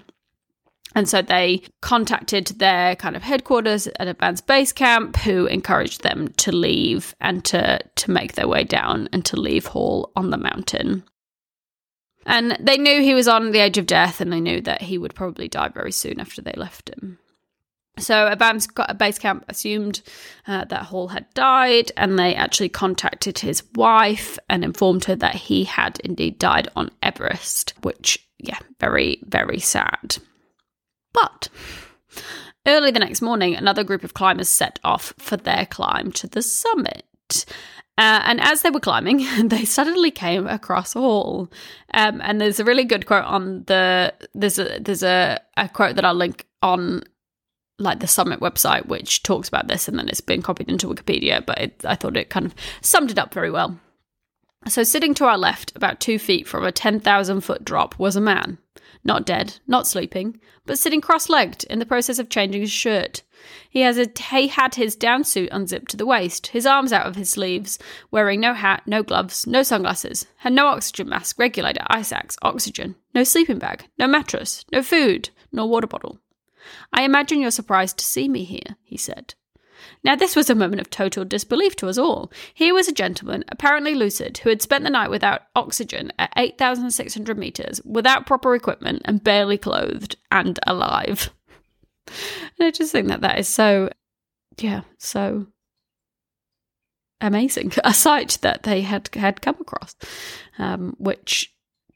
And 0.94 1.06
so 1.06 1.20
they 1.20 1.60
contacted 1.82 2.46
their 2.46 2.96
kind 2.96 3.16
of 3.16 3.22
headquarters 3.22 3.86
at 3.86 4.08
Advanced 4.08 4.46
Base 4.46 4.72
Camp, 4.72 5.16
who 5.18 5.44
encouraged 5.44 6.02
them 6.02 6.28
to 6.38 6.52
leave 6.52 7.14
and 7.20 7.44
to, 7.44 7.80
to 7.96 8.10
make 8.10 8.32
their 8.32 8.48
way 8.48 8.64
down 8.64 9.06
and 9.12 9.22
to 9.26 9.38
leave 9.38 9.66
Hall 9.66 10.10
on 10.16 10.30
the 10.30 10.38
mountain. 10.38 11.04
And 12.24 12.56
they 12.58 12.78
knew 12.78 13.02
he 13.02 13.12
was 13.12 13.28
on 13.28 13.50
the 13.50 13.60
edge 13.60 13.76
of 13.76 13.84
death, 13.84 14.22
and 14.22 14.32
they 14.32 14.40
knew 14.40 14.62
that 14.62 14.80
he 14.80 14.96
would 14.96 15.14
probably 15.14 15.48
die 15.48 15.68
very 15.68 15.92
soon 15.92 16.18
after 16.18 16.40
they 16.40 16.54
left 16.56 16.88
him. 16.88 17.18
So 17.98 18.26
Advanced 18.26 18.72
Base 18.98 19.18
Camp 19.18 19.44
assumed 19.48 20.02
uh, 20.46 20.64
that 20.66 20.82
Hall 20.82 21.08
had 21.08 21.32
died, 21.32 21.92
and 21.96 22.18
they 22.18 22.34
actually 22.34 22.68
contacted 22.68 23.38
his 23.38 23.62
wife 23.74 24.38
and 24.50 24.62
informed 24.62 25.04
her 25.04 25.16
that 25.16 25.34
he 25.34 25.64
had 25.64 25.98
indeed 26.00 26.38
died 26.38 26.68
on 26.76 26.90
Everest, 27.02 27.72
which, 27.82 28.18
yeah, 28.38 28.58
very, 28.80 29.22
very 29.24 29.58
sad. 29.58 30.18
But 31.14 31.48
early 32.66 32.90
the 32.90 33.00
next 33.00 33.22
morning, 33.22 33.54
another 33.54 33.82
group 33.82 34.04
of 34.04 34.12
climbers 34.12 34.48
set 34.48 34.78
off 34.84 35.14
for 35.16 35.38
their 35.38 35.64
climb 35.64 36.12
to 36.12 36.26
the 36.26 36.42
summit. 36.42 37.46
Uh, 37.98 38.20
and 38.26 38.42
as 38.42 38.60
they 38.60 38.68
were 38.68 38.78
climbing, 38.78 39.24
they 39.48 39.64
suddenly 39.64 40.10
came 40.10 40.46
across 40.46 40.92
Hall. 40.92 41.50
Um, 41.94 42.20
and 42.22 42.40
there's 42.40 42.60
a 42.60 42.64
really 42.64 42.84
good 42.84 43.06
quote 43.06 43.24
on 43.24 43.64
the 43.64 44.12
there's 44.34 44.58
a 44.58 44.78
there's 44.80 45.02
a, 45.02 45.40
a 45.56 45.68
quote 45.70 45.96
that 45.96 46.04
I'll 46.04 46.14
link 46.14 46.46
on 46.62 47.02
like 47.78 48.00
the 48.00 48.06
summit 48.06 48.40
website, 48.40 48.86
which 48.86 49.22
talks 49.22 49.48
about 49.48 49.68
this, 49.68 49.88
and 49.88 49.98
then 49.98 50.08
it's 50.08 50.20
been 50.20 50.42
copied 50.42 50.68
into 50.68 50.88
Wikipedia. 50.88 51.44
But 51.44 51.58
it, 51.58 51.84
I 51.84 51.94
thought 51.94 52.16
it 52.16 52.30
kind 52.30 52.46
of 52.46 52.54
summed 52.80 53.10
it 53.10 53.18
up 53.18 53.34
very 53.34 53.50
well. 53.50 53.78
So, 54.68 54.82
sitting 54.82 55.14
to 55.14 55.26
our 55.26 55.38
left, 55.38 55.76
about 55.76 56.00
two 56.00 56.18
feet 56.18 56.48
from 56.48 56.64
a 56.64 56.72
10,000 56.72 57.40
foot 57.42 57.64
drop, 57.64 57.98
was 57.98 58.16
a 58.16 58.20
man. 58.20 58.58
Not 59.04 59.24
dead, 59.24 59.60
not 59.68 59.86
sleeping, 59.86 60.40
but 60.64 60.78
sitting 60.78 61.00
cross 61.00 61.28
legged 61.28 61.62
in 61.64 61.78
the 61.78 61.86
process 61.86 62.18
of 62.18 62.28
changing 62.28 62.62
his 62.62 62.72
shirt. 62.72 63.22
He, 63.70 63.82
has 63.82 63.98
a, 63.98 64.08
he 64.30 64.48
had 64.48 64.74
his 64.74 64.96
down 64.96 65.22
suit 65.22 65.50
unzipped 65.52 65.90
to 65.90 65.96
the 65.96 66.06
waist, 66.06 66.48
his 66.48 66.66
arms 66.66 66.92
out 66.92 67.06
of 67.06 67.14
his 67.14 67.30
sleeves, 67.30 67.78
wearing 68.10 68.40
no 68.40 68.54
hat, 68.54 68.82
no 68.86 69.04
gloves, 69.04 69.46
no 69.46 69.62
sunglasses, 69.62 70.26
had 70.38 70.52
no 70.52 70.66
oxygen 70.66 71.08
mask, 71.08 71.38
regulator, 71.38 71.84
ice 71.86 72.10
axe, 72.10 72.36
oxygen, 72.42 72.96
no 73.14 73.22
sleeping 73.22 73.60
bag, 73.60 73.84
no 73.98 74.08
mattress, 74.08 74.64
no 74.72 74.82
food, 74.82 75.30
nor 75.52 75.68
water 75.68 75.86
bottle. 75.86 76.18
I 76.92 77.02
imagine 77.02 77.40
you're 77.40 77.50
surprised 77.50 77.98
to 77.98 78.04
see 78.04 78.28
me 78.28 78.44
here, 78.44 78.76
he 78.82 78.96
said. 78.96 79.34
Now, 80.02 80.16
this 80.16 80.36
was 80.36 80.48
a 80.48 80.54
moment 80.54 80.80
of 80.80 80.90
total 80.90 81.24
disbelief 81.24 81.76
to 81.76 81.88
us 81.88 81.98
all. 81.98 82.32
Here 82.54 82.74
was 82.74 82.88
a 82.88 82.92
gentleman, 82.92 83.44
apparently 83.48 83.94
lucid, 83.94 84.38
who 84.38 84.48
had 84.48 84.62
spent 84.62 84.84
the 84.84 84.90
night 84.90 85.10
without 85.10 85.42
oxygen 85.54 86.12
at 86.18 86.32
8,600 86.36 87.38
metres, 87.38 87.80
without 87.84 88.26
proper 88.26 88.54
equipment, 88.54 89.02
and 89.04 89.22
barely 89.22 89.58
clothed, 89.58 90.16
and 90.30 90.58
alive. 90.66 91.30
And 92.06 92.66
I 92.66 92.70
just 92.70 92.92
think 92.92 93.08
that 93.08 93.20
that 93.22 93.38
is 93.38 93.48
so, 93.48 93.90
yeah, 94.58 94.82
so 94.98 95.46
amazing. 97.20 97.72
A 97.84 97.92
sight 97.92 98.38
that 98.42 98.62
they 98.62 98.82
had 98.82 99.08
had 99.14 99.42
come 99.42 99.56
across, 99.60 99.94
um, 100.58 100.94
which 100.98 101.52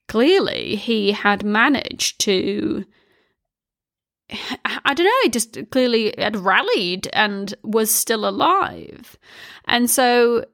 clearly 0.09 0.77
he 0.77 1.13
had 1.13 1.45
managed 1.45 2.21
to 2.23 2.85
I 4.65 4.95
don't 4.95 5.07
know, 5.07 5.23
he 5.23 5.29
just 5.29 5.59
clearly 5.71 6.15
had 6.19 6.37
rallied 6.37 7.09
and 7.13 7.55
was 7.63 7.91
still 7.91 8.29
alive. 8.29 9.19
And 9.67 9.91
so 9.91 10.45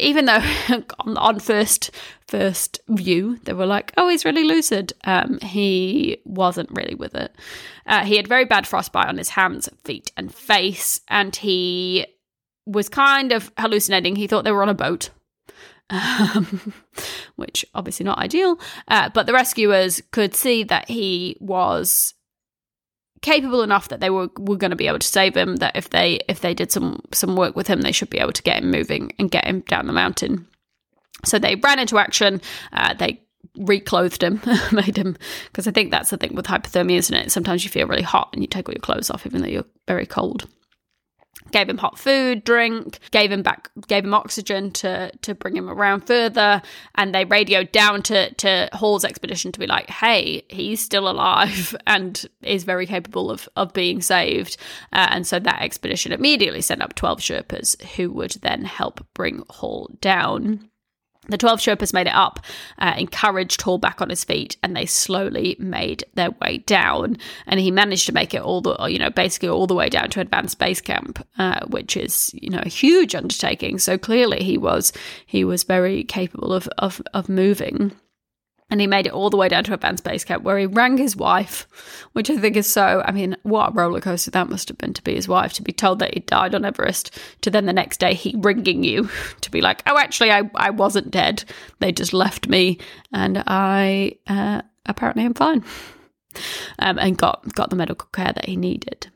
even 0.00 0.26
though 0.26 0.42
on, 1.00 1.16
on, 1.16 1.38
first 1.40 1.90
first 2.26 2.80
view 2.88 3.38
they 3.44 3.52
were 3.52 3.66
like, 3.66 3.92
"Oh, 3.96 4.08
he's 4.08 4.24
really 4.24 4.44
lucid," 4.44 4.92
um, 5.04 5.38
he 5.40 6.18
wasn't 6.24 6.70
really 6.72 6.94
with 6.94 7.14
it. 7.14 7.34
Uh, 7.86 8.04
he 8.04 8.16
had 8.16 8.28
very 8.28 8.44
bad 8.44 8.66
frostbite 8.66 9.08
on 9.08 9.18
his 9.18 9.30
hands, 9.30 9.68
feet, 9.84 10.12
and 10.16 10.34
face, 10.34 11.00
and 11.08 11.34
he 11.34 12.06
was 12.66 12.88
kind 12.88 13.32
of 13.32 13.50
hallucinating. 13.58 14.16
He 14.16 14.26
thought 14.26 14.44
they 14.44 14.52
were 14.52 14.62
on 14.62 14.68
a 14.68 14.74
boat, 14.74 15.10
um, 15.90 16.74
which 17.36 17.64
obviously 17.74 18.04
not 18.04 18.18
ideal. 18.18 18.58
Uh, 18.88 19.08
but 19.08 19.26
the 19.26 19.32
rescuers 19.32 20.02
could 20.10 20.34
see 20.34 20.64
that 20.64 20.88
he 20.88 21.36
was 21.40 22.14
capable 23.22 23.62
enough 23.62 23.88
that 23.88 24.00
they 24.00 24.10
were, 24.10 24.28
were 24.38 24.56
going 24.56 24.70
to 24.70 24.76
be 24.76 24.86
able 24.86 24.98
to 24.98 25.06
save 25.06 25.36
him 25.36 25.56
that 25.56 25.76
if 25.76 25.90
they 25.90 26.20
if 26.28 26.40
they 26.40 26.54
did 26.54 26.70
some 26.70 27.00
some 27.12 27.36
work 27.36 27.56
with 27.56 27.66
him 27.66 27.80
they 27.80 27.92
should 27.92 28.10
be 28.10 28.18
able 28.18 28.32
to 28.32 28.42
get 28.42 28.62
him 28.62 28.70
moving 28.70 29.12
and 29.18 29.30
get 29.30 29.46
him 29.46 29.60
down 29.60 29.86
the 29.86 29.92
mountain. 29.92 30.46
So 31.24 31.38
they 31.38 31.56
ran 31.56 31.78
into 31.78 31.98
action 31.98 32.40
uh, 32.72 32.94
they 32.94 33.22
reclothed 33.56 34.22
him 34.22 34.40
made 34.72 34.96
him 34.96 35.16
because 35.46 35.66
i 35.66 35.70
think 35.70 35.90
that's 35.90 36.10
the 36.10 36.16
thing 36.16 36.34
with 36.34 36.46
hypothermia 36.46 36.98
isn't 36.98 37.16
it? 37.16 37.32
Sometimes 37.32 37.64
you 37.64 37.70
feel 37.70 37.86
really 37.86 38.02
hot 38.02 38.30
and 38.32 38.42
you 38.42 38.46
take 38.46 38.68
all 38.68 38.74
your 38.74 38.80
clothes 38.80 39.10
off 39.10 39.26
even 39.26 39.42
though 39.42 39.48
you're 39.48 39.64
very 39.86 40.06
cold 40.06 40.46
gave 41.50 41.68
him 41.68 41.78
hot 41.78 41.98
food, 41.98 42.44
drink, 42.44 42.98
gave 43.10 43.32
him 43.32 43.42
back, 43.42 43.70
gave 43.86 44.04
him 44.04 44.14
oxygen 44.14 44.70
to 44.72 45.10
to 45.22 45.34
bring 45.34 45.56
him 45.56 45.68
around 45.68 46.06
further, 46.06 46.62
and 46.94 47.14
they 47.14 47.24
radioed 47.24 47.72
down 47.72 48.02
to 48.02 48.32
to 48.34 48.68
Hall's 48.72 49.04
expedition 49.04 49.52
to 49.52 49.60
be 49.60 49.66
like, 49.66 49.88
"Hey, 49.88 50.42
he's 50.48 50.80
still 50.80 51.08
alive 51.08 51.74
and 51.86 52.24
is 52.42 52.64
very 52.64 52.86
capable 52.86 53.30
of 53.30 53.48
of 53.56 53.72
being 53.72 54.02
saved." 54.02 54.56
Uh, 54.92 55.08
and 55.10 55.26
so 55.26 55.38
that 55.38 55.62
expedition 55.62 56.12
immediately 56.12 56.60
sent 56.60 56.82
up 56.82 56.94
twelve 56.94 57.20
Sherpas 57.20 57.80
who 57.96 58.12
would 58.12 58.32
then 58.42 58.64
help 58.64 59.06
bring 59.14 59.42
Hall 59.48 59.90
down. 60.00 60.70
The 61.28 61.38
12 61.38 61.60
Sherpas 61.60 61.92
made 61.92 62.06
it 62.06 62.14
up, 62.14 62.40
uh, 62.78 62.94
encouraged 62.96 63.60
Hall 63.60 63.78
back 63.78 64.00
on 64.00 64.08
his 64.08 64.24
feet, 64.24 64.56
and 64.62 64.74
they 64.74 64.86
slowly 64.86 65.56
made 65.58 66.04
their 66.14 66.30
way 66.30 66.58
down. 66.58 67.18
And 67.46 67.60
he 67.60 67.70
managed 67.70 68.06
to 68.06 68.12
make 68.12 68.32
it 68.32 68.42
all 68.42 68.62
the, 68.62 68.76
you 68.86 68.98
know, 68.98 69.10
basically 69.10 69.50
all 69.50 69.66
the 69.66 69.74
way 69.74 69.88
down 69.88 70.08
to 70.10 70.20
Advanced 70.20 70.58
Base 70.58 70.80
Camp, 70.80 71.24
uh, 71.38 71.66
which 71.66 71.96
is, 71.96 72.30
you 72.34 72.48
know, 72.48 72.62
a 72.62 72.68
huge 72.68 73.14
undertaking. 73.14 73.78
So 73.78 73.98
clearly 73.98 74.42
he 74.42 74.56
was, 74.56 74.92
he 75.26 75.44
was 75.44 75.64
very 75.64 76.02
capable 76.02 76.52
of, 76.52 76.68
of, 76.78 77.02
of 77.12 77.28
moving. 77.28 77.92
And 78.70 78.80
he 78.82 78.86
made 78.86 79.06
it 79.06 79.12
all 79.12 79.30
the 79.30 79.36
way 79.36 79.48
down 79.48 79.64
to 79.64 79.74
Advanced 79.74 80.04
Base 80.04 80.24
Camp 80.24 80.42
where 80.42 80.58
he 80.58 80.66
rang 80.66 80.98
his 80.98 81.16
wife, 81.16 81.66
which 82.12 82.28
I 82.28 82.36
think 82.36 82.54
is 82.54 82.70
so. 82.70 83.02
I 83.04 83.12
mean, 83.12 83.36
what 83.42 83.70
a 83.70 83.72
roller 83.72 84.00
coaster 84.00 84.30
that 84.30 84.50
must 84.50 84.68
have 84.68 84.76
been 84.76 84.92
to 84.92 85.02
be 85.02 85.14
his 85.14 85.26
wife, 85.26 85.54
to 85.54 85.62
be 85.62 85.72
told 85.72 86.00
that 86.00 86.12
he 86.12 86.20
died 86.20 86.54
on 86.54 86.66
Everest, 86.66 87.18
to 87.40 87.50
then 87.50 87.64
the 87.64 87.72
next 87.72 87.98
day 87.98 88.12
he 88.12 88.34
ringing 88.36 88.84
you 88.84 89.08
to 89.40 89.50
be 89.50 89.62
like, 89.62 89.82
oh, 89.86 89.96
actually, 89.96 90.30
I, 90.30 90.50
I 90.54 90.70
wasn't 90.70 91.10
dead. 91.10 91.44
They 91.78 91.92
just 91.92 92.12
left 92.12 92.48
me 92.48 92.78
and 93.12 93.42
I 93.46 94.18
uh, 94.26 94.62
apparently 94.86 95.24
am 95.24 95.34
fine. 95.34 95.64
Um, 96.78 96.98
and 96.98 97.18
got, 97.18 97.52
got 97.54 97.70
the 97.70 97.74
medical 97.74 98.08
care 98.12 98.32
that 98.32 98.44
he 98.44 98.54
needed. 98.54 99.08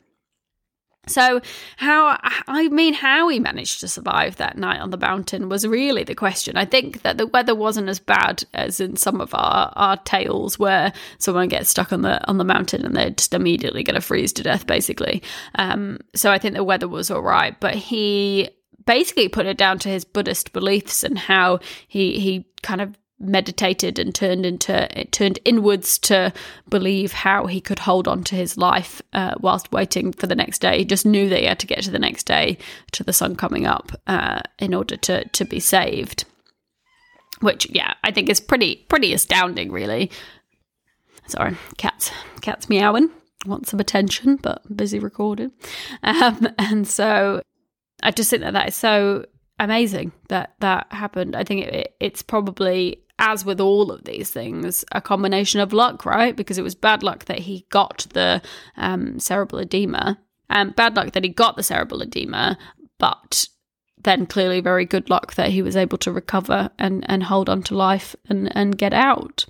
So, 1.08 1.40
how, 1.78 2.16
I 2.46 2.68
mean, 2.68 2.94
how 2.94 3.26
he 3.28 3.40
managed 3.40 3.80
to 3.80 3.88
survive 3.88 4.36
that 4.36 4.56
night 4.56 4.80
on 4.80 4.90
the 4.90 4.96
mountain 4.96 5.48
was 5.48 5.66
really 5.66 6.04
the 6.04 6.14
question. 6.14 6.56
I 6.56 6.64
think 6.64 7.02
that 7.02 7.18
the 7.18 7.26
weather 7.26 7.56
wasn't 7.56 7.88
as 7.88 7.98
bad 7.98 8.44
as 8.54 8.78
in 8.78 8.94
some 8.94 9.20
of 9.20 9.34
our, 9.34 9.72
our 9.74 9.96
tales 9.96 10.60
where 10.60 10.92
someone 11.18 11.48
gets 11.48 11.70
stuck 11.70 11.92
on 11.92 12.02
the 12.02 12.24
on 12.28 12.38
the 12.38 12.44
mountain 12.44 12.84
and 12.86 12.94
they're 12.94 13.10
just 13.10 13.34
immediately 13.34 13.82
going 13.82 13.96
to 13.96 14.00
freeze 14.00 14.32
to 14.34 14.44
death, 14.44 14.64
basically. 14.68 15.24
Um, 15.56 15.98
so, 16.14 16.30
I 16.30 16.38
think 16.38 16.54
the 16.54 16.62
weather 16.62 16.86
was 16.86 17.10
all 17.10 17.22
right, 17.22 17.58
but 17.58 17.74
he 17.74 18.50
basically 18.86 19.28
put 19.28 19.46
it 19.46 19.58
down 19.58 19.80
to 19.80 19.88
his 19.88 20.04
Buddhist 20.04 20.52
beliefs 20.52 21.02
and 21.02 21.18
how 21.18 21.58
he 21.88 22.20
he 22.20 22.46
kind 22.62 22.80
of 22.80 22.96
meditated 23.22 23.98
and 23.98 24.14
turned 24.14 24.44
into 24.44 24.98
it 24.98 25.12
turned 25.12 25.38
inwards 25.44 25.98
to 25.98 26.32
believe 26.68 27.12
how 27.12 27.46
he 27.46 27.60
could 27.60 27.78
hold 27.78 28.08
on 28.08 28.24
to 28.24 28.34
his 28.34 28.58
life 28.58 29.00
uh, 29.12 29.34
whilst 29.40 29.72
waiting 29.72 30.12
for 30.12 30.26
the 30.26 30.34
next 30.34 30.60
day. 30.60 30.78
He 30.78 30.84
just 30.84 31.06
knew 31.06 31.28
that 31.28 31.40
he 31.40 31.46
had 31.46 31.60
to 31.60 31.66
get 31.66 31.82
to 31.84 31.90
the 31.90 31.98
next 31.98 32.24
day 32.24 32.58
to 32.92 33.04
the 33.04 33.12
sun 33.12 33.36
coming 33.36 33.66
up 33.66 33.92
uh, 34.06 34.40
in 34.58 34.74
order 34.74 34.96
to 34.96 35.26
to 35.28 35.44
be 35.44 35.60
saved. 35.60 36.24
Which, 37.40 37.66
yeah, 37.70 37.94
I 38.04 38.12
think 38.12 38.28
is 38.28 38.40
pretty 38.40 38.84
pretty 38.88 39.12
astounding, 39.12 39.72
really. 39.72 40.10
Sorry, 41.26 41.56
cats 41.76 42.10
cats 42.40 42.68
meowing. 42.68 43.10
Want 43.46 43.66
some 43.66 43.80
attention, 43.80 44.36
but 44.36 44.62
busy 44.76 45.00
recording. 45.00 45.50
Um, 46.04 46.48
and 46.58 46.86
so 46.86 47.42
I 48.02 48.10
just 48.12 48.30
think 48.30 48.42
that 48.42 48.52
that 48.52 48.68
is 48.68 48.76
so 48.76 49.26
amazing 49.58 50.12
that 50.28 50.54
that 50.60 50.86
happened. 50.92 51.36
I 51.36 51.44
think 51.44 51.66
it, 51.66 51.96
it's 52.00 52.22
probably 52.22 53.02
as 53.22 53.44
with 53.44 53.60
all 53.60 53.92
of 53.92 54.04
these 54.04 54.30
things, 54.30 54.84
a 54.90 55.00
combination 55.00 55.60
of 55.60 55.72
luck, 55.72 56.04
right? 56.04 56.34
Because 56.34 56.58
it 56.58 56.64
was 56.64 56.74
bad 56.74 57.04
luck 57.04 57.26
that 57.26 57.38
he 57.38 57.64
got 57.70 58.06
the 58.12 58.42
um, 58.76 59.18
cerebral 59.20 59.62
edema, 59.62 60.18
and 60.50 60.70
um, 60.70 60.74
bad 60.74 60.96
luck 60.96 61.12
that 61.12 61.22
he 61.22 61.30
got 61.30 61.56
the 61.56 61.62
cerebral 61.62 62.02
edema, 62.02 62.58
but 62.98 63.46
then 64.02 64.26
clearly 64.26 64.60
very 64.60 64.84
good 64.84 65.08
luck 65.08 65.34
that 65.34 65.50
he 65.50 65.62
was 65.62 65.76
able 65.76 65.96
to 65.98 66.10
recover 66.10 66.70
and, 66.80 67.08
and 67.08 67.22
hold 67.22 67.48
on 67.48 67.62
to 67.62 67.76
life 67.76 68.16
and, 68.28 68.54
and 68.56 68.76
get 68.76 68.92
out. 68.92 69.46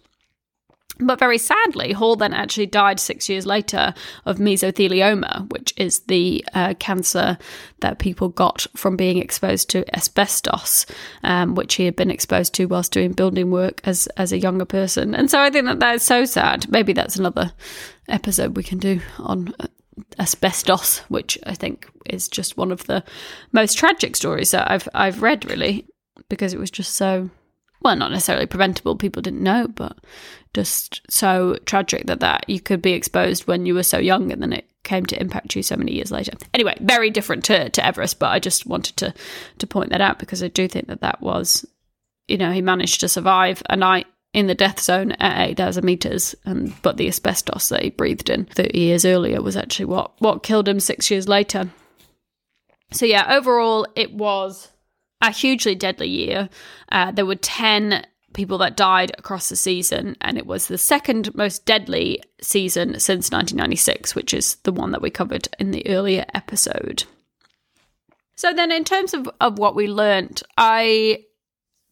But 0.99 1.18
very 1.18 1.38
sadly, 1.38 1.93
Hall 1.93 2.16
then 2.16 2.34
actually 2.34 2.66
died 2.66 3.01
six 3.01 3.28
years 3.28 3.47
later 3.47 3.95
of 4.26 4.36
mesothelioma, 4.36 5.51
which 5.51 5.72
is 5.76 6.01
the 6.01 6.45
uh, 6.55 6.74
cancer 6.78 7.38
that 7.80 7.99
people 7.99 8.28
got 8.28 8.66
from 8.76 8.97
being 8.97 9.18
exposed 9.18 9.70
to 9.70 9.97
asbestos, 9.97 10.86
um, 11.24 11.55
which 11.55 11.74
he 11.74 11.86
had 11.86 11.97
been 11.97 12.11
exposed 12.11 12.55
to 12.55 12.66
whilst 12.66 12.93
doing 12.93 13.12
building 13.12 13.51
work 13.51 13.80
as 13.84 14.07
as 14.18 14.32
a 14.32 14.38
younger 14.38 14.66
person. 14.66 15.14
And 15.14 15.30
so 15.30 15.40
I 15.40 15.51
think 15.51 15.64
that 15.66 15.80
that 15.80 15.97
is 15.97 16.03
so 16.03 16.24
sad. 16.24 16.70
Maybe 16.70 16.93
that's 16.93 17.16
another 17.16 17.53
episode 18.09 18.57
we 18.57 18.62
can 18.62 18.78
do 18.78 19.01
on 19.18 19.55
uh, 19.59 19.66
asbestos, 20.18 20.99
which 21.09 21.38
I 21.47 21.55
think 21.55 21.88
is 22.07 22.28
just 22.28 22.57
one 22.57 22.70
of 22.70 22.84
the 22.86 23.03
most 23.51 23.78
tragic 23.78 24.14
stories 24.14 24.51
that 24.51 24.70
I've 24.70 24.88
I've 24.95 25.22
read, 25.22 25.51
really, 25.51 25.86
because 26.28 26.53
it 26.53 26.61
was 26.61 26.70
just 26.70 26.95
so 26.95 27.30
well, 27.82 27.97
not 27.97 28.12
necessarily 28.12 28.47
preventable. 28.47 28.97
People 28.97 29.22
didn't 29.22 29.43
know, 29.43 29.66
but 29.68 29.97
just 30.55 31.00
so 31.11 31.57
tragic 31.64 32.07
that 32.07 32.20
that 32.20 32.44
you 32.48 32.61
could 32.61 32.82
be 32.82 32.92
exposed 32.92 33.46
when 33.46 33.66
you 33.66 33.74
were 33.74 33.82
so 33.82 33.98
young, 33.98 34.30
and 34.32 34.42
then 34.42 34.53
it 34.53 34.68
came 34.84 35.07
to 35.07 35.20
impact 35.20 35.57
you 35.57 35.62
so 35.62 35.76
many 35.76 35.92
years 35.92 36.11
later. 36.11 36.32
Anyway, 36.53 36.76
very 36.80 37.11
different 37.11 37.44
to, 37.44 37.70
to 37.70 37.84
Everest, 37.84 38.18
but 38.18 38.30
I 38.30 38.38
just 38.38 38.66
wanted 38.66 38.96
to 38.98 39.14
to 39.59 39.66
point 39.66 39.90
that 39.90 40.00
out 40.00 40.18
because 40.18 40.42
I 40.42 40.48
do 40.48 40.68
think 40.68 40.88
that 40.88 41.00
that 41.00 41.20
was, 41.20 41.64
you 42.28 42.36
know, 42.36 42.53
he 42.53 42.61
managed 42.61 43.00
to 43.00 43.09
survive 43.09 43.62
a 43.70 43.76
night 43.76 44.07
in 44.32 44.46
the 44.46 44.55
death 44.55 44.80
zone 44.80 45.12
at 45.12 45.48
8,000 45.50 45.84
meters, 45.84 46.34
and 46.44 46.74
but 46.82 46.96
the 46.96 47.09
asbestos 47.09 47.68
that 47.68 47.82
he 47.82 47.90
breathed 47.90 48.30
in 48.30 48.44
30 48.46 48.78
years 48.78 49.05
earlier 49.05 49.42
was 49.42 49.57
actually 49.57 49.86
what 49.86 50.12
what 50.20 50.42
killed 50.42 50.68
him 50.68 50.80
six 50.80 51.11
years 51.11 51.28
later. 51.28 51.70
So 52.92 53.07
yeah, 53.07 53.34
overall 53.36 53.86
it 53.96 54.12
was 54.12 54.68
a 55.22 55.30
hugely 55.30 55.74
deadly 55.74 56.09
year. 56.09 56.48
Uh, 56.90 57.12
there 57.12 57.24
were 57.24 57.36
10 57.36 58.05
people 58.33 58.59
that 58.59 58.76
died 58.76 59.12
across 59.18 59.49
the 59.49 59.57
season, 59.57 60.16
and 60.20 60.39
it 60.39 60.47
was 60.47 60.66
the 60.66 60.78
second 60.78 61.35
most 61.35 61.64
deadly 61.64 62.22
season 62.41 62.99
since 62.99 63.30
1996, 63.30 64.14
which 64.14 64.35
is 64.35 64.57
the 64.64 64.72
one 64.72 64.93
that 64.93 65.03
we 65.03 65.11
covered 65.11 65.49
in 65.59 65.70
the 65.70 65.87
earlier 65.89 66.24
episode. 66.35 67.05
So, 68.35 68.53
then 68.53 68.72
in 68.72 68.85
terms 68.85 69.14
of, 69.14 69.28
of 69.41 69.59
what 69.59 69.74
we 69.74 69.87
learned, 69.87 70.43
I 70.57 71.24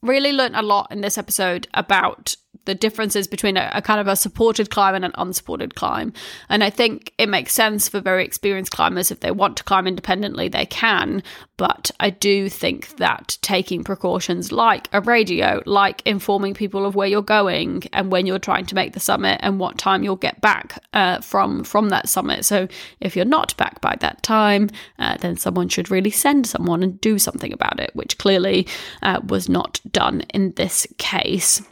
really 0.03 0.32
learned 0.32 0.57
a 0.57 0.62
lot 0.62 0.91
in 0.91 1.01
this 1.01 1.18
episode 1.18 1.68
about 1.74 2.36
the 2.64 2.74
differences 2.74 3.26
between 3.26 3.56
a, 3.56 3.70
a, 3.72 3.82
kind 3.82 4.00
of 4.00 4.06
a 4.06 4.16
supported 4.16 4.70
climb 4.70 4.94
and 4.94 5.04
an 5.04 5.12
unsupported 5.16 5.74
climb. 5.74 6.12
And 6.48 6.62
I 6.62 6.70
think 6.70 7.12
it 7.18 7.28
makes 7.28 7.52
sense 7.52 7.88
for 7.88 8.00
very 8.00 8.24
experienced 8.24 8.72
climbers 8.72 9.11
if 9.11 9.20
they 9.20 9.30
want 9.30 9.56
to 9.56 9.64
climb 9.64 9.86
independently, 9.86 10.48
they 10.48 10.66
can. 10.66 11.22
But 11.56 11.90
I 12.00 12.11
do 12.11 12.48
think 12.48 12.96
that 12.96 13.38
taking 13.42 13.84
precautions 13.84 14.52
like 14.52 14.88
a 14.92 15.00
radio, 15.00 15.62
like 15.66 16.02
informing 16.06 16.54
people 16.54 16.86
of 16.86 16.94
where 16.94 17.08
you're 17.08 17.22
going 17.22 17.84
and 17.92 18.11
when 18.11 18.26
you're 18.26 18.38
trying 18.38 18.66
to 18.66 18.74
make 18.74 18.92
the 18.92 19.00
summit 19.00 19.40
and 19.42 19.58
what 19.58 19.78
time 19.78 20.02
you'll 20.02 20.16
get 20.16 20.40
back 20.40 20.82
uh, 20.94 21.20
from 21.20 21.64
from 21.64 21.88
that 21.90 22.08
summit. 22.08 22.44
So 22.44 22.68
if 23.00 23.16
you're 23.16 23.24
not 23.24 23.56
back 23.56 23.80
by 23.80 23.96
that 24.00 24.22
time, 24.22 24.70
uh, 24.98 25.16
then 25.18 25.36
someone 25.36 25.68
should 25.68 25.90
really 25.90 26.11
send 26.11 26.46
someone 26.46 26.82
and 26.82 27.00
do 27.00 27.18
something 27.18 27.52
about 27.52 27.80
it, 27.80 27.90
which 27.94 28.18
clearly 28.18 28.66
uh, 29.02 29.20
was 29.26 29.48
not 29.48 29.80
done 29.92 30.22
in 30.32 30.52
this 30.52 30.86
case 30.98 31.62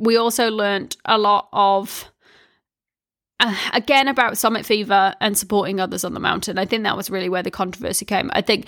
we 0.00 0.16
also 0.16 0.50
learnt 0.50 0.96
a 1.04 1.18
lot 1.18 1.48
of 1.52 2.10
uh, 3.38 3.54
again 3.72 4.08
about 4.08 4.38
summit 4.38 4.66
fever 4.66 5.14
and 5.20 5.36
supporting 5.36 5.78
others 5.78 6.04
on 6.04 6.14
the 6.14 6.20
mountain. 6.20 6.58
I 6.58 6.64
think 6.64 6.82
that 6.84 6.96
was 6.96 7.10
really 7.10 7.28
where 7.28 7.42
the 7.42 7.50
controversy 7.50 8.04
came. 8.04 8.30
I 8.32 8.40
think 8.40 8.66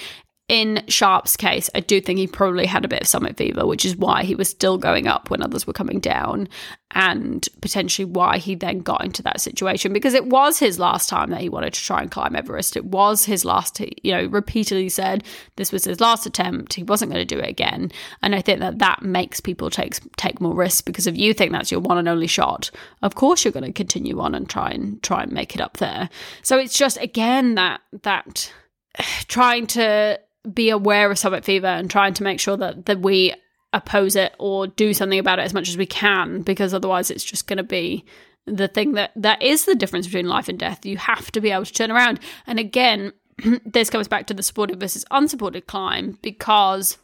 in 0.52 0.84
Sharp's 0.86 1.34
case, 1.34 1.70
I 1.74 1.80
do 1.80 1.98
think 1.98 2.18
he 2.18 2.26
probably 2.26 2.66
had 2.66 2.84
a 2.84 2.88
bit 2.88 3.00
of 3.00 3.08
summit 3.08 3.38
fever, 3.38 3.66
which 3.66 3.86
is 3.86 3.96
why 3.96 4.22
he 4.22 4.34
was 4.34 4.50
still 4.50 4.76
going 4.76 5.06
up 5.06 5.30
when 5.30 5.42
others 5.42 5.66
were 5.66 5.72
coming 5.72 5.98
down, 5.98 6.46
and 6.90 7.48
potentially 7.62 8.04
why 8.04 8.36
he 8.36 8.54
then 8.54 8.80
got 8.80 9.02
into 9.02 9.22
that 9.22 9.40
situation 9.40 9.94
because 9.94 10.12
it 10.12 10.26
was 10.26 10.58
his 10.58 10.78
last 10.78 11.08
time 11.08 11.30
that 11.30 11.40
he 11.40 11.48
wanted 11.48 11.72
to 11.72 11.80
try 11.82 12.02
and 12.02 12.10
climb 12.10 12.36
Everest. 12.36 12.76
It 12.76 12.84
was 12.84 13.24
his 13.24 13.46
last, 13.46 13.80
you 13.80 14.12
know, 14.12 14.26
repeatedly 14.26 14.90
said 14.90 15.24
this 15.56 15.72
was 15.72 15.84
his 15.84 16.02
last 16.02 16.26
attempt. 16.26 16.74
He 16.74 16.82
wasn't 16.82 17.10
going 17.10 17.26
to 17.26 17.34
do 17.34 17.40
it 17.40 17.48
again, 17.48 17.90
and 18.20 18.34
I 18.34 18.42
think 18.42 18.60
that 18.60 18.78
that 18.80 19.00
makes 19.00 19.40
people 19.40 19.70
take 19.70 20.00
take 20.18 20.38
more 20.38 20.54
risks 20.54 20.82
because 20.82 21.06
if 21.06 21.16
you 21.16 21.32
think 21.32 21.52
that's 21.52 21.72
your 21.72 21.80
one 21.80 21.96
and 21.96 22.10
only 22.10 22.26
shot, 22.26 22.70
of 23.00 23.14
course 23.14 23.42
you're 23.42 23.52
going 23.52 23.64
to 23.64 23.72
continue 23.72 24.20
on 24.20 24.34
and 24.34 24.50
try 24.50 24.68
and 24.68 25.02
try 25.02 25.22
and 25.22 25.32
make 25.32 25.54
it 25.54 25.62
up 25.62 25.78
there. 25.78 26.10
So 26.42 26.58
it's 26.58 26.76
just 26.76 26.98
again 27.00 27.54
that 27.54 27.80
that 28.02 28.52
trying 29.28 29.66
to 29.68 30.20
be 30.52 30.70
aware 30.70 31.10
of 31.10 31.18
summit 31.18 31.44
fever 31.44 31.66
and 31.66 31.90
trying 31.90 32.14
to 32.14 32.22
make 32.22 32.40
sure 32.40 32.56
that, 32.56 32.86
that 32.86 33.00
we 33.00 33.34
oppose 33.72 34.16
it 34.16 34.34
or 34.38 34.66
do 34.66 34.92
something 34.92 35.18
about 35.18 35.38
it 35.38 35.42
as 35.42 35.54
much 35.54 35.68
as 35.68 35.76
we 35.76 35.86
can 35.86 36.42
because 36.42 36.74
otherwise 36.74 37.10
it's 37.10 37.24
just 37.24 37.46
going 37.46 37.56
to 37.56 37.62
be 37.62 38.04
the 38.46 38.68
thing 38.68 38.92
that 38.92 39.12
that 39.14 39.40
is 39.40 39.64
the 39.64 39.74
difference 39.74 40.06
between 40.06 40.28
life 40.28 40.48
and 40.48 40.58
death. 40.58 40.84
You 40.84 40.96
have 40.98 41.30
to 41.32 41.40
be 41.40 41.50
able 41.50 41.64
to 41.64 41.72
turn 41.72 41.90
around. 41.90 42.20
And 42.46 42.58
again 42.58 43.12
this 43.64 43.90
comes 43.90 44.08
back 44.08 44.26
to 44.26 44.34
the 44.34 44.42
supported 44.42 44.80
versus 44.80 45.04
unsupported 45.10 45.66
climb 45.66 46.18
because 46.22 46.98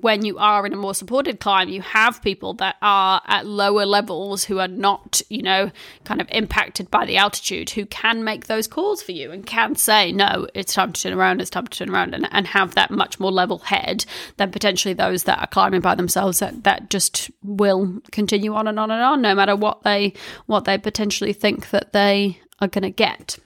when 0.00 0.26
you 0.26 0.36
are 0.36 0.66
in 0.66 0.74
a 0.74 0.76
more 0.76 0.94
supported 0.94 1.40
climb, 1.40 1.70
you 1.70 1.80
have 1.80 2.20
people 2.20 2.52
that 2.54 2.76
are 2.82 3.22
at 3.26 3.46
lower 3.46 3.86
levels 3.86 4.44
who 4.44 4.58
are 4.58 4.68
not, 4.68 5.22
you 5.30 5.40
know, 5.40 5.70
kind 6.04 6.20
of 6.20 6.28
impacted 6.30 6.90
by 6.90 7.06
the 7.06 7.16
altitude, 7.16 7.70
who 7.70 7.86
can 7.86 8.22
make 8.22 8.46
those 8.46 8.66
calls 8.66 9.02
for 9.02 9.12
you 9.12 9.30
and 9.30 9.46
can 9.46 9.74
say, 9.74 10.12
no, 10.12 10.46
it's 10.52 10.74
time 10.74 10.92
to 10.92 11.00
turn 11.00 11.14
around, 11.14 11.40
it's 11.40 11.48
time 11.48 11.66
to 11.66 11.78
turn 11.78 11.88
around, 11.88 12.14
and, 12.14 12.28
and 12.30 12.46
have 12.46 12.74
that 12.74 12.90
much 12.90 13.18
more 13.18 13.32
level 13.32 13.58
head 13.58 14.04
than 14.36 14.50
potentially 14.50 14.92
those 14.92 15.22
that 15.22 15.38
are 15.38 15.46
climbing 15.46 15.80
by 15.80 15.94
themselves 15.94 16.40
that, 16.40 16.64
that 16.64 16.90
just 16.90 17.30
will 17.42 17.98
continue 18.12 18.52
on 18.54 18.68
and 18.68 18.78
on 18.78 18.90
and 18.90 19.02
on, 19.02 19.22
no 19.22 19.34
matter 19.34 19.56
what 19.56 19.82
they 19.82 20.12
what 20.44 20.66
they 20.66 20.76
potentially 20.76 21.32
think 21.32 21.70
that 21.70 21.94
they 21.94 22.38
are 22.60 22.68
going 22.68 22.82
to 22.82 22.90
get. 22.90 23.38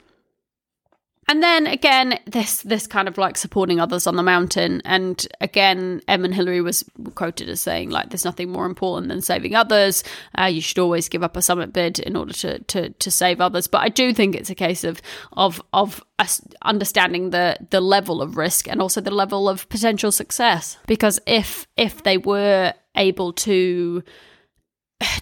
And 1.31 1.41
then 1.41 1.65
again, 1.65 2.19
this 2.25 2.61
this 2.63 2.87
kind 2.87 3.07
of 3.07 3.17
like 3.17 3.37
supporting 3.37 3.79
others 3.79 4.05
on 4.05 4.17
the 4.17 4.21
mountain. 4.21 4.81
And 4.83 5.25
again, 5.39 6.01
Edmund 6.05 6.35
Hillary 6.35 6.59
was 6.59 6.83
quoted 7.15 7.47
as 7.47 7.61
saying 7.61 7.89
like, 7.89 8.09
"There's 8.09 8.25
nothing 8.25 8.51
more 8.51 8.65
important 8.65 9.07
than 9.07 9.21
saving 9.21 9.55
others. 9.55 10.03
Uh, 10.37 10.47
you 10.47 10.59
should 10.59 10.77
always 10.77 11.07
give 11.07 11.23
up 11.23 11.37
a 11.37 11.41
summit 11.41 11.71
bid 11.71 11.99
in 11.99 12.17
order 12.17 12.33
to 12.33 12.59
to 12.59 12.89
to 12.89 13.09
save 13.09 13.39
others." 13.39 13.67
But 13.67 13.79
I 13.79 13.87
do 13.87 14.11
think 14.13 14.35
it's 14.35 14.49
a 14.49 14.55
case 14.55 14.83
of 14.83 15.01
of 15.31 15.61
of 15.71 16.03
understanding 16.63 17.29
the 17.29 17.55
the 17.69 17.79
level 17.79 18.21
of 18.21 18.35
risk 18.35 18.67
and 18.67 18.81
also 18.81 18.99
the 18.99 19.09
level 19.09 19.47
of 19.47 19.69
potential 19.69 20.11
success. 20.11 20.77
Because 20.85 21.17
if 21.25 21.65
if 21.77 22.03
they 22.03 22.17
were 22.17 22.73
able 22.97 23.31
to 23.31 24.03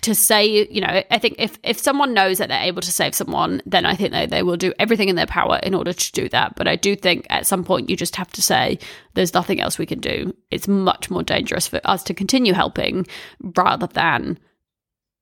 to 0.01 0.15
say, 0.15 0.67
you 0.69 0.81
know, 0.81 1.03
I 1.09 1.17
think 1.17 1.35
if 1.37 1.57
if 1.63 1.79
someone 1.79 2.13
knows 2.13 2.37
that 2.37 2.49
they're 2.49 2.61
able 2.61 2.81
to 2.81 2.91
save 2.91 3.15
someone, 3.15 3.61
then 3.65 3.85
I 3.85 3.95
think 3.95 4.11
they, 4.11 4.25
they 4.25 4.43
will 4.43 4.57
do 4.57 4.73
everything 4.79 5.09
in 5.09 5.15
their 5.15 5.25
power 5.25 5.59
in 5.63 5.73
order 5.73 5.93
to 5.93 6.11
do 6.11 6.29
that. 6.29 6.55
But 6.55 6.67
I 6.67 6.75
do 6.75 6.95
think 6.95 7.25
at 7.29 7.47
some 7.47 7.63
point 7.63 7.89
you 7.89 7.95
just 7.95 8.15
have 8.15 8.31
to 8.33 8.41
say, 8.41 8.79
there's 9.13 9.33
nothing 9.33 9.61
else 9.61 9.77
we 9.77 9.85
can 9.85 9.99
do. 9.99 10.35
It's 10.51 10.67
much 10.67 11.09
more 11.09 11.23
dangerous 11.23 11.67
for 11.67 11.81
us 11.83 12.03
to 12.03 12.13
continue 12.13 12.53
helping 12.53 13.07
rather 13.55 13.87
than 13.87 14.39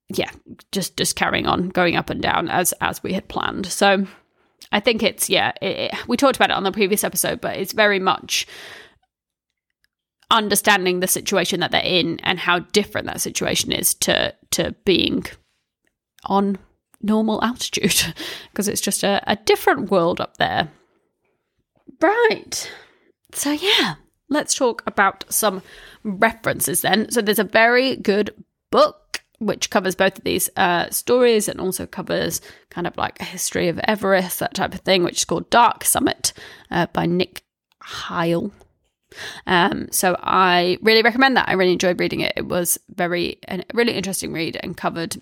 yeah, 0.10 0.32
just 0.72 0.98
just 0.98 1.16
carrying 1.16 1.48
on 1.48 1.70
going 1.70 1.96
up 1.96 2.10
and 2.10 2.22
down 2.22 2.50
as 2.50 2.74
as 2.82 3.04
we 3.04 3.14
had 3.14 3.28
planned. 3.28 3.66
So 3.66 4.06
I 4.72 4.80
think 4.80 5.04
it's 5.04 5.30
yeah, 5.30 5.52
it, 5.62 5.94
it, 5.94 6.08
we 6.08 6.18
talked 6.18 6.36
about 6.36 6.50
it 6.50 6.56
on 6.56 6.64
the 6.64 6.72
previous 6.72 7.04
episode, 7.04 7.42
but 7.42 7.58
it's 7.58 7.74
very 7.74 8.00
much 8.00 8.48
understanding 10.30 11.00
the 11.00 11.08
situation 11.08 11.60
that 11.62 11.72
they're 11.72 11.82
in 11.82 12.20
and 12.22 12.40
how 12.40 12.60
different 12.60 13.08
that 13.08 13.22
situation 13.22 13.72
is 13.72 13.94
to 13.94 14.34
to 14.52 14.76
being 14.86 15.26
on 16.26 16.58
normal 17.02 17.44
altitude 17.44 18.16
because 18.52 18.68
it's 18.68 18.82
just 18.82 19.04
a, 19.04 19.22
a 19.28 19.36
different 19.36 19.92
world 19.92 20.20
up 20.20 20.38
there. 20.38 20.70
Right. 22.02 22.72
So 23.34 23.52
yeah, 23.52 23.96
let's 24.30 24.56
talk 24.56 24.84
about 24.88 25.26
some 25.30 25.62
references 26.04 26.82
then. 26.82 27.12
So 27.12 27.22
there's 27.22 27.40
a 27.40 27.44
very 27.44 27.96
good 27.96 28.34
book 28.72 29.22
which 29.40 29.70
covers 29.70 29.96
both 29.96 30.18
of 30.18 30.24
these 30.24 30.50
uh, 30.58 30.90
stories 30.90 31.48
and 31.48 31.62
also 31.62 31.86
covers 31.86 32.42
kind 32.70 32.88
of 32.88 32.98
like 32.98 33.20
a 33.20 33.26
history 33.26 33.68
of 33.68 33.80
Everest, 33.80 34.40
that 34.40 34.56
type 34.56 34.74
of 34.74 34.80
thing, 34.82 35.04
which 35.04 35.18
is 35.18 35.26
called 35.26 35.50
Dark 35.50 35.84
Summit 35.84 36.34
uh, 36.72 36.88
by 36.88 37.06
Nick 37.06 37.44
Heil. 37.82 38.52
Um, 39.46 39.88
so 39.92 40.18
I 40.22 40.78
really 40.82 41.04
recommend 41.04 41.38
that. 41.38 41.50
I 41.50 41.54
really 41.54 41.74
enjoyed 41.74 42.00
reading 42.00 42.22
it. 42.22 42.34
It 42.36 42.48
was 42.48 42.78
very 42.94 43.40
a 43.48 43.64
really 43.74 43.94
interesting 43.94 44.34
read 44.34 44.60
and 44.62 44.76
covered 44.76 45.18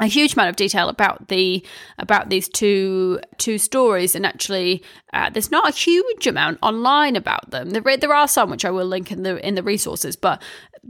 a 0.00 0.06
huge 0.06 0.34
amount 0.34 0.48
of 0.48 0.56
detail 0.56 0.88
about 0.88 1.28
the 1.28 1.64
about 1.98 2.30
these 2.30 2.48
two 2.48 3.18
two 3.36 3.58
stories 3.58 4.14
and 4.14 4.24
actually 4.24 4.82
uh, 5.12 5.28
there's 5.30 5.50
not 5.50 5.68
a 5.68 5.72
huge 5.72 6.26
amount 6.26 6.58
online 6.62 7.16
about 7.16 7.50
them 7.50 7.70
there, 7.70 7.96
there 7.96 8.14
are 8.14 8.28
some 8.28 8.50
which 8.50 8.64
i 8.64 8.70
will 8.70 8.86
link 8.86 9.10
in 9.10 9.22
the 9.22 9.44
in 9.46 9.54
the 9.54 9.62
resources 9.62 10.14
but 10.14 10.40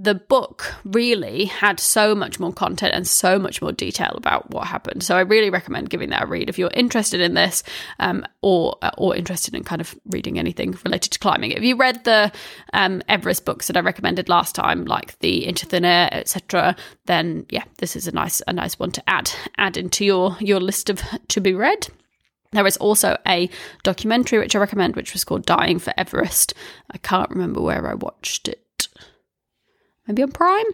the 0.00 0.14
book 0.14 0.72
really 0.84 1.46
had 1.46 1.80
so 1.80 2.14
much 2.14 2.38
more 2.38 2.52
content 2.52 2.94
and 2.94 3.06
so 3.06 3.36
much 3.36 3.60
more 3.60 3.72
detail 3.72 4.12
about 4.14 4.48
what 4.50 4.68
happened. 4.68 5.02
So 5.02 5.16
I 5.16 5.22
really 5.22 5.50
recommend 5.50 5.90
giving 5.90 6.10
that 6.10 6.22
a 6.22 6.26
read 6.26 6.48
if 6.48 6.56
you're 6.56 6.70
interested 6.72 7.20
in 7.20 7.34
this 7.34 7.64
um, 7.98 8.24
or 8.40 8.76
or 8.96 9.16
interested 9.16 9.56
in 9.56 9.64
kind 9.64 9.80
of 9.80 9.98
reading 10.06 10.38
anything 10.38 10.78
related 10.84 11.10
to 11.12 11.18
climbing. 11.18 11.50
If 11.50 11.64
you 11.64 11.76
read 11.76 12.04
the 12.04 12.30
um, 12.72 13.02
Everest 13.08 13.44
books 13.44 13.66
that 13.66 13.76
I 13.76 13.80
recommended 13.80 14.28
last 14.28 14.54
time, 14.54 14.84
like 14.84 15.18
the 15.18 15.44
Into 15.44 15.66
Thin 15.66 15.84
Air, 15.84 16.08
etc., 16.12 16.76
then 17.06 17.44
yeah, 17.50 17.64
this 17.78 17.96
is 17.96 18.06
a 18.06 18.12
nice 18.12 18.40
a 18.46 18.52
nice 18.52 18.78
one 18.78 18.92
to 18.92 19.10
add 19.10 19.32
add 19.58 19.76
into 19.76 20.04
your 20.04 20.36
your 20.38 20.60
list 20.60 20.88
of 20.88 21.02
to 21.26 21.40
be 21.40 21.54
read. 21.54 21.88
There 22.52 22.66
is 22.66 22.76
also 22.76 23.18
a 23.26 23.50
documentary 23.82 24.38
which 24.38 24.54
I 24.56 24.60
recommend, 24.60 24.96
which 24.96 25.12
was 25.12 25.24
called 25.24 25.44
Dying 25.44 25.80
for 25.80 25.92
Everest. 25.98 26.54
I 26.90 26.98
can't 26.98 27.28
remember 27.30 27.60
where 27.60 27.86
I 27.86 27.94
watched 27.94 28.48
it 28.48 28.64
maybe 30.08 30.22
on 30.22 30.32
Prime, 30.32 30.66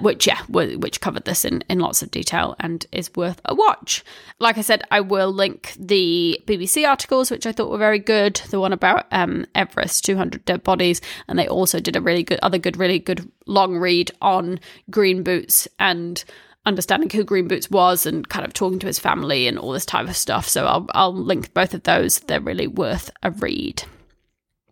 which 0.00 0.26
yeah, 0.26 0.40
which 0.48 1.00
covered 1.00 1.24
this 1.24 1.44
in 1.44 1.62
in 1.68 1.80
lots 1.80 2.02
of 2.02 2.10
detail 2.10 2.54
and 2.60 2.86
is 2.92 3.14
worth 3.16 3.40
a 3.46 3.54
watch. 3.54 4.04
Like 4.38 4.58
I 4.58 4.60
said, 4.60 4.84
I 4.90 5.00
will 5.00 5.32
link 5.32 5.74
the 5.78 6.40
BBC 6.46 6.86
articles, 6.86 7.30
which 7.30 7.46
I 7.46 7.52
thought 7.52 7.70
were 7.70 7.78
very 7.78 7.98
good. 7.98 8.36
The 8.50 8.60
one 8.60 8.72
about 8.72 9.06
um, 9.10 9.46
Everest, 9.54 10.04
200 10.04 10.44
dead 10.44 10.62
bodies, 10.62 11.00
and 11.26 11.38
they 11.38 11.48
also 11.48 11.80
did 11.80 11.96
a 11.96 12.00
really 12.00 12.22
good, 12.22 12.38
other 12.42 12.58
good, 12.58 12.76
really 12.76 12.98
good 12.98 13.30
long 13.46 13.76
read 13.76 14.10
on 14.20 14.60
Green 14.90 15.22
Boots 15.22 15.66
and 15.78 16.22
understanding 16.66 17.10
who 17.10 17.24
Green 17.24 17.48
Boots 17.48 17.70
was 17.70 18.06
and 18.06 18.28
kind 18.28 18.44
of 18.44 18.54
talking 18.54 18.78
to 18.78 18.86
his 18.86 18.98
family 18.98 19.46
and 19.46 19.58
all 19.58 19.72
this 19.72 19.86
type 19.86 20.08
of 20.08 20.16
stuff. 20.16 20.48
So 20.48 20.66
I'll 20.66 20.86
I'll 20.94 21.14
link 21.14 21.52
both 21.54 21.74
of 21.74 21.82
those. 21.84 22.20
They're 22.20 22.40
really 22.40 22.66
worth 22.66 23.10
a 23.22 23.30
read. 23.30 23.84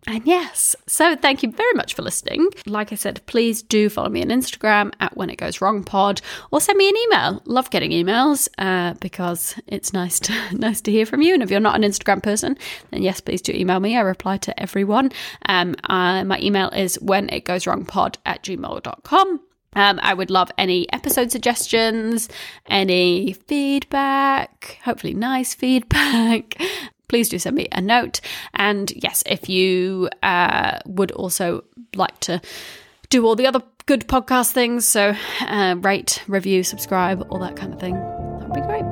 And 0.05 0.25
yes, 0.25 0.75
so 0.87 1.15
thank 1.15 1.43
you 1.43 1.51
very 1.51 1.73
much 1.73 1.93
for 1.93 2.01
listening. 2.01 2.49
Like 2.65 2.91
I 2.91 2.95
said, 2.95 3.21
please 3.25 3.61
do 3.61 3.89
follow 3.89 4.09
me 4.09 4.21
on 4.21 4.27
Instagram 4.29 4.93
at 4.99 5.15
When 5.15 5.29
It 5.29 5.37
Goes 5.37 5.61
Wrong 5.61 5.83
Pod, 5.83 6.21
or 6.51 6.59
send 6.59 6.77
me 6.77 6.89
an 6.89 6.97
email. 6.97 7.41
Love 7.45 7.69
getting 7.69 7.91
emails 7.91 8.49
uh, 8.57 8.95
because 8.99 9.55
it's 9.67 9.93
nice 9.93 10.19
to 10.21 10.33
nice 10.57 10.81
to 10.81 10.91
hear 10.91 11.05
from 11.05 11.21
you. 11.21 11.33
And 11.33 11.41
if 11.43 11.49
you're 11.49 11.59
not 11.59 11.75
an 11.75 11.83
Instagram 11.83 12.21
person, 12.21 12.57
then 12.91 13.01
yes, 13.01 13.21
please 13.21 13.41
do 13.41 13.53
email 13.53 13.79
me. 13.79 13.97
I 13.97 14.01
reply 14.01 14.37
to 14.37 14.59
everyone. 14.59 15.11
Um, 15.47 15.75
uh, 15.85 16.23
my 16.23 16.39
email 16.39 16.69
is 16.69 16.95
When 17.01 17.29
It 17.29 17.45
Goes 17.45 17.65
Wrong 17.65 17.85
Pod 17.85 18.17
at 18.25 18.43
gmail.com. 18.43 19.39
Um, 19.75 19.99
I 20.03 20.13
would 20.13 20.29
love 20.29 20.51
any 20.57 20.91
episode 20.93 21.31
suggestions, 21.31 22.29
any 22.67 23.33
feedback, 23.33 24.79
hopefully 24.83 25.13
nice 25.15 25.53
feedback 25.55 26.61
please 27.13 27.29
do 27.29 27.37
send 27.37 27.55
me 27.55 27.67
a 27.71 27.79
note. 27.79 28.21
And 28.55 28.91
yes, 28.95 29.21
if 29.27 29.47
you 29.47 30.09
uh, 30.23 30.79
would 30.87 31.11
also 31.11 31.63
like 31.93 32.19
to 32.21 32.41
do 33.09 33.23
all 33.27 33.35
the 33.35 33.45
other 33.45 33.61
good 33.85 34.07
podcast 34.07 34.51
things, 34.51 34.87
so 34.87 35.15
uh, 35.41 35.75
rate, 35.77 36.23
review, 36.27 36.63
subscribe, 36.63 37.23
all 37.29 37.37
that 37.37 37.55
kind 37.55 37.71
of 37.71 37.79
thing, 37.79 37.93
that 37.93 38.49
would 38.49 38.55
be 38.55 38.61
great. 38.61 38.83